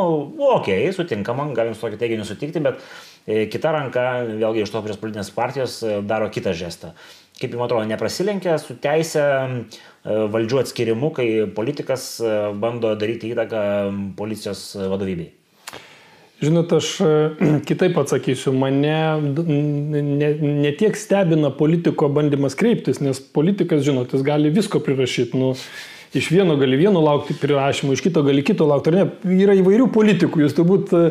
[0.58, 2.82] okei, okay, sutinkama, galim su tokiu teiginiu sutikti, bet
[3.24, 6.92] e, kita ranka, vėlgi iš to prieš politinės partijos, e, daro kitą žestą.
[7.40, 9.24] Kaip jums atrodo, neprasilenkia su teisė
[10.04, 12.04] valdžių atskirimu, kai politikas
[12.62, 13.64] bando daryti įtaką
[14.14, 15.32] policijos vadovybei?
[16.43, 17.12] Žinot, aš e,
[17.68, 24.53] kitaip atsakysiu, mane ne, ne tiek stebina politiko bandymas kreiptis, nes politikas, žinot, jis gali
[24.55, 25.39] visko prirašyti.
[25.39, 25.55] Nu,
[26.14, 28.93] iš vieno gali vieno laukti prirašymų, iš kito gali kito laukti.
[28.93, 29.35] Ar ne?
[29.45, 31.09] Yra įvairių politikų, jūs turbūt e,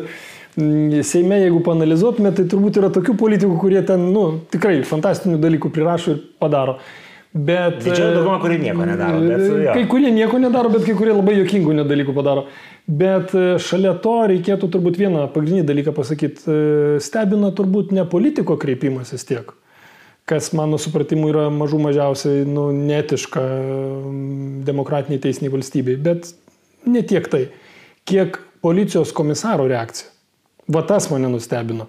[0.54, 4.22] Seime, jeigu panalizuotume, tai turbūt yra tokių politikų, kurie ten, nu,
[4.52, 6.76] tikrai fantastinių dalykų prirašo ir padaro.
[7.34, 7.80] Bet...
[7.82, 9.18] Didžioji dauguma, kurie nieko nedaro.
[9.18, 9.72] Bet, jo.
[9.74, 12.46] kai kurie nieko nedaro, bet kai kurie labai jokingų dalykų padaro.
[12.86, 16.42] Bet e, šalia to reikėtų turbūt vieną pagrindinį dalyką pasakyti.
[16.44, 16.56] E,
[17.00, 19.54] stebina turbūt ne politiko kreipimasis tiek,
[20.28, 23.44] kas mano supratimu yra mažų mažiausiai nu, netiška
[24.68, 25.96] demokratiniai teisiniai valstybei.
[25.96, 26.34] Bet
[26.84, 27.46] ne tiek tai,
[28.04, 30.12] kiek policijos komisaro reakcija.
[30.68, 31.88] Va tas mane nustebino.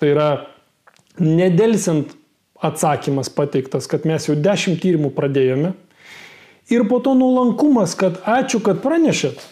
[0.00, 0.28] Tai yra
[1.20, 2.16] nedelsiant
[2.64, 5.74] atsakymas pateiktas, kad mes jau dešimt tyrimų pradėjome.
[6.72, 9.42] Ir po to nuolankumas, kad ačiū, kad pranešėt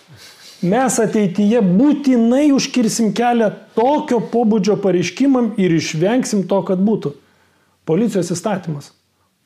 [0.63, 7.15] mes ateityje būtinai užkirsim kelią tokio pobūdžio pareiškimam ir išvengsim to, kad būtų.
[7.89, 8.93] Policijos įstatymas.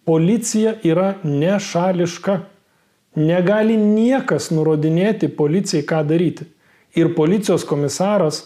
[0.07, 2.43] Policija yra nešališka.
[3.17, 6.45] Negali niekas nurodinėti policijai, ką daryti.
[6.97, 8.43] Ir policijos komisaras,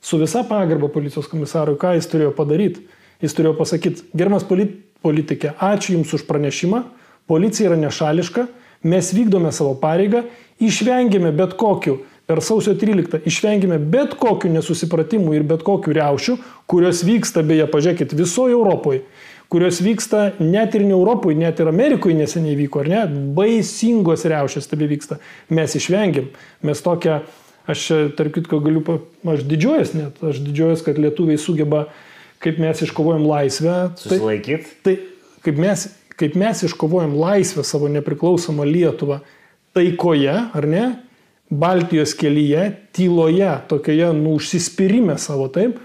[0.00, 2.86] su visa pagarba policijos komisarui, ką jis turėjo padaryti?
[3.20, 4.46] Jis turėjo pasakyti, gerbiamas
[5.04, 6.82] politikė, ačiū Jums už pranešimą,
[7.28, 8.46] policija yra nešališka,
[8.88, 10.24] mes vykdome savo pareigą,
[10.62, 12.00] išvengėme bet kokiu,
[12.30, 16.38] per sausio 13 išvengėme bet kokiu nesusipratimu ir bet kokiu riaušiu,
[16.70, 19.02] kurios vyksta, beje, pažiūrėkit, visoje Europoje,
[19.50, 23.04] kurios vyksta net ir ne Europoje, net ir Amerikoje neseniai vyko, ar ne,
[23.36, 25.18] baisingos riaušės tebe vyksta.
[25.50, 26.30] Mes išvengėm,
[26.66, 27.22] mes tokią,
[27.70, 27.86] aš
[28.18, 28.84] tarp kitko galiu,
[29.26, 31.88] aš didžiuojas net, aš didžiuojas, kad lietuviai sugeba,
[32.40, 33.80] kaip mes iškovojom laisvę.
[34.00, 34.76] Susilaikyti.
[34.86, 35.88] Tai, tai kaip mes
[36.20, 39.20] kaip mes iškovojom laisvę savo nepriklausomą Lietuvą
[39.76, 40.84] taikoje, ar ne,
[41.50, 45.80] Baltijos kelyje, tyloje, tokioje, nu, užsispyrime savo taip.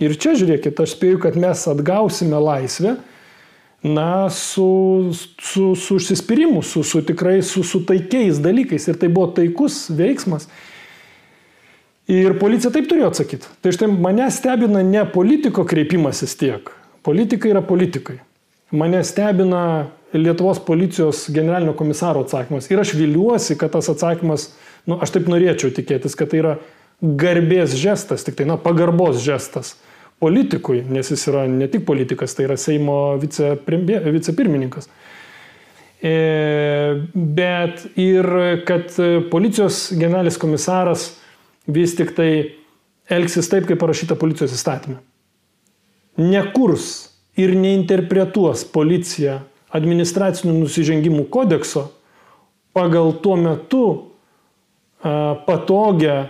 [0.00, 2.96] Ir čia žiūrėkit, aš spėju, kad mes atgausime laisvę,
[3.82, 8.88] na, su, su, su užsispyrimu, su, su tikrai su, su taikiais dalykais.
[8.88, 10.46] Ir tai buvo taikus veiksmas.
[12.10, 13.50] Ir policija taip turėjo atsakyti.
[13.62, 16.70] Tai štai mane stebina ne politiko kreipimasis tiek.
[17.02, 18.20] Politikai yra politikai.
[18.72, 22.68] Mane stebina Lietuvos policijos generalinio komisaro atsakymas.
[22.70, 24.50] Ir aš viliuosi, kad tas atsakymas,
[24.86, 26.56] nu, aš taip norėčiau tikėtis, kad tai yra
[27.02, 29.74] garbės žestas, tik tai, na, pagarbos žestas
[30.22, 34.86] politikui, nes jis yra ne tik politikas, tai yra Seimo vicepirmininkas.
[36.02, 36.12] E,
[37.14, 38.28] bet ir
[38.66, 38.94] kad
[39.30, 41.08] policijos generalinis komisaras
[41.66, 42.30] vis tik tai
[43.10, 45.00] elgsis taip, kaip parašyta policijos įstatymė.
[46.22, 46.90] Nekurs
[47.40, 49.40] ir neinterpretuos policija
[49.72, 51.88] administracinių nusižengimų kodekso
[52.76, 53.84] pagal tuo metu
[55.02, 56.26] a, patogią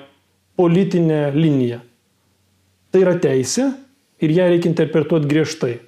[0.59, 1.81] politinę liniją.
[2.93, 3.71] Tai yra teisė
[4.23, 5.79] ir ją reikia interpretuoti griežtai.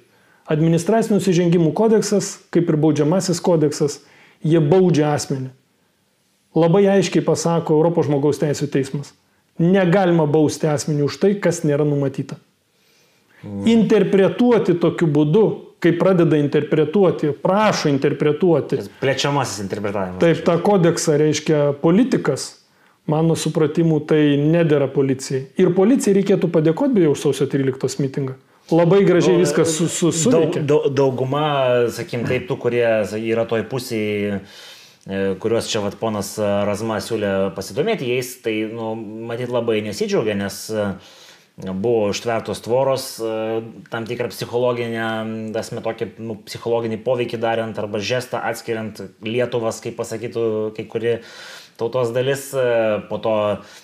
[0.51, 3.99] Administracinių nusižengimų kodeksas, kaip ir baudžiamasis kodeksas,
[4.45, 5.51] jie baudžia asmenį.
[6.55, 9.13] Labai aiškiai pasako Europos žmogaus teisų teismas.
[9.59, 12.37] Negalima bausti asmenį už tai, kas nėra numatyta.
[13.43, 13.65] Mm.
[13.71, 15.45] Interpretuoti tokiu būdu
[15.83, 18.79] kai pradeda interpretuoti, prašo interpretuoti.
[19.01, 20.19] Plečiamasis interpretavimas.
[20.23, 22.47] Taip, tą kodeksą reiškia politikas,
[23.11, 25.45] mano supratimu, tai nedėra policijai.
[25.61, 28.37] Ir policijai reikėtų padėkoti beje už sausio 13 mitingą.
[28.73, 30.63] Labai gražiai nu, viskas su, su, suveikė.
[30.65, 31.49] Daug, dauguma,
[31.93, 32.87] sakykim, taip, tų, kurie
[33.19, 34.39] yra toj pusėje
[35.05, 38.95] kuriuos čia vat, ponas Razma siūlė pasidomėti jais, tai, nu,
[39.29, 40.95] matyt, labai nesidžiaugia, nes uh,
[41.57, 45.07] buvo užtvertos tvoros, e, tam tikrą psichologinę,
[45.55, 51.13] esmė tokį nu, psichologinį poveikį darant arba žestą atskiriant Lietuvas, kaip pasakytų kai kuri
[51.79, 53.35] tautos dalis, e, po to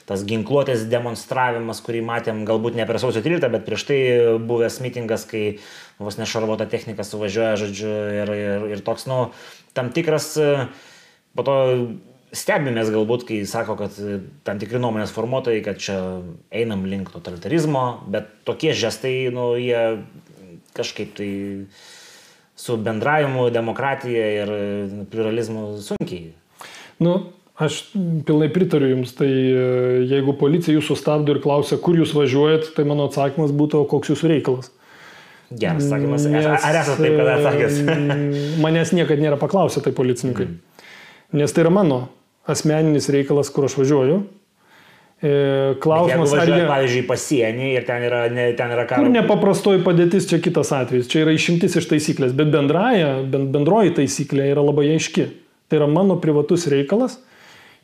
[0.08, 4.00] tas ginkluotės demonstravimas, kurį matėm galbūt ne per sausio 13, bet prieš tai
[4.44, 5.60] buvęs mitingas, kai
[6.00, 9.30] vos nešarvota technika suvažiuoja, žodžiu, ir, ir, ir toks, nu,
[9.72, 10.68] tam tikras, e,
[11.40, 11.56] po to
[12.36, 15.98] stebimės galbūt, kai sako, kad e, tam tikri nuomonės formuotojai, kad čia
[16.54, 20.00] einam link totalitarizmo, bet tokie žestai, nu, jie
[20.78, 21.32] kažkaip tai
[22.56, 24.64] su bendravimu, demokratija ir e,
[25.12, 26.32] pluralizmu sunkiai.
[27.04, 27.18] Nu,
[27.62, 27.82] aš
[28.28, 29.66] pilnai pritariu Jums, tai e,
[30.12, 34.32] jeigu policija Jūsų stabdo ir klausia, kur Jūs važiuojat, tai mano atsakymas būtų, koks Jūsų
[34.32, 34.72] reikalas.
[35.52, 36.26] Geras atsakymas.
[36.32, 37.80] Nes, Ar esate taip kada atsakęs?
[38.64, 40.48] manęs niekada nėra paklausę tai policininkai.
[40.48, 40.88] Mm.
[41.42, 42.06] Nes tai yra mano
[42.50, 44.22] asmeninis reikalas, kur aš važiuoju.
[45.22, 45.32] E,
[45.84, 46.62] klausimas, ar jie...
[46.66, 49.04] Pavyzdžiui, pasienį ir ten yra, ne, ten yra karo.
[49.04, 54.50] Kur nepaprastoji padėtis, čia kitas atvejis, čia yra išimtis iš taisyklės, bet bendraja, bendroji taisyklė
[54.56, 55.28] yra labai aiški.
[55.70, 57.20] Tai yra mano privatus reikalas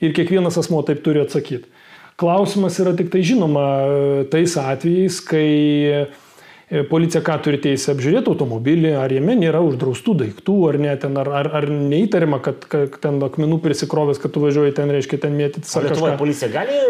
[0.04, 1.70] ir kiekvienas asmo taip turi atsakyti.
[2.18, 3.68] Klausimas yra tik tai žinoma
[4.34, 5.48] tais atvejais, kai
[5.88, 6.08] E,
[6.68, 11.30] policija ką turi teisę apžiūrėti automobilį, ar jame nėra uždraustų daiktų, ar ne, ten, ar,
[11.40, 15.64] ar, ar neįtariama, kad, kad ten akmenų prisikrovęs, kad tu važiuoji ten, reiškia, ten mėtyti
[15.70, 15.88] savo.
[15.88, 16.82] Lietuvoje policija gali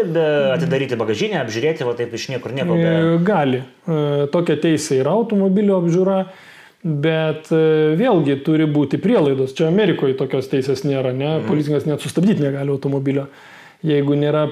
[0.56, 2.74] atidaryti bagažinę, apžiūrėti, va taip iš niekur nieko.
[2.74, 2.94] Be...
[3.26, 3.60] Gali.
[3.62, 4.00] E,
[4.34, 6.24] tokia teisė yra automobilio apžiūra.
[6.78, 7.60] Bet e,
[7.98, 9.54] vėlgi turi būti prielaidos.
[9.58, 11.36] Čia Amerikoje tokios teisės nėra, ne?
[11.36, 11.46] Mhm.
[11.50, 13.28] Policininkas net sustabdyti negali automobilio,
[13.86, 14.48] jeigu nėra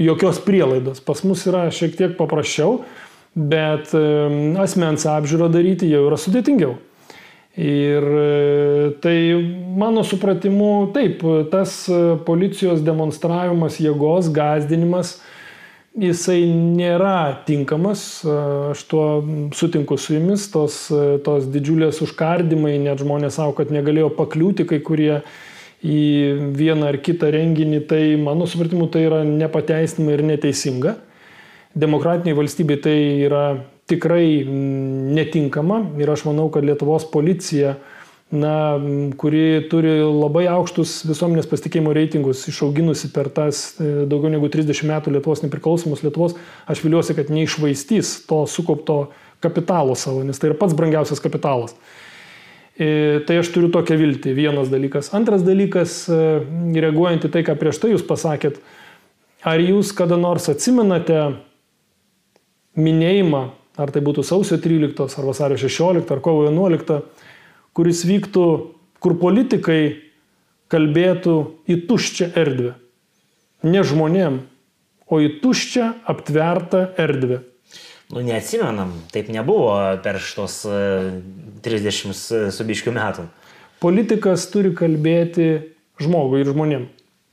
[0.00, 1.02] jokios prielaidos.
[1.06, 2.80] Pas mus yra šiek tiek paprasčiau
[3.34, 3.92] bet
[4.60, 6.76] asmens apžiūrą daryti jau yra sudėtingiau.
[7.56, 9.34] Ir e, tai
[9.76, 11.20] mano supratimu, taip,
[11.50, 15.16] tas e, policijos demonstravimas jėgos, gazdinimas,
[15.98, 18.36] jisai nėra tinkamas, e,
[18.70, 19.04] aš tuo
[19.58, 20.78] sutinku su jumis, tos,
[21.26, 25.18] tos didžiulės užkardimai, net žmonės savo, kad negalėjo pakliūti kai kurie
[25.82, 26.00] į
[26.54, 30.96] vieną ar kitą renginį, tai mano supratimu tai yra nepateisinama ir neteisinga
[31.74, 33.44] demokratiniai valstybei tai yra
[33.90, 37.76] tikrai netinkama ir aš manau, kad Lietuvos policija,
[38.30, 38.54] na,
[39.18, 45.16] kuri turi labai aukštus visuomenės pasitikėjimo reitingus, išauginusi per tas e, daugiau negu 30 metų
[45.16, 46.36] Lietuvos nepriklausomos Lietuvos,
[46.70, 49.00] aš viliuosi, kad neišvaistys to sukaupto
[49.42, 51.74] kapitalo savo, nes tai yra pats brangiausias kapitalas.
[52.78, 55.10] E, tai aš turiu tokią viltį, vienas dalykas.
[55.16, 56.22] Antras dalykas, e,
[56.78, 58.62] reaguojant į tai, ką prieš tai jūs pasakėt,
[59.42, 61.32] ar jūs kada nors atsimenate,
[62.78, 63.42] minėjimą,
[63.80, 67.00] ar tai būtų sausio 13, ar vasario 16, ar kovo 11,
[67.76, 68.46] kuris vyktų,
[69.00, 69.82] kur politikai
[70.70, 71.36] kalbėtų
[71.70, 72.74] į tuščią erdvę.
[73.66, 74.40] Ne žmonėm,
[75.10, 77.42] o į tuščią aptvertą erdvę.
[78.10, 80.62] Nu, neatsimenam, taip nebuvo per šitos
[81.62, 83.26] 30 e, subiškių metų.
[83.82, 85.50] Politikas turi kalbėti
[86.02, 86.88] žmogui ir žmonėm.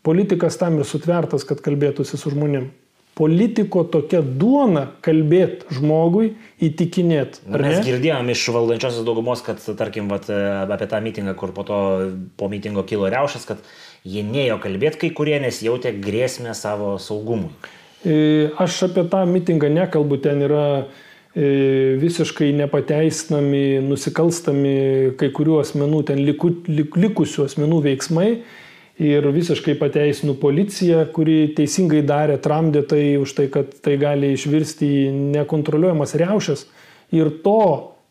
[0.05, 2.69] Politikas tam ir sutvertas, kad kalbėtųsi su žmonėm.
[3.17, 7.47] Politiko tokia duona kalbėti žmogui, įtikinėti.
[7.49, 11.79] Mes girdėjom iš valdančiosios daugumos, kad, tarkim, vat, apie tą mitingą, kur po to
[12.37, 13.63] po mitingo kilo reušas, kad
[14.05, 17.49] jie neėjo kalbėti kai kurie, nes jautė grėsmę savo saugumui.
[18.05, 24.77] E, aš apie tą mitingą nekalbu, ten yra e, visiškai nepateisinami, nusikalstami
[25.17, 28.29] kai kurių asmenų, ten liku, lik, likusių asmenų veiksmai
[29.03, 34.89] ir visiškai pateisinu policiją, kuri teisingai darė, tramdė tai už tai, kad tai gali išvirsti
[35.03, 35.03] į
[35.37, 36.65] nekontroliuojamas reušės.
[37.15, 37.61] Ir to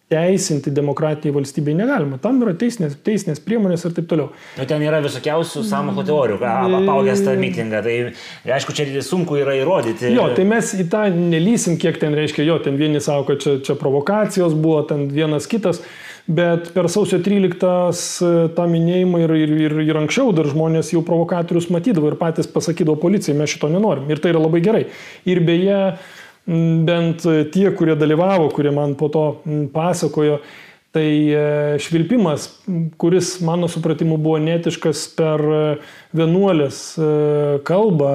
[0.06, 2.20] teisinti demokratiniai valstybei negalima.
[2.22, 4.28] Tam yra teisinės, teisinės priemonės ir taip toliau.
[4.54, 6.38] Nu, ten yra visokiausių sąmokslo teorijų,
[6.78, 7.80] apaugęs tą mitingą.
[7.82, 10.12] Tai aišku, čia sunku yra įrodyti.
[10.14, 13.56] Jo, tai mes į tą nelysim, kiek ten reiškia, jo, ten vieni savo, kad čia,
[13.66, 15.82] čia provokacijos buvo, ten vienas kitas.
[16.26, 21.68] Bet per sausio 13 tą minėjimą ir, ir, ir, ir anksčiau dar žmonės jau provokatorius
[21.70, 24.08] matydavo ir patys pasakydavo policijai, mes šito nenorim.
[24.10, 24.84] Ir tai yra labai gerai.
[25.30, 25.78] Ir beje,
[26.46, 27.22] bent
[27.54, 29.26] tie, kurie dalyvavo, kurie man po to
[29.74, 30.40] pasakojo,
[30.96, 32.46] Tai e, švilpimas,
[32.96, 35.58] kuris mano supratimu buvo netiškas per e,
[36.16, 37.08] vienuolės e,
[37.68, 38.12] kalbą,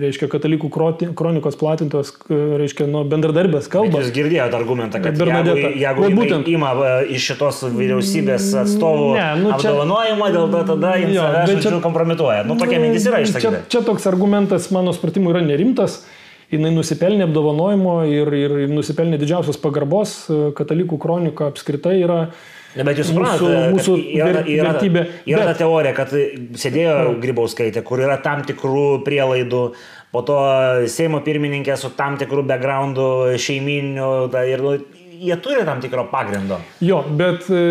[0.00, 0.70] reiškia katalikų
[1.18, 4.00] kronikos platintos, reiškia nuo bendradarbės kalbą.
[4.00, 6.72] Jūs girdėjote argumentą, kad Bernadeta, jeigu, jeigu būtent ima
[7.12, 12.46] iš šitos vyriausybės atstovų ne, nu, apdovanojimą, dėl to tada jiems kompromituoja.
[12.48, 13.66] Nu, tokia mintis yra išsakyta.
[13.66, 16.00] Čia, čia toks argumentas, mano supratimu, yra nerimtas
[16.52, 20.20] jinai nusipelnė apdovanojimo ir, ir, ir nusipelnė didžiausios pagarbos.
[20.58, 22.22] Katalikų kronika apskritai yra
[22.76, 25.02] Ne, bet jūs suprantate, mūsų, mūsų yra, yra, vertybė.
[25.26, 25.48] Yra bet...
[25.48, 26.12] ta teorija, kad
[26.62, 29.62] sėdėjo Grybauskaitė, kur yra tam tikrų prielaidų,
[30.14, 30.36] po to
[30.92, 33.08] Seimo pirmininkė su tam tikrų backgroundų
[33.40, 34.10] šeiminių
[34.52, 34.74] ir nu,
[35.18, 36.60] jie turi tam tikro pagrindo.
[36.84, 37.62] Jo, bet e,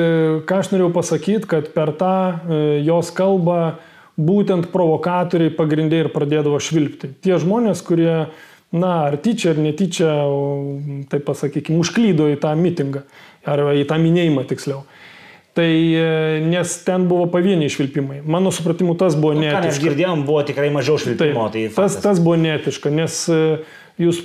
[0.50, 3.78] ką aš norėjau pasakyti, kad per tą e, jos kalbą
[4.18, 7.14] būtent provokatoriai pagrindė ir pradėdavo švilpti.
[7.24, 8.28] Tie žmonės, kurie
[8.72, 10.12] na, ar tyčia, ar netyčia,
[11.12, 13.04] taip pasakykime, užklydo į tą mitingą,
[13.48, 14.84] ar į tą minėjimą tiksliau.
[15.58, 18.20] Tai e, nes ten buvo pavieniai švilpimai.
[18.30, 19.66] Mano supratimu, tas buvo nu, netiška.
[19.66, 21.48] Mes girdėjom, buvo tikrai mažiau švilpimo.
[21.50, 23.40] Taip, tai tas, tas buvo netiška, nes e,
[24.04, 24.22] jūs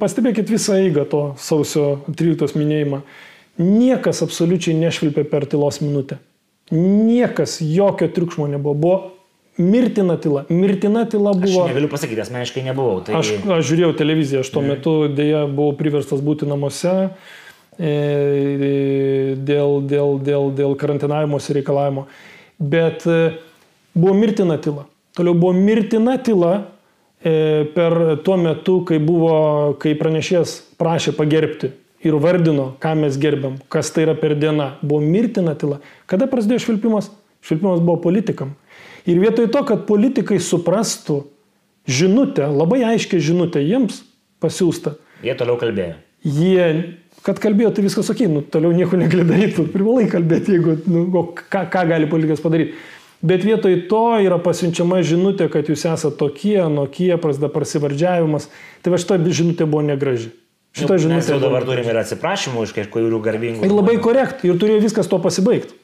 [0.00, 3.02] pastebėkit visą eigą to sausio 13 minėjimą.
[3.60, 6.16] Niekas absoliučiai nešvilpė per tylos minutę.
[6.72, 8.78] Niekas, jokio triukšmo nebuvo.
[8.78, 8.98] Buvo
[9.60, 10.44] mirtina tyla.
[10.48, 11.64] Mirtina tyla buvo.
[11.64, 13.02] Aš negaliu pasakyti, asmeniškai nebuvau.
[13.04, 13.18] Tai...
[13.20, 14.72] Aš, aš žiūrėjau televiziją, aš tuo mm.
[14.72, 16.94] metu dėja buvau priverstas būti namuose
[17.76, 17.92] e,
[19.36, 22.06] dėl, dėl, dėl, dėl karantinavimosi reikalavimo.
[22.60, 23.20] Bet e,
[23.94, 24.86] buvo mirtina tyla.
[25.16, 26.54] Toliau buvo mirtina tyla
[27.20, 31.74] e, per tuo metu, kai, buvo, kai pranešėjas prašė pagerbti
[32.06, 34.72] ir vardino, ką mes gerbiam, kas tai yra per dieną.
[34.80, 35.80] Buvo mirtina tyla.
[36.08, 37.10] Kada prasidėjo švilpimas?
[37.44, 38.54] Švilpimas buvo politikam.
[39.08, 41.22] Ir vietoj to, kad politikai suprastų
[41.88, 44.02] žinutę, labai aiškę žinutę jiems
[44.42, 44.96] pasiūstą.
[45.24, 45.96] Jie toliau kalbėjo.
[46.24, 46.66] Jie,
[47.24, 51.06] kad kalbėjo, tai viskas ok, nu, toliau nieko negali daryti, privalai kalbėti, jeigu, nu,
[51.40, 52.76] ką, ką gali politikas padaryti.
[53.20, 58.48] Bet vietoj to yra pasiunčiama žinutė, kad jūs esate tokie, anokie, prasideda prasivardžiavimas.
[58.80, 60.30] Tai va šita žinutė buvo negraži.
[60.76, 61.18] Šita nu, žinutė.
[61.18, 63.66] Mes jau dabar turime ir atsiprašymų iš kažkokių garbingų.
[63.66, 64.46] Ir labai korekt.
[64.48, 65.76] Ir turėjo viskas to pasibaigti.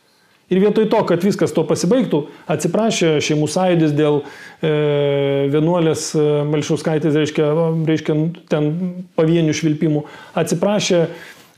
[0.46, 2.20] Ir vietoj to, kad viskas to pasibaigtų,
[2.54, 7.48] atsiprašė šeimų sąjūdis dėl e, vienuolės e, Malšiauskaitės, reiškia,
[7.88, 8.14] reiškia,
[8.52, 8.68] ten
[9.18, 10.04] pavienių švilpimų,
[10.38, 11.00] atsiprašė,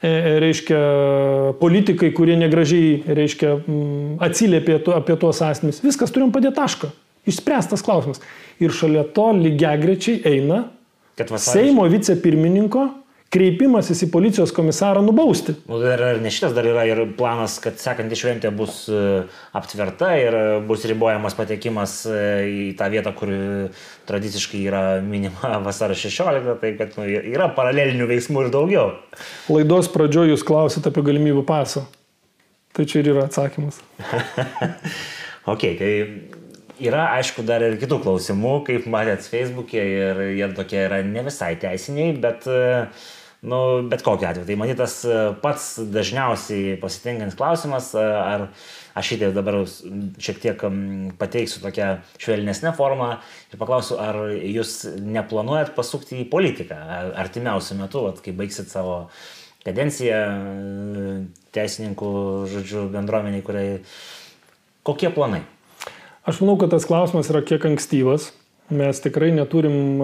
[0.00, 0.78] e, reiškia,
[1.60, 3.58] politikai, kurie negražiai, reiškia,
[4.24, 5.82] atsiliepė apie tuos asmenys.
[5.84, 6.90] Viskas turim padėti tašką.
[7.28, 8.24] Išspręstas klausimas.
[8.56, 10.64] Ir šalia to lygiagrečiai eina
[11.18, 12.84] Seimo vicepirmininko
[13.32, 15.52] kreipimasis į policijos komisarą nubausti.
[15.68, 19.02] Nu, dar ne šitas dar yra ir planas, kad sekanti šventė bus e,
[19.56, 23.32] aptverta ir e, bus ribojamas patekimas e, į tą vietą, kur
[24.08, 28.96] tradiciškai yra minima vasaro 16, tai kad nu, yra paralelinių veiksmų ir daugiau.
[29.52, 31.84] Laidos pradžioje jūs klausite apie galimybių pasą.
[32.76, 33.80] Tai čia ir yra atsakymas.
[35.52, 35.92] ok, tai
[36.78, 41.56] Yra, aišku, dar ir kitų klausimų, kaip matėt Facebook'e ir jie tokie yra ne visai
[41.58, 43.08] teisiniai, bet uh,
[43.42, 43.58] nu,
[43.90, 44.46] bet kokiu atveju.
[44.48, 48.46] Tai matytas e, pats dažniausiai pasitinkantis klausimas, e, ar
[48.98, 49.60] aš šitą dabar
[50.18, 50.64] šiek tiek
[51.20, 53.12] pateiksiu tokią švelnesnę formą
[53.52, 56.78] ir paklausiu, ar jūs neplanuojat pasukti į politiką
[57.18, 59.04] artimiausiu metu, at, kai baigsit savo
[59.66, 61.12] kadenciją e,
[61.54, 62.10] teisininkų,
[62.54, 63.78] žodžiu, bendruomeniai, kuriai.
[64.86, 65.42] Kokie planai?
[66.28, 68.32] Aš manau, kad tas klausimas yra kiek ankstyvas.
[68.68, 70.02] Mes tikrai neturim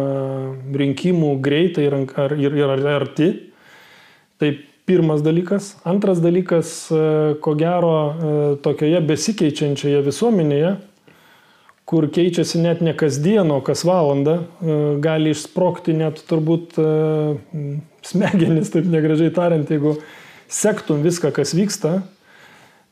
[0.73, 3.29] rinkimų greitai ar, ir, ir arti.
[4.41, 4.53] Tai
[4.85, 5.77] pirmas dalykas.
[5.85, 10.75] Antras dalykas, e, ko gero, e, tokioje besikeičiančioje visuomenėje,
[11.89, 16.77] kur keičiasi net ne kasdien, o kas valandą, e, gali išsprokti net turbūt
[18.05, 19.97] smegenis, taip negražiai tariant, jeigu
[20.49, 22.03] sektum viską, kas vyksta,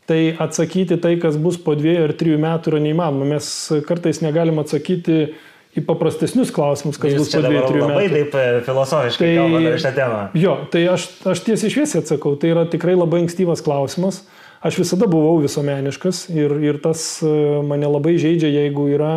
[0.08, 3.28] tai atsakyti tai, kas bus po dviejų ar trijų metų yra neįmanoma.
[3.36, 3.46] Mes
[3.86, 5.34] kartais negalim atsakyti
[5.72, 7.94] į paprastesnius klausimus, kas Jūs bus po dviejų, trijų metų.
[7.94, 10.18] Labai taip e, filosofiškai tai, kalbate apie šią temą.
[10.36, 14.20] Jo, tai aš, aš tiesiai šviesiai atsakau, tai yra tikrai labai ankstyvas klausimas.
[14.62, 17.32] Aš visada buvau visuomeniškas ir, ir tas e,
[17.66, 19.14] mane labai žaidžia, jeigu yra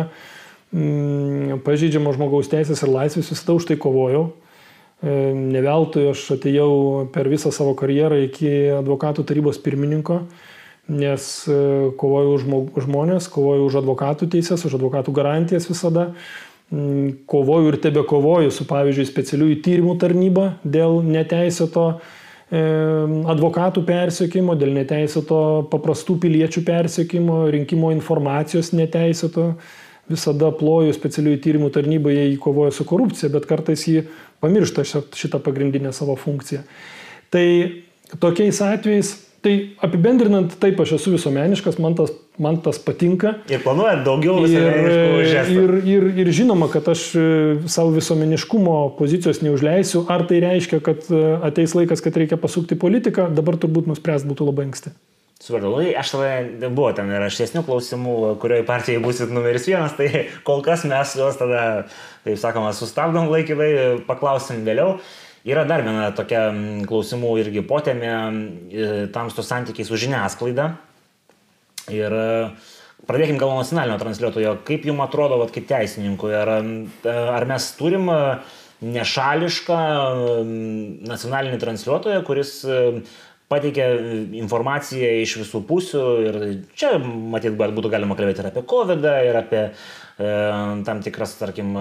[0.72, 4.24] mm, pažeidžiamo žmogaus teisės ir laisvės, visada už tai kovojau.
[5.04, 6.72] E, ne veltui aš atėjau
[7.12, 10.22] per visą savo karjerą iki advokatų tarybos pirmininko,
[10.88, 11.28] nes
[12.00, 12.42] kovoju už
[12.86, 16.08] žmonės, kovoju už advokatų teisės, už advokatų garantijas visada.
[16.14, 16.45] Mm,
[17.26, 21.88] kovoju ir tebe kovoju su, pavyzdžiui, specialiųjų tyrimų tarnyba dėl neteisėto
[22.50, 25.38] advokatų persiekimo, dėl neteisėto
[25.70, 29.54] paprastų piliečių persiekimo, rinkimo informacijos neteisėto.
[30.06, 34.04] Visada ploju specialiųjų tyrimų tarnybai, jie įkovoja su korupcija, bet kartais jį
[34.38, 36.60] pamiršta šitą pagrindinę savo funkciją.
[37.34, 37.46] Tai
[38.22, 39.10] tokiais atvejais
[39.46, 39.52] Tai
[39.86, 42.10] apibendrinant, taip, aš esu visuomeniškas, man tas,
[42.42, 43.34] man tas patinka.
[43.52, 44.68] Ir planuojat daugiau ir,
[45.24, 47.26] ir, ir, ir žinoma, kad aš e,
[47.72, 50.04] savo visuomeniškumo pozicijos neužleisiu.
[50.12, 54.50] Ar tai reiškia, kad e, ateis laikas, kad reikia pasukti politiką, dabar turbūt nuspręs būtų
[54.50, 54.94] labai anksti.
[55.36, 60.62] Supratau, aš tada buvo ten ir aštesnių klausimų, kurioje partijoje busit numeris vienas, tai kol
[60.64, 61.60] kas mes juos tada,
[62.24, 63.70] taip sakoma, sustabdom laikinai,
[64.08, 64.96] paklausim vėliau.
[65.46, 66.48] Yra dar viena tokia
[66.88, 68.14] klausimų irgi potėmė,
[68.66, 70.72] e, tamstų santykiai su žiniasklaida.
[71.94, 72.28] Ir e,
[73.08, 74.56] pradėkime gal nuo nacionalinio transliuotojo.
[74.66, 78.10] Kaip jums atrodo, vat, kaip teisininkui, ar, e, ar mes turim
[78.86, 79.76] nešališką
[81.08, 82.58] nacionalinį transliuotoją, kuris
[83.48, 83.86] pateikia
[84.36, 86.36] informaciją iš visų pusių ir
[86.76, 89.62] čia, matyt, būtų galima kalbėti ir apie COVID, ir apie
[90.16, 90.28] E,
[90.88, 91.74] tam tikras, tarkim,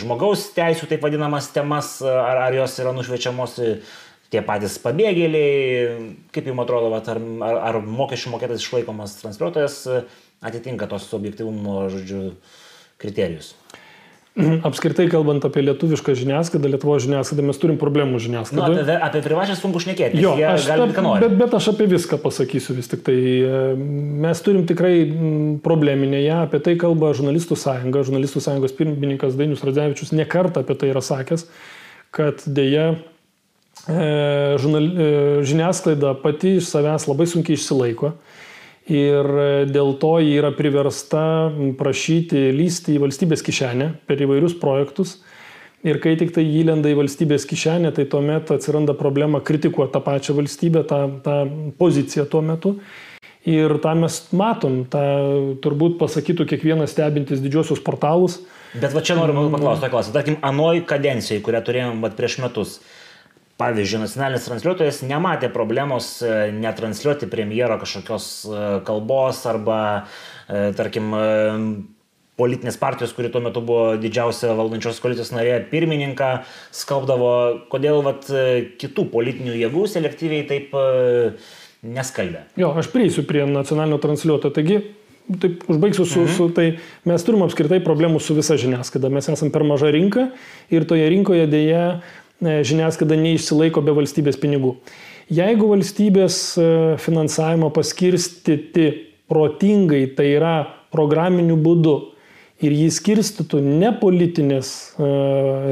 [0.00, 3.58] žmogaus teisų, taip vadinamas temas, ar, ar jos yra nušviečiamos
[4.32, 9.82] tie patys pabėgėliai, kaip jums atrodo, vat, ar, ar, ar mokesčių mokėtas išlaikomas transliuotojas
[10.44, 12.32] atitinka tos objektivumo, žodžiu,
[13.00, 13.54] kriterijus.
[14.38, 18.68] Apskritai kalbant apie lietuvišką žiniasklaidą, Lietuvo žiniasklaidą, mes turim problemų žiniasklaidą.
[18.70, 20.20] Nu, apie, apie privačią sunku šnekėti.
[20.22, 20.86] Jo, aš, ta,
[21.24, 23.02] bet, bet aš apie viską pasakysiu vis tik.
[23.08, 23.58] Tai e,
[24.22, 24.92] mes turim tikrai
[25.64, 31.02] probleminėje, apie tai kalba žurnalistų sąjunga, žurnalistų sąjungos pirmininkas Dainius Radzevičius nekartą apie tai yra
[31.02, 31.48] sakęs,
[32.14, 33.17] kad dėja e,
[33.88, 35.08] žurnal, e,
[35.48, 38.12] žiniasklaida pati iš savęs labai sunkiai išsilaiko
[38.88, 41.22] ir e, dėl to ji yra priversta
[41.78, 45.18] prašyti lysti į valstybės kišenę per įvairius projektus.
[45.86, 50.34] Ir kai tik tai įlenda į valstybės kišenę, tai tuomet atsiranda problema kritikuoti tą pačią
[50.34, 51.36] valstybę, tą, tą
[51.78, 52.74] poziciją tuo metu.
[53.48, 55.04] Ir tą mes matom, tą
[55.62, 58.40] turbūt pasakytų kiekvienas stebintis didžiosius portalus.
[58.74, 60.16] Bet va čia noriu paklausti tą klausimą.
[60.18, 62.74] Tarkim, anoj kadencijai, kurią turėjom prieš metus,
[63.58, 69.78] Pavyzdžiui, nacionalinis transliuotojas nematė problemos e, netransliuoti premjero kažkokios e, kalbos arba,
[70.46, 71.10] e, tarkim,
[72.38, 76.28] politinės partijos, kuri tuo metu buvo didžiausia valdančios koalicijos narė, pirmininką
[76.78, 77.32] skalbdavo,
[77.72, 78.28] kodėl vat,
[78.78, 80.78] kitų politinių jėgų selektyviai taip
[81.82, 82.44] neskalbė.
[82.62, 84.54] Jo, aš prieisiu prie nacionalinio transliuotojo.
[84.54, 84.78] Taigi,
[85.42, 86.36] taip užbaigsiu su, mhm.
[86.36, 86.68] su, tai
[87.10, 89.10] mes turim apskritai problemų su visa žiniasklaida.
[89.18, 90.30] Mes esame per maža rinka
[90.70, 91.84] ir toje rinkoje dėja
[92.40, 94.76] žiniasklaida neišsilaiko be valstybės pinigų.
[95.28, 96.68] Jeigu valstybės e,
[97.02, 98.86] finansavimą paskirstyti
[99.28, 100.54] protingai, tai yra
[100.94, 101.96] programiniu būdu,
[102.64, 105.10] ir jį skirstytų ne politinės, e,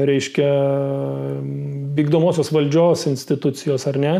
[0.07, 0.49] reiškia,
[1.97, 4.13] vykdomosios valdžios institucijos, ar ne?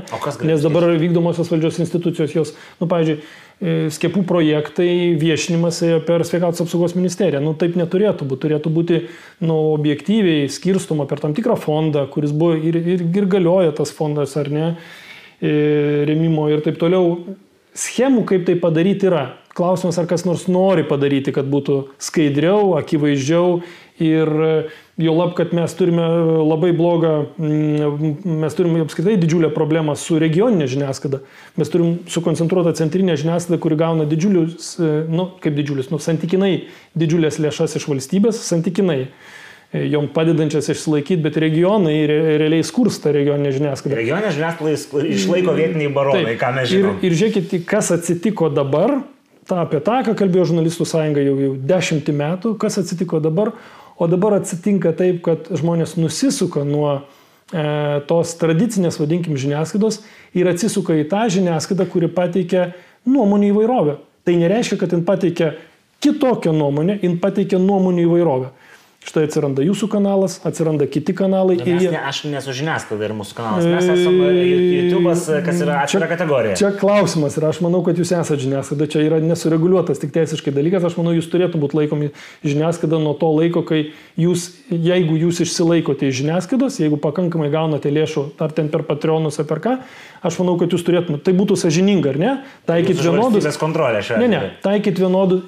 [0.50, 6.62] Nes dabar vykdomosios valdžios institucijos jos, nu, pavyzdžiui, E, skiepų projektai viešinimas ėjo per sveikatos
[6.62, 7.42] apsaugos ministeriją.
[7.42, 8.44] Nu, taip neturėtų būti.
[8.46, 9.00] Turėtų būti
[9.42, 14.38] nu, objektyviai skirstoma per tam tikrą fondą, kuris buvo ir, ir, ir galioja tas fondas
[14.38, 14.68] ar ne,
[15.42, 17.36] e, remimo ir taip toliau.
[17.78, 19.26] Schemų, kaip tai padaryti, yra.
[19.58, 23.64] Klausimas, ar kas nors nori padaryti, kad būtų skaidriau, akivaizdžiau
[24.06, 24.30] ir
[24.98, 26.06] jau lab, kad mes turime
[26.42, 31.22] labai blogą, mm, mes turime apskritai didžiulę problemą su regioninė žiniasklaida.
[31.58, 34.78] Mes turim sukoncentruotą centrinę žiniasklaidą, kuri gauna didžiulius,
[35.10, 36.54] nu, kaip didžiulius, nu, santykinai
[36.98, 43.54] didžiulės lėšas iš valstybės, santykinai e, jom padedančias išsilaikyti, bet regionai re, realiai skursta regioninė
[43.60, 44.02] žiniasklaida.
[44.02, 46.98] Regioninė žiniasklaida išlaiko vietiniai baronai, Taip, ką mes žinome.
[46.98, 49.04] Ir, ir žiūrėkit, kas atsitiko dabar,
[49.46, 53.54] ta, apie tą, ką kalbėjo žurnalistų sąjunga jau, jau dešimtį metų, kas atsitiko dabar,
[53.98, 57.00] o dabar atsitinka taip, kad žmonės nusisuka nuo
[58.08, 60.02] tos tradicinės, vadinkim, žiniasklaidos
[60.36, 62.74] ir atsisuka į tą žiniasklaidą, kuri pateikia
[63.08, 63.98] nuomonių įvairovę.
[64.28, 65.54] Tai nereiškia, kad jin pateikia
[66.04, 68.52] kitokią nuomonę, jin pateikia nuomonių įvairovę.
[69.08, 71.56] Štai atsiranda jūsų kanalas, atsiranda kiti kanalai.
[71.62, 71.92] Nu, mes, jie...
[71.94, 73.68] ne, aš nesu žiniasklaida ir mūsų kanalas.
[73.72, 76.58] Mes esame YouTube'as, kas yra atskira kategorija.
[76.60, 78.90] Čia klausimas ir aš manau, kad jūs esate žiniasklaida.
[78.92, 80.90] Čia yra nesureguliuotas tik teisiškai dalykas.
[80.90, 82.10] Aš manau, jūs turėtų būti laikomi
[82.44, 83.80] žiniasklaida nuo to laiko, kai
[84.20, 89.48] jūs, jeigu jūs išsilaikote iš žiniasklaidos, jeigu pakankamai gaunate lėšų, ar ten per Patreonus, ar
[89.48, 89.78] per ką,
[90.28, 92.36] aš manau, kad jūs turėtumėte, tai būtų sažininga, ar ne?
[92.68, 93.48] Taikyti vienodus.
[94.20, 95.40] Ne, ne, taikyti vienodų,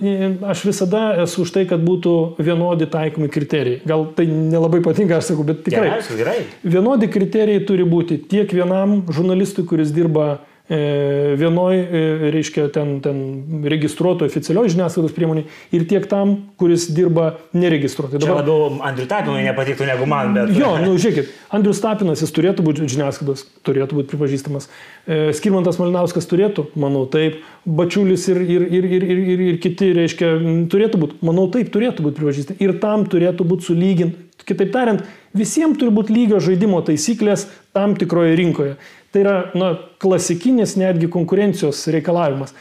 [0.47, 3.81] aš visada esu už tai, kad būtų vienodi taikomi kriterijai kriterijai.
[3.85, 5.89] Gal tai nelabai patinka, aš sakau, bet tikrai.
[5.89, 6.37] Gerai, gerai.
[6.63, 10.39] Vienodi kriterijai turi būti tiek vienam žurnalistui, kuris dirba
[10.69, 13.17] vienoj, e, reiškia, ten, ten
[13.65, 18.19] registruoto oficialioji žiniasklaidos priemonė ir tiek tam, kuris dirba neregistruotai.
[18.21, 20.53] Dabar Čia labiau Andriu Tapinui nepatiktų negu man, bet.
[20.53, 24.69] Jo, nu žiūrėkit, Andrius Tapinas, jis turėtų būti žiniasklaidos, turėtų būti pripažįstamas.
[25.09, 27.41] E, Skirmantas Malinauskas turėtų, manau, taip.
[27.65, 30.35] Bačiulis ir, ir, ir, ir, ir, ir, ir kiti, reiškia,
[30.69, 32.61] turėtų būti, manau, taip, turėtų būti pripažįstami.
[32.61, 34.25] Ir tam turėtų būti sulyginti.
[34.49, 35.01] Kitaip tariant,
[35.35, 38.77] visiems turi būti lygio žaidimo taisyklės tam tikroje rinkoje.
[39.13, 42.53] Tai yra na, klasikinis netgi konkurencijos reikalavimas.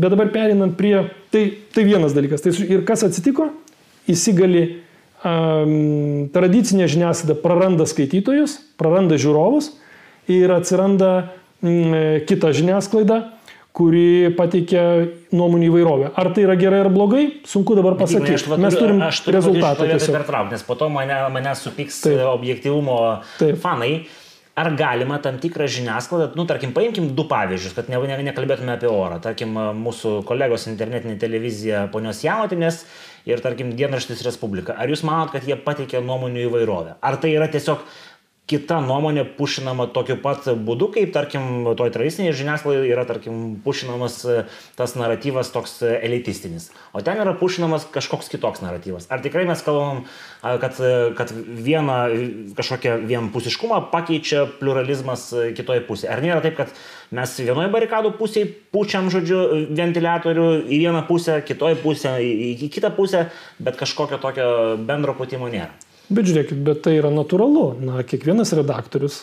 [0.00, 0.94] Bet dabar perinant prie,
[1.32, 1.42] tai,
[1.74, 2.44] tai vienas dalykas.
[2.44, 3.50] Tai ir kas atsitiko?
[4.10, 4.62] Įsigali
[5.26, 9.74] um, tradicinė žiniasklaida praranda skaitytojus, praranda žiūrovus
[10.30, 11.12] ir atsiranda
[11.60, 11.92] um,
[12.28, 13.20] kita žiniasklaida,
[13.76, 14.82] kuri pateikia
[15.34, 16.08] nuomonių įvairovę.
[16.18, 18.34] Ar tai yra gerai ar blogai, sunku dabar pasakyti.
[18.40, 19.86] Aš, Mes turim aš rezultatą.
[19.86, 22.24] Pertraukti, nes po to mane, mane supyks Taip.
[22.32, 22.96] objektivumo
[23.38, 23.60] Taip.
[23.62, 23.92] fanai.
[24.60, 28.90] Ar galima tam tikrą žiniasklaidą, nu, tarkim, paimkim du pavyzdžius, kad ne, ne, nekalbėtume apie
[28.90, 29.20] orą.
[29.24, 32.82] Tarkim, mūsų kolegos internetinė televizija ponios Jautinės
[33.30, 34.76] ir, tarkim, dienraštis Respublika.
[34.76, 36.98] Ar jūs manot, kad jie pateikia nuomonių įvairovę?
[37.00, 37.86] Ar tai yra tiesiog
[38.50, 44.38] kita nuomonė pušinama tokiu pat būdu, kaip, tarkim, toj tradicinėje žiniasklaidoje yra, tarkim, pušinamas e,
[44.78, 49.06] tas naratyvas toks e, elitistinis, o ten yra pušinamas kažkoks kitoks naratyvas.
[49.12, 50.02] Ar tikrai mes kalbam,
[50.42, 51.98] kad, e, kad vieną
[52.58, 55.28] kažkokią vienpusiškumą pakeičia pluralizmas
[55.58, 56.10] kitoje pusėje?
[56.14, 56.74] Ar nėra taip, kad
[57.14, 63.28] mes vienoje barikadų pusėje pučiam, žodžiu, ventiliatorių į vieną pusę, kitoje pusėje, į kitą pusę,
[63.62, 64.50] bet kažkokio tokio
[64.82, 65.70] bendro putimo nėra?
[66.10, 67.64] Bet žiūrėkit, bet tai yra natūralu.
[67.86, 69.22] Na, kiekvienas redaktorius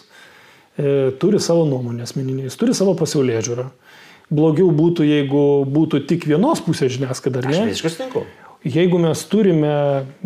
[0.80, 3.70] e, turi savo nuomonę asmeninį, jis turi savo pasaulyje žiūrą.
[4.28, 7.62] Blogiau būtų, jeigu būtų tik vienos pusės žiniasklaida, ar ne?
[7.64, 8.26] Aš visiškai sutinku.
[8.68, 9.74] Jeigu mes turime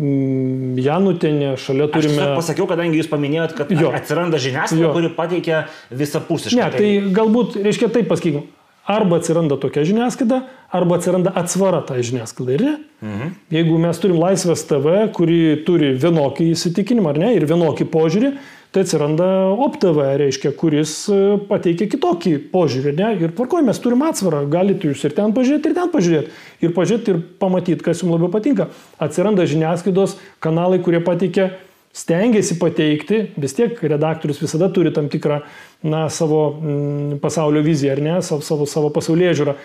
[0.00, 2.16] mm, Janutenę, šalia turime...
[2.16, 3.92] Aš pasakiau, kadangi jūs paminėjot, kad jo.
[3.94, 5.60] atsiranda žiniasklaida, kuri pateikia
[5.92, 6.58] visapusiškai.
[6.58, 8.48] Ne, tai, galbūt, reiškia taip pasakykim,
[8.86, 10.42] arba atsiranda tokia žiniasklaida,
[10.74, 12.72] arba atsiranda atsvara tai žiniasklaidai, ar ne?
[13.02, 13.36] Mhm.
[13.54, 18.32] Jeigu mes turim Laisvės TV, kuri turi vienokį įsitikinimą, ar ne, ir vienokį požiūrį,
[18.72, 19.26] tai atsiranda
[19.66, 21.18] OpTV, reiškia, kuris e,
[21.48, 23.10] pateikia kitokį požiūrį, ne?
[23.20, 27.12] Ir tvarkoj, mes turim atsvarą, galite jūs ir ten pažiūrėti, ir ten pažiūrėti, ir pažiūrėti,
[27.12, 28.70] ir pamatyti, kas jums labiau patinka.
[29.02, 31.50] Atsiranda žiniasklaidos kanalai, kurie pateikia
[31.92, 35.42] stengiasi pateikti, vis tiek redaktorius visada turi tam tikrą
[35.84, 39.56] na, savo mm, pasaulio viziją, ar ne, savo, savo, savo pasaulyje žiūrą.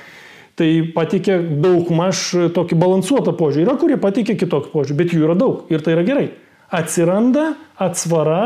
[0.57, 3.67] Tai patikė daug maž tokį balansuotą požiūrį.
[3.67, 6.25] Yra, kurie patikė kitokį požiūrį, bet jų yra daug ir tai yra gerai.
[6.73, 8.41] Atsiranda atsvara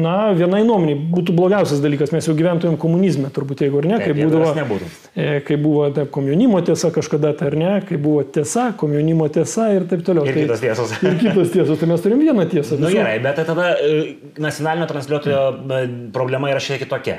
[0.00, 4.14] na, vienai nuomonė būtų blogiausias dalykas, mes jau gyventumėm komunizme, turbūt, jeigu ar ne, kai
[4.16, 4.78] būdavo,
[5.12, 9.70] e, kai buvo taip, komjaunimo tiesa kažkada, tai ar ne, kai buvo tiesa, komjaunimo tiesa
[9.76, 10.26] ir taip toliau.
[10.28, 10.94] Ir tai, kitos tiesos.
[11.02, 12.78] Ir kitos tiesos, tai mes turim vieną tiesą.
[12.78, 13.98] Na nu, gerai, bet tai tada e,
[14.40, 15.42] nacionalinio transliuotojo
[15.78, 15.82] e,
[16.16, 17.18] problema yra šiek tiek kitokia.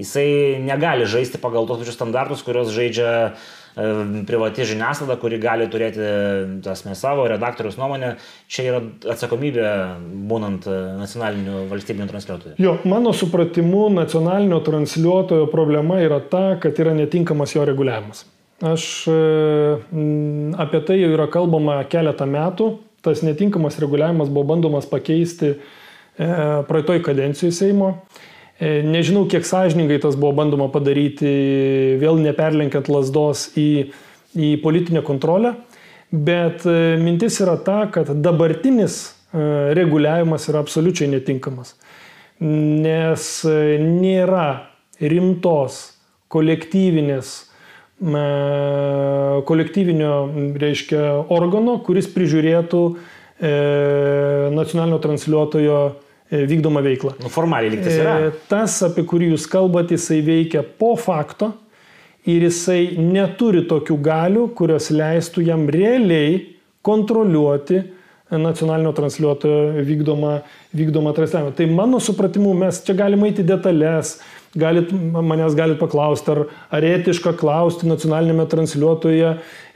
[0.00, 3.52] Jisai negali žaisti pagal tos pačius standartus, kuriuos žaidžia uh,
[4.26, 6.04] privati žiniasklaida, kuri gali turėti,
[6.62, 8.12] tasme, savo redaktoriaus nuomonę,
[8.46, 8.80] čia yra
[9.14, 9.64] atsakomybė
[10.30, 12.54] būnant e, nacionaliniu valstybiniu transliuotoju.
[12.62, 18.24] Jo, mano supratimu, nacionalinio transliuotojo problema yra ta, kad yra netinkamas jo reguliavimas.
[18.62, 19.16] Aš e,
[20.62, 22.76] apie tai jau yra kalbama keletą metų.
[23.04, 25.56] Tas netinkamas reguliavimas buvo bandomas pakeisti e,
[26.70, 27.90] praeitoj kadencijai Seimo.
[28.64, 31.28] E, nežinau, kiek sąžiningai tas buvo bandoma padaryti,
[32.00, 33.90] vėl neperlenkiant lasdos į,
[34.32, 35.52] į politinę kontrolę,
[36.08, 41.74] bet e, mintis yra ta, kad dabartinis e, reguliavimas yra absoliučiai netinkamas,
[42.40, 44.46] nes nėra
[45.02, 45.82] rimtos
[46.32, 47.34] kolektyvinės
[49.44, 50.14] kolektyvinio,
[50.60, 53.52] reiškia, organo, kuris prižiūrėtų e,
[54.52, 55.78] nacionalinio transliuotojo
[56.50, 57.14] vykdomą veiklą.
[57.22, 58.14] Nu, formaliai liktis yra.
[58.26, 61.52] E, tas, apie kurį jūs kalbate, jisai veikia po fakto
[62.28, 66.38] ir jisai neturi tokių galių, kurios leistų jam realiai
[66.84, 67.86] kontroliuoti e,
[68.40, 70.38] nacionalinio transliuotojo vykdomą,
[70.76, 71.54] vykdomą transliavimą.
[71.58, 74.18] Tai mano supratimu, mes čia galime eiti detalės,
[74.58, 76.42] galit, manęs galit paklausti, ar,
[76.74, 79.34] ar etiška klausti nacionalinėme transliuotoje,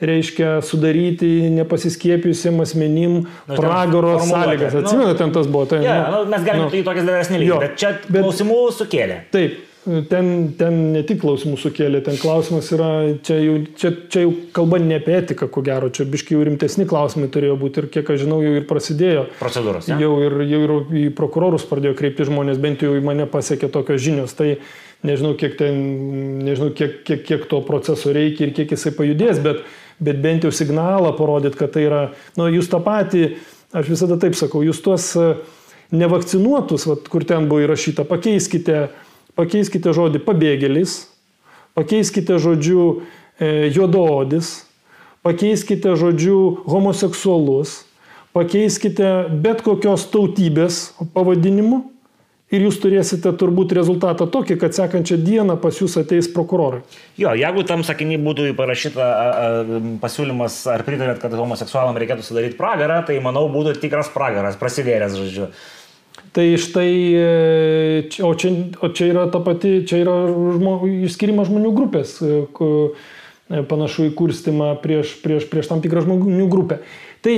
[0.08, 4.76] reiškia sudaryti nepasiskiepijusiem asmenim nu, pragaro sąlygas.
[4.76, 5.66] Nu, Atsimenu, ten tas buvo.
[5.72, 9.22] Tai, ja, nu, mes galime nu, tai tokias daras nelygti, bet čia bet, klausimų sukėlė.
[9.34, 9.58] Taip,
[10.08, 10.28] ten,
[10.58, 12.88] ten ne tik klausimų sukėlė, ten klausimas yra,
[13.24, 16.86] čia jau, čia, čia jau kalba ne apie etiką, ko gero, čia biškai jau rimtesni
[16.88, 19.24] klausimai turėjo būti ir kiek aš žinau, jau ir prasidėjo.
[19.40, 19.88] Procedūros.
[19.90, 19.98] Ja?
[20.02, 24.04] Jau, ir, jau ir į prokurorus pradėjo kreipti žmonės, bent jau į mane pasiekė tokios
[24.04, 24.36] žinios.
[24.38, 24.54] Tai
[25.08, 25.82] nežinau, kiek, ten,
[26.46, 29.64] nežinau kiek, kiek, kiek to proceso reikia ir kiek jisai pajudės, bet,
[30.02, 32.02] bet bent jau signalą parodyt, kad tai yra,
[32.38, 33.28] nu, jūs tą patį,
[33.78, 35.12] aš visada taip sakau, jūs tuos
[35.94, 38.88] nevakcinuotus, vat, kur ten buvo įrašyta, pakeiskite
[39.38, 41.04] pakeiskite žodį pabėgėlis,
[41.78, 43.04] pakeiskite žodžiu
[43.38, 44.64] e, juodaodis,
[45.26, 47.84] pakeiskite žodžiu homoseksualus,
[48.34, 51.84] pakeiskite bet kokios tautybės pavadinimu
[52.54, 56.80] ir jūs turėsite turbūt rezultatą tokį, kad sekančią dieną pas jūs ateis prokurorai.
[57.20, 59.08] Jo, jeigu tam sakinį būtų parašyta
[60.02, 65.50] pasiūlymas, ar pritarėt, kad homoseksualam reikėtų sudaryti pragarą, tai manau būtų tikras pragaras, prasidėręs, žodžiu.
[66.38, 70.74] Tai štai, e, o čia, o čia yra ta pati, čia yra žmo,
[71.08, 76.76] išskirimas žmonių grupės, e, e, panašu į kurstimą prieš, prieš, prieš tam tikrą žmonių grupę.
[77.26, 77.34] Tai,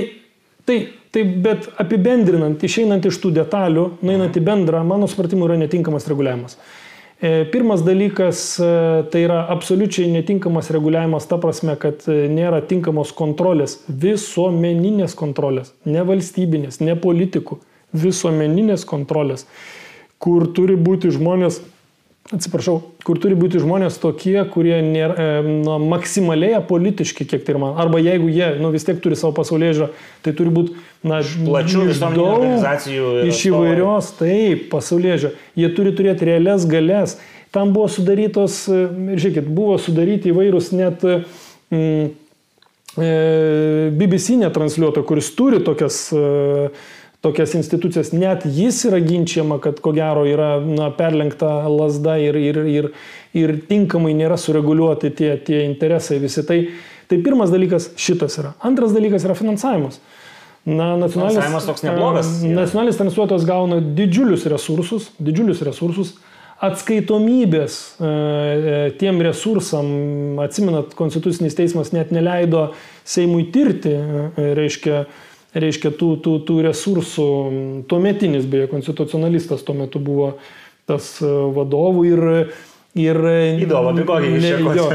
[0.69, 0.75] tai,
[1.09, 6.59] tai bet apibendrinant, išeinant iš tų detalių, nueinant į bendrą, mano supratimu, yra netinkamas reguliavimas.
[7.21, 8.43] Pirmas dalykas
[9.13, 16.81] tai yra absoliučiai netinkamas reguliavimas ta prasme, kad nėra tinkamos kontrolės, visuomeninės kontrolės, ne valstybinės,
[16.85, 17.61] ne politikų
[17.93, 19.45] visuomeninės kontrolės,
[20.21, 21.59] kur turi būti žmonės,
[22.31, 27.75] atsiprašau, kur turi būti žmonės tokie, kurie nėra nu, maksimaliai apolitiški, kiek tai man.
[27.81, 29.89] Arba jeigu jie nu, vis tiek turi savo pasaulyje žiūrą,
[30.23, 30.77] tai turi būti
[31.07, 33.11] na, plačių visuomeninių organizacijų.
[33.31, 35.35] Iš įvairios, taip, pasaulyje žiūrą.
[35.63, 37.17] Jie turi turėti realias galės.
[37.51, 38.85] Tam buvo sudarytos, e,
[39.17, 42.05] žiūrėkit, buvo sudaryti įvairūs net mm,
[42.95, 43.11] e,
[43.97, 46.69] BBC netransliuoto, kuris turi tokias e,
[47.21, 52.57] tokias institucijas, net jis yra ginčiama, kad ko gero yra na, perlenkta lasda ir, ir,
[52.65, 52.87] ir,
[53.37, 56.41] ir tinkamai nėra sureguliuoti tie, tie interesai visi.
[56.47, 56.57] Tai,
[57.11, 58.55] tai pirmas dalykas šitas yra.
[58.65, 60.01] Antras dalykas yra finansavimas.
[60.65, 62.35] Na, nacionalinis, toks neblogas.
[62.45, 66.15] Nacionalinis transliuotojas gauna didžiulius resursus, didžiulius resursus,
[66.61, 69.87] atskaitomybės e, e, tiem resursam,
[70.43, 72.67] atsimenat, Konstitucinis teismas net neleido
[73.01, 75.05] Seimui tirti, e, reiškia,
[75.53, 77.29] reiškia, tų, tų, tų resursų,
[77.91, 80.33] tuometinis beje konstitucionalistas tuo metu buvo
[80.89, 82.27] tas e, vadovų ir
[82.91, 83.15] Ir,
[83.63, 84.85] Įdomu, apie kokį ne, jo,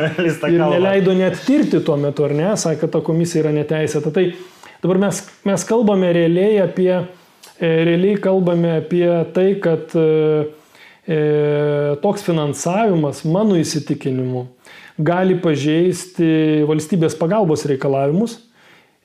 [0.52, 4.12] ir neleido net tirti tuo metu, ar ne, sakė, kad ta komisija yra neteisėta.
[4.12, 4.24] Tai
[4.82, 6.90] dabar mes, mes kalbame realiai apie,
[7.56, 10.04] e, realiai kalbame apie tai, kad e,
[11.08, 11.20] e,
[12.02, 14.44] toks finansavimas, mano įsitikinimu,
[15.00, 18.42] gali pažeisti valstybės pagalbos reikalavimus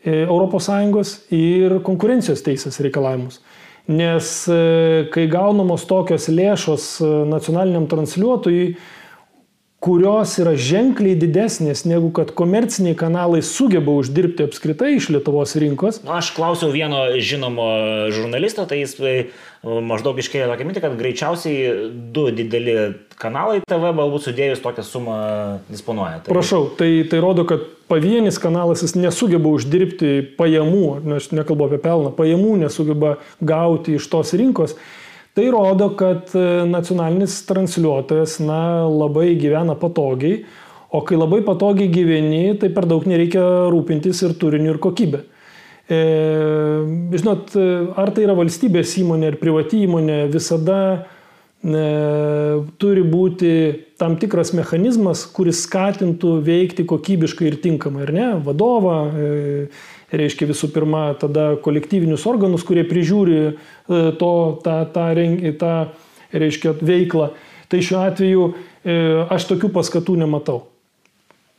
[0.05, 3.41] ES ir konkurencijos teisės reikalavimus.
[3.91, 8.75] Nes e, kai gaunamos tokios lėšos e, nacionaliniam transliuotojui,
[9.81, 16.03] kurios yra ženkliai didesnės negu kad komerciniai kanalai sugeba uždirbti apskritai iš Lietuvos rinkos.
[16.05, 17.65] Na, aš klausiau vieno žinomo
[18.13, 19.15] žurnalisto, tai jis e,
[19.65, 22.77] maždaug iškėlė tokią mintį, kad greičiausiai du dideli
[23.21, 25.17] kanalai TV galbūt sudėjus tokią sumą
[25.71, 26.21] disponuoja.
[26.21, 26.35] Tai...
[26.35, 30.85] Prašau, tai, tai rodo, kad pavienis kanalas jis nesugeba uždirbti pajamų,
[31.17, 34.77] aš nekalbu apie pelną, pajamų nesugeba gauti iš tos rinkos.
[35.33, 40.41] Tai rodo, kad e, nacionalinis transliuotojas na, labai gyvena patogiai,
[40.91, 45.21] o kai labai patogiai gyveni, tai per daug nereikia rūpintis ir turiniu, ir kokybė.
[45.91, 46.01] E,
[47.15, 47.55] žinot,
[47.99, 50.81] ar tai yra valstybės įmonė ar privati įmonė, visada
[51.63, 51.85] e,
[52.79, 53.53] turi būti
[54.01, 58.29] tam tikras mechanizmas, kuris skatintų veikti kokybiškai ir tinkamai, ar ne?
[58.43, 59.67] Vadovą, e,
[60.11, 63.53] reiškia visų pirma tada kolektyvinius organus, kurie prižiūri e,
[64.19, 64.33] to,
[64.65, 65.07] tą, tą,
[65.61, 65.73] tą,
[66.31, 67.31] reiškia, veiklą.
[67.71, 68.99] Tai šiuo atveju e,
[69.31, 70.63] aš tokių paskatų nematau.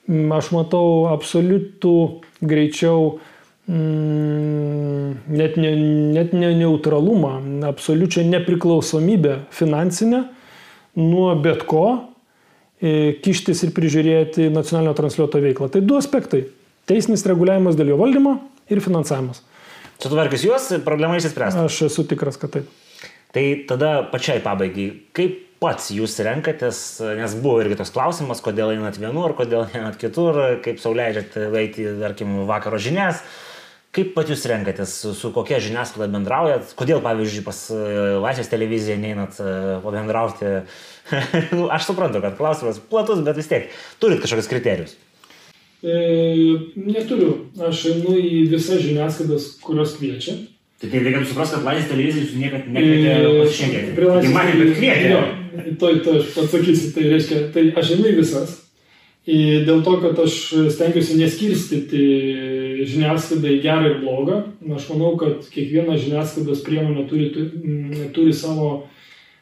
[0.08, 1.96] Aš matau absoliutų
[2.42, 3.20] greičiau
[3.68, 5.70] Mm, net ne,
[6.12, 10.24] net ne neutralumą, absoliučią nepriklausomybę finansinę
[10.96, 11.84] nuo bet ko
[12.82, 15.70] e, kištis ir prižiūrėti nacionalinio transliuoto veiklą.
[15.70, 16.42] Tai du aspektai-
[16.90, 18.36] teisinis reguliavimas dėl jo valdymo
[18.72, 19.42] ir finansavimas.
[20.02, 21.56] Sutvarkius juos, problema išsispręs.
[21.68, 22.70] Aš esu tikras, kad taip.
[23.32, 26.80] Tai tada pačiai pabaigai, kaip pats jūs renkatės,
[27.20, 32.42] nes buvo irgi toks klausimas, kodėl einat vienur, kodėl einat kitur, kaip sauliaidžiat veikti, tarkim,
[32.50, 33.22] vakaro žinias.
[33.92, 37.80] Kaip pat jūs renkatės, su, su kokia žiniasklaida bendraujat, kodėl, pavyzdžiui, pas e,
[38.24, 39.50] Laisvės televiziją neinat e,
[39.84, 40.52] pabendrauti?
[41.58, 43.68] nu, aš suprantu, kad klausimas platus, bet vis tiek
[44.00, 44.96] turit kažkokius kriterijus.
[45.82, 45.94] E,
[46.78, 47.34] neturiu.
[47.68, 50.38] Aš einu į visas žiniasklaidas, kurios kviečia.
[50.82, 53.94] Tai tai reikėtų suprasti, kad Laisvės televizija jūs niekada nekvietė e, pasišiandėti.
[53.98, 55.22] Tai man bet kvietė.
[55.78, 58.58] Tai, tai aš atsakysiu, tai reiškia, tai aš einu į visas.
[59.22, 60.36] Dėl to, kad aš
[60.74, 62.06] stengiuosi neskirstyti
[62.88, 64.38] žiniasklaidą į gerą ir blogą.
[64.74, 67.28] Aš manau, kad kiekviena žiniasklaidos priemonė turi,
[68.14, 68.70] turi savo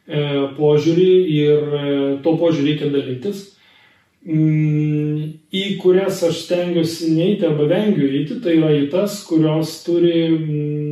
[0.04, 0.20] e,
[0.58, 1.86] požiūrį ir e,
[2.24, 3.46] to požiūrį reikia dalytis.
[4.20, 5.20] Mm,
[5.56, 10.26] į kurias aš stengiuosi neiti arba vengiu eiti, tai yra į tas, kurios, turi,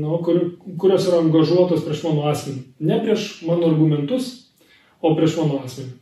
[0.00, 0.40] nu, kur,
[0.80, 2.62] kurios yra angažuotos prieš mano asmenį.
[2.88, 4.30] Ne prieš mano argumentus,
[5.04, 5.92] o prieš mano asmenį.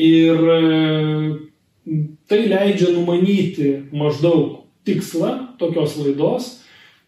[0.00, 0.44] Ir
[2.28, 6.48] Tai leidžia numanyti maždaug tikslą tokios laidos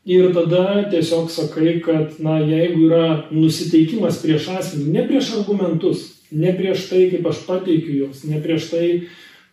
[0.08, 6.50] ir tada tiesiog sakai, kad, na, jeigu yra nusiteikimas prieš asmenį, ne prieš argumentus, ne
[6.56, 8.88] prieš tai, kaip aš pateikiu juos, ne prieš tai,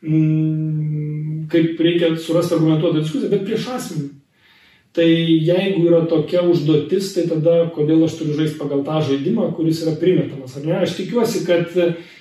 [0.05, 4.09] mm, kaip reikia surasti argumentuotą diskusiją, bet prieš asmenį.
[4.93, 9.83] Tai jeigu yra tokia užduotis, tai tada kodėl aš turiu žaisti pagal tą žaidimą, kuris
[9.83, 10.79] yra primetamas, ar ne?
[10.81, 11.75] Aš tikiuosi, kad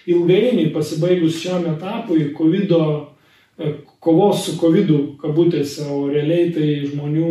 [0.09, 3.71] ilgainiui pasibaigus šiam etapui, COVID e,
[4.05, 4.93] kovos su COVID
[5.23, 7.31] kabutėse, o realiai tai žmonių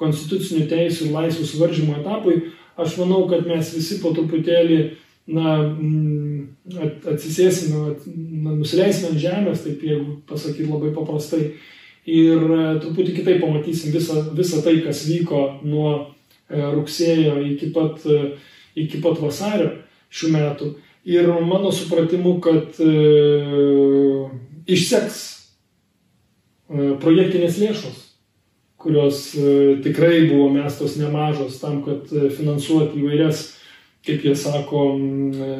[0.00, 2.40] konstitucinių teisų ir laisvų suvaržymo etapui,
[2.80, 4.80] aš manau, kad mes visi po truputėlį
[5.28, 6.46] na, mm,
[7.12, 7.94] atsisėsime,
[8.42, 11.52] na, nusileisime ant žemės, taip jeigu pasakyti labai paprastai,
[12.08, 18.04] ir e, truputį kitaip pamatysim visą, visą tai, kas vyko nuo e, rugsėjo iki pat,
[18.78, 19.74] iki pat vasario
[20.08, 20.74] šių metų.
[21.08, 22.92] Ir mano supratimu, kad e,
[24.68, 25.18] išseks
[26.68, 28.02] e, projektinės lėšos,
[28.78, 33.46] kurios e, tikrai buvo mestos nemažos tam, kad e, finansuoti įvairias,
[34.06, 35.56] kaip jie sako, e,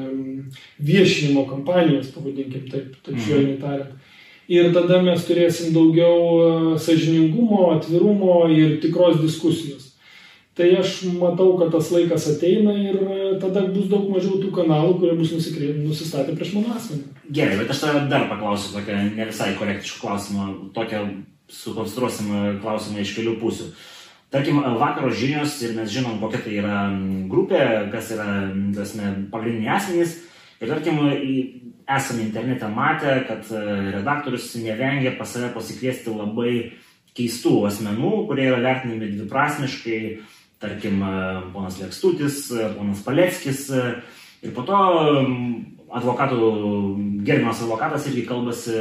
[0.79, 3.25] viešinimo kampanijas, pavadinkim taip, taip mhm.
[3.25, 4.15] švelniai tariant.
[4.49, 9.85] Ir tada mes turėsim daugiau e, sažiningumo, atvirumo ir tikros diskusijos.
[10.59, 14.97] Tai aš matau, kad tas laikas ateina ir e, tada bus daug mažiau tų kanalų,
[15.03, 17.13] kurie bus nusistatę prieš mano asmenį.
[17.29, 21.05] Gerai, bet aš tave dar paklausiu tokią ne visai korektišką klausimą, tokią
[21.53, 22.33] sukonstruosim
[22.65, 23.69] klausimą iš kelių pusių.
[24.29, 26.81] Tarkim, vakaro žinios ir mes žinom, kokia tai yra
[27.33, 27.61] grupė,
[27.93, 28.27] kas yra
[28.77, 30.19] tasme, pagrindiniai asmenys.
[30.61, 30.99] Ir tarkim,
[31.89, 33.63] esame internete matę, kad e,
[33.95, 36.53] redaktorius nevengia pas save pasikviesti labai
[37.17, 40.01] keistų asmenų, kurie yra vertinami dviprasmiškai
[40.61, 41.15] tarkim, e,
[41.55, 43.65] ponas Lekstutis, e, ponas Paleckis.
[44.45, 44.77] Ir po to
[45.89, 46.53] advokatų,
[47.25, 48.77] gerbiamas advokatas irgi kalbasi,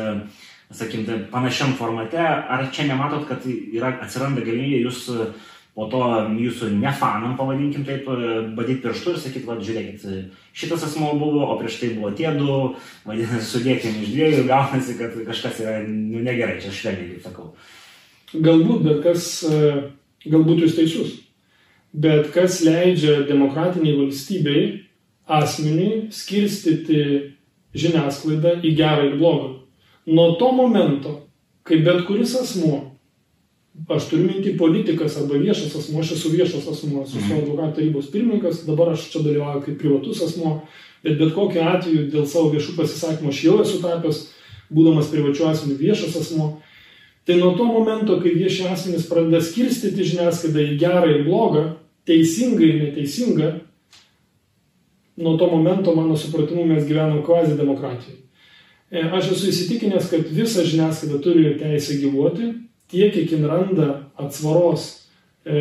[0.73, 2.19] sakykim, tai panašiam formate.
[2.19, 5.06] Ar čia nematot, kad yra, atsiranda galimybė jūs
[5.77, 6.02] po to
[6.34, 8.07] jūsų nefanam, pavadinkim taip,
[8.57, 12.56] badyti pirštų ir sakyti, va, žiūrėkit, šitas asmo buvo, o prieš tai buvo tie du,
[13.06, 17.52] vadinasi, sudėkim iš dviejų ir gaunasi, kad kažkas yra nu, negerai, čia švelniai, kaip sakau.
[18.34, 19.30] Galbūt, bet kas,
[20.26, 21.14] galbūt jūs teisus.
[21.94, 24.65] Bet kas leidžia demokratiniai valstybei
[25.30, 27.06] asmenį skirstyti
[27.77, 29.57] žiniasklaidą į gerą ir blogą.
[30.08, 31.18] Nuo to momento,
[31.68, 32.80] kai bet kuris asmuo,
[33.92, 37.28] aš turiu minti politikas arba viešas asmuo, aš esu viešas asmuo, esu mhm.
[37.28, 40.54] savo advokatų tarybos pirmininkas, dabar aš čia dalyvauju kaip privatus asmuo,
[41.04, 44.22] bet bet kokiu atveju dėl savo viešų pasisakymų aš jau esu tapęs,
[44.72, 46.54] būdamas privačiu asmeniu viešas asmuo.
[47.28, 51.66] Tai nuo to momento, kai vieši asmenys pradeda skirstyti žiniasklaidą į gerą ir blogą,
[52.08, 53.52] teisingą ir neteisingą,
[55.20, 58.27] nuo to momento, mano supratimu, mes gyvenam kvazi demokratijoje.
[58.88, 62.54] Aš esu įsitikinęs, kad visa žiniasklaida turi teisę gyvuoti,
[62.88, 64.86] tiek, kiek jin randa atsvaros
[65.44, 65.60] e,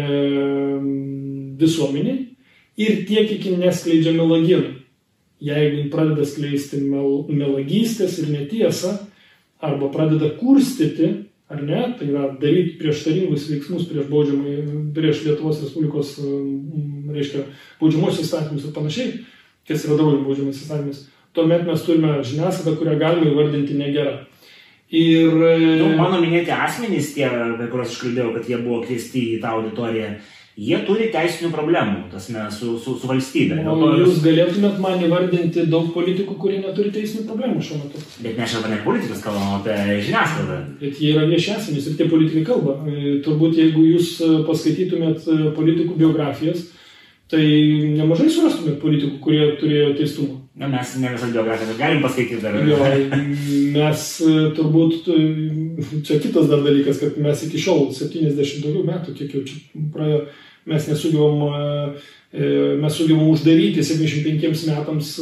[1.58, 2.20] visuomeniai
[2.78, 4.76] ir tiek, kiek jin neskleidžia melaginų.
[5.42, 8.94] Jeigu jin pradeda skleisti mel, melagystės ir netiesą,
[9.60, 11.10] arba pradeda kurstyti
[11.50, 14.08] ar ne, tai yra daryti prieštaringus veiksmus prieš,
[14.94, 16.14] prieš Lietuvos Respublikos,
[17.14, 17.44] reiškia,
[17.80, 19.12] baudžiamosios įstatymus ir panašiai,
[19.68, 21.04] kas yra dabar baudžiamas įstatymas,
[21.36, 24.16] tuomet mes turime žiniasklaidą, kurią galime įvardinti negerą.
[24.94, 25.34] Ir...
[25.82, 29.56] Nu, mano minėti asmenys, tie, apie kuriuos aš kalbėjau, kad jie buvo kviesti į tą
[29.56, 30.12] auditoriją,
[30.66, 33.58] jie turi teisinių problemų tasme, su, su, su valstybė.
[33.66, 38.04] O to jūs galėtumėt man įvardinti daug politikų, kurie neturi teisinių problemų šiuo metu.
[38.22, 39.76] Bet mes šiandien ne politikus kalbam apie
[40.06, 40.62] žiniasklaidą.
[40.80, 42.78] Bet jie yra vieši asmenys ir tie politikai kalba.
[42.86, 46.68] E, turbūt jeigu jūs e, paskaitytumėt e, politikų biografijas,
[47.26, 47.42] Tai
[47.98, 50.36] nemažai surastumėt politikų, kurie turėjo teistumą.
[50.56, 52.54] Na, mes ne visą biografiją galim paskaityti dar.
[52.64, 52.78] Jo,
[53.74, 59.12] mes e, turbūt, e, čia kitas dar dalykas, kad mes iki šiol 70 daugiau metų,
[59.18, 60.22] kiek jau čia praėjo,
[60.72, 61.42] mes nesugebam,
[62.32, 62.48] e,
[62.80, 65.12] mes sugebam uždaryti 75 metams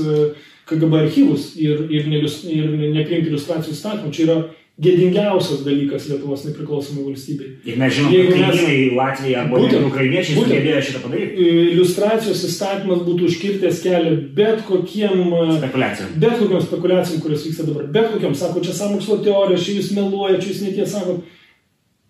[0.70, 4.14] KGB archyvus ir, ir, ir nepriimti iliustracijų statymų.
[4.14, 4.38] Čia yra
[4.82, 7.52] gėdingiausias dalykas Lietuvos nepriklausomai valstybei.
[7.62, 11.46] Ir mes žinome, kad kaimynai Latvijai arba būtent, ukrainiečiai sugebėjo šitą padaryti.
[11.68, 15.20] Iliustracijos įstatymas būtų užkirtęs kelią bet kokiem
[15.60, 16.16] spekulacijom.
[16.24, 17.86] Bet kokiam spekulacijom, kurios vyksta dabar.
[17.94, 21.20] Bet kokiam, sako, čia samokslo teorija, čia jūs meluoja, čia jūs netie sako.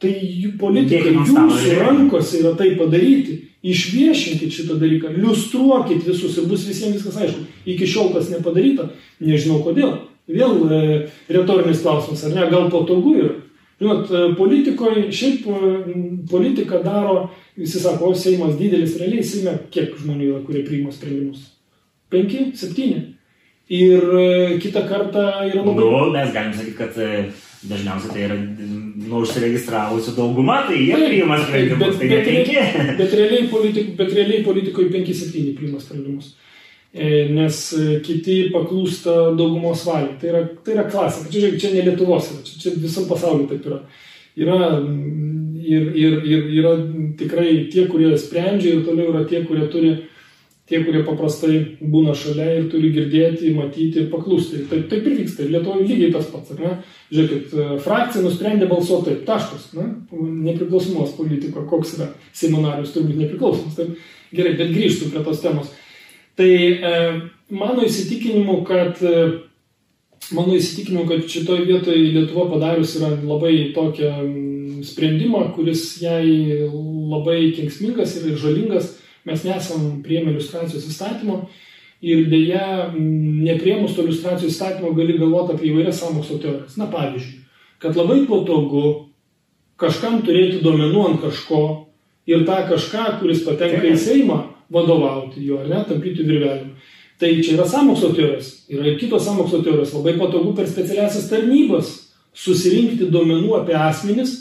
[0.01, 3.43] Tai jų politikai, jūsų rankose yra tai padaryti.
[3.65, 7.47] Išviešinkit šitą dalyką, iliustruokit visus ir bus visiems viskas aišku.
[7.73, 8.91] Iki šiol tas nepadaryta,
[9.25, 9.95] nežinau kodėl.
[10.31, 10.83] Vėl e,
[11.29, 13.33] retorinis klausimas, ar ne, gal patogu ir,
[13.81, 15.73] žinot, e, politikoje, šiaip e,
[16.31, 17.27] politika daro,
[17.61, 21.51] visi sako, o Seimas didelis, realiai Seime kiek žmonių yra, kurie priima sprendimus?
[22.13, 23.03] Penki, septyni.
[23.73, 24.29] Ir e,
[24.63, 25.77] kitą kartą yra labai...
[25.83, 26.97] Nu, mes galim sakyti, kad
[27.69, 32.97] dažniausiai tai yra nu, užsiregistravusių dauguma, tai jie priima sprendimus, bet, tai ne penki.
[33.01, 36.35] Bet realiai, politik, bet realiai politikoje penki, septyni priima sprendimus.
[36.95, 40.15] E, nes e, kiti paklūsta daugumos valiai.
[40.21, 41.27] Tai yra, tai yra klasika.
[41.27, 43.81] Čia, žiūrėk, čia ne Lietuvos, čia, čia visam pasauliu taip yra.
[44.39, 46.77] Yra, mm, ir, ir, ir, yra
[47.19, 49.93] tikrai tie, kurie sprendžia ir toliau yra tie, kurie turi,
[50.71, 54.63] tie, kurie paprastai būna šalia ir turi girdėti, matyti ir paklūsti.
[54.71, 55.49] Taip, taip ir vyksta.
[55.49, 56.55] Ir Lietuvoje lygiai tas pats.
[56.63, 56.77] Ne?
[57.11, 59.73] Žiūrėkit, e, frakcija nusprendė balsuoti taip, taškas.
[59.75, 59.91] Ne?
[60.53, 63.81] Nepriklausomos politiko, koks yra Seminarius, turbūt nepriklausomas.
[63.83, 63.99] Taip?
[64.35, 65.75] Gerai, bet grįžtų prie tos temos.
[66.35, 66.93] Tai e,
[67.55, 69.19] mano įsitikinimu, kad e,
[70.35, 74.13] mano įsitikinimu, kad šitoje vietoje Lietuva padarius yra labai tokią
[74.85, 76.67] sprendimą, kuris jai
[77.11, 78.97] labai kenksmingas ir žalingas.
[79.25, 81.47] Mes nesam prieimę iliustracijos įstatymo
[82.05, 86.77] ir dėja, nepriemus to iliustracijos įstatymo gali galvoti apie įvairias samokslo teorijas.
[86.77, 87.39] Na pavyzdžiui,
[87.81, 88.85] kad labai patogu
[89.81, 91.63] kažkam turėti duomenų ant kažko
[92.29, 94.41] ir tą kažką, kuris patenka į Seimą,
[94.75, 96.75] vadovauti juo, ar ne, tampyti virvelėm.
[97.21, 98.51] Tai čia yra samokslo teorijos.
[98.69, 99.95] Yra ir kitos samokslo teorijos.
[99.95, 101.93] Labai patogu per specialiasias tarnybas
[102.35, 104.35] susirinkti duomenų apie asmenis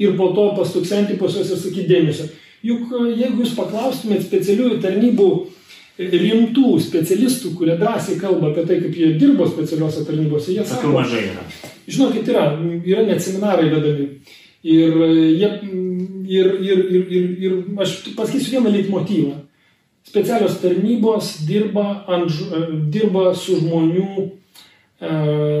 [0.00, 2.30] ir po to pastuksenti pas juos ir sakyti dėmesio.
[2.64, 8.80] Juk e, jeigu jūs paklaustumėt specialiųjų tarnybų e, rimtų specialistų, kurie drąsiai kalba apie tai,
[8.82, 11.44] kaip jie dirbo specialiuose tarnybose, jie sako, mažai yra.
[11.86, 12.46] Žinokit, yra,
[12.80, 14.08] yra net seminarai vedami.
[14.66, 15.52] Ir, e, jie,
[16.32, 19.36] ir, ir, ir, ir, ir aš pasakysiu vieną leitmotyvą
[20.06, 22.60] specialios tarnybos dirba, ant, e,
[22.90, 24.30] dirba su žmonių,
[25.00, 25.10] e,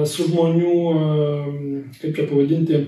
[0.06, 2.82] su žmonių, e, kaip čia pavadinti,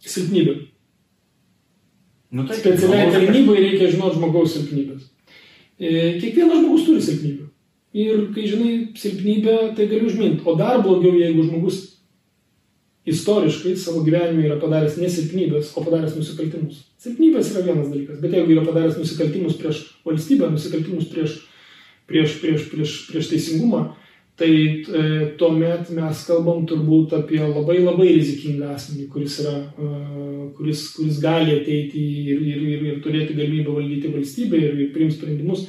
[0.00, 0.54] silpnybė.
[2.34, 5.10] Nu, tai Specialiai tarnybai reikia žinoti žmogaus silpnybės.
[5.78, 7.50] Kiekvienas žmogus turi silpnybę.
[7.94, 10.42] Ir kai žinai silpnybę, tai gali užminti.
[10.48, 11.93] O dar blogiau, jeigu žmogus
[13.06, 16.84] istoriškai savo gyvenime yra padaręs ne silpnybės, o padaręs nusikaltimus.
[17.04, 21.36] Silpnybės yra vienas dalykas, bet jeigu yra padaręs nusikaltimus prieš valstybę, nusikaltimus prieš,
[22.08, 23.82] prieš, prieš, prieš, prieš teisingumą,
[24.40, 25.02] tai e,
[25.38, 31.58] tuomet mes kalbam turbūt apie labai labai rizikingą asmenį, kuris, yra, e, kuris, kuris gali
[31.60, 32.02] ateiti
[32.32, 35.68] ir, ir, ir, ir turėti galimybę valdyti valstybę ir, ir priimti sprendimus.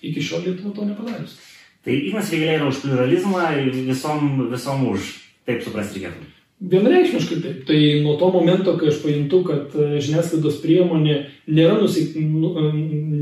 [0.00, 1.36] Iki šiol Lietuva to nepadarius.
[1.84, 5.16] Tai Ignas Vėgėlė yra už pluralizmą ir visom, visom už.
[5.44, 6.29] Taip suprasti reikėtų.
[6.60, 7.60] Vienareikšmiškai taip.
[7.68, 11.14] Tai nuo to momento, kai aš pajuntu, kad e, žiniasklaidos priemonė
[11.48, 12.72] nėra, nusi, nu, e,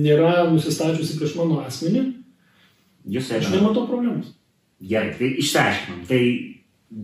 [0.02, 2.08] nėra nusistačiusi prieš mano asmenį,
[3.08, 4.34] Jūs aš nematau problemos.
[4.84, 6.02] Gerai, tai išsiaiškinom.
[6.08, 6.20] Tai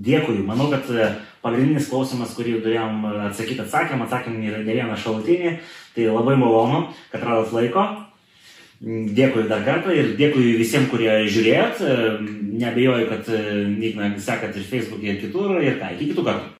[0.09, 0.43] dėkui.
[0.44, 1.06] Manau, kad e,
[1.44, 5.55] pagrindinis klausimas, kurį turėjom atsakyti, atsakėm, atsakėm ir ne vieną šalutinį.
[5.94, 6.82] Tai labai malonu,
[7.12, 7.86] kad radot laiko.
[8.85, 11.78] Dėkui dar kartą ir dėkui visiems, kurie žiūrėjot.
[12.61, 15.56] Nebejoju, kad Igną sekat ir Facebook'e ir kitur.
[15.65, 16.51] Ir ką, iki kitų kartų.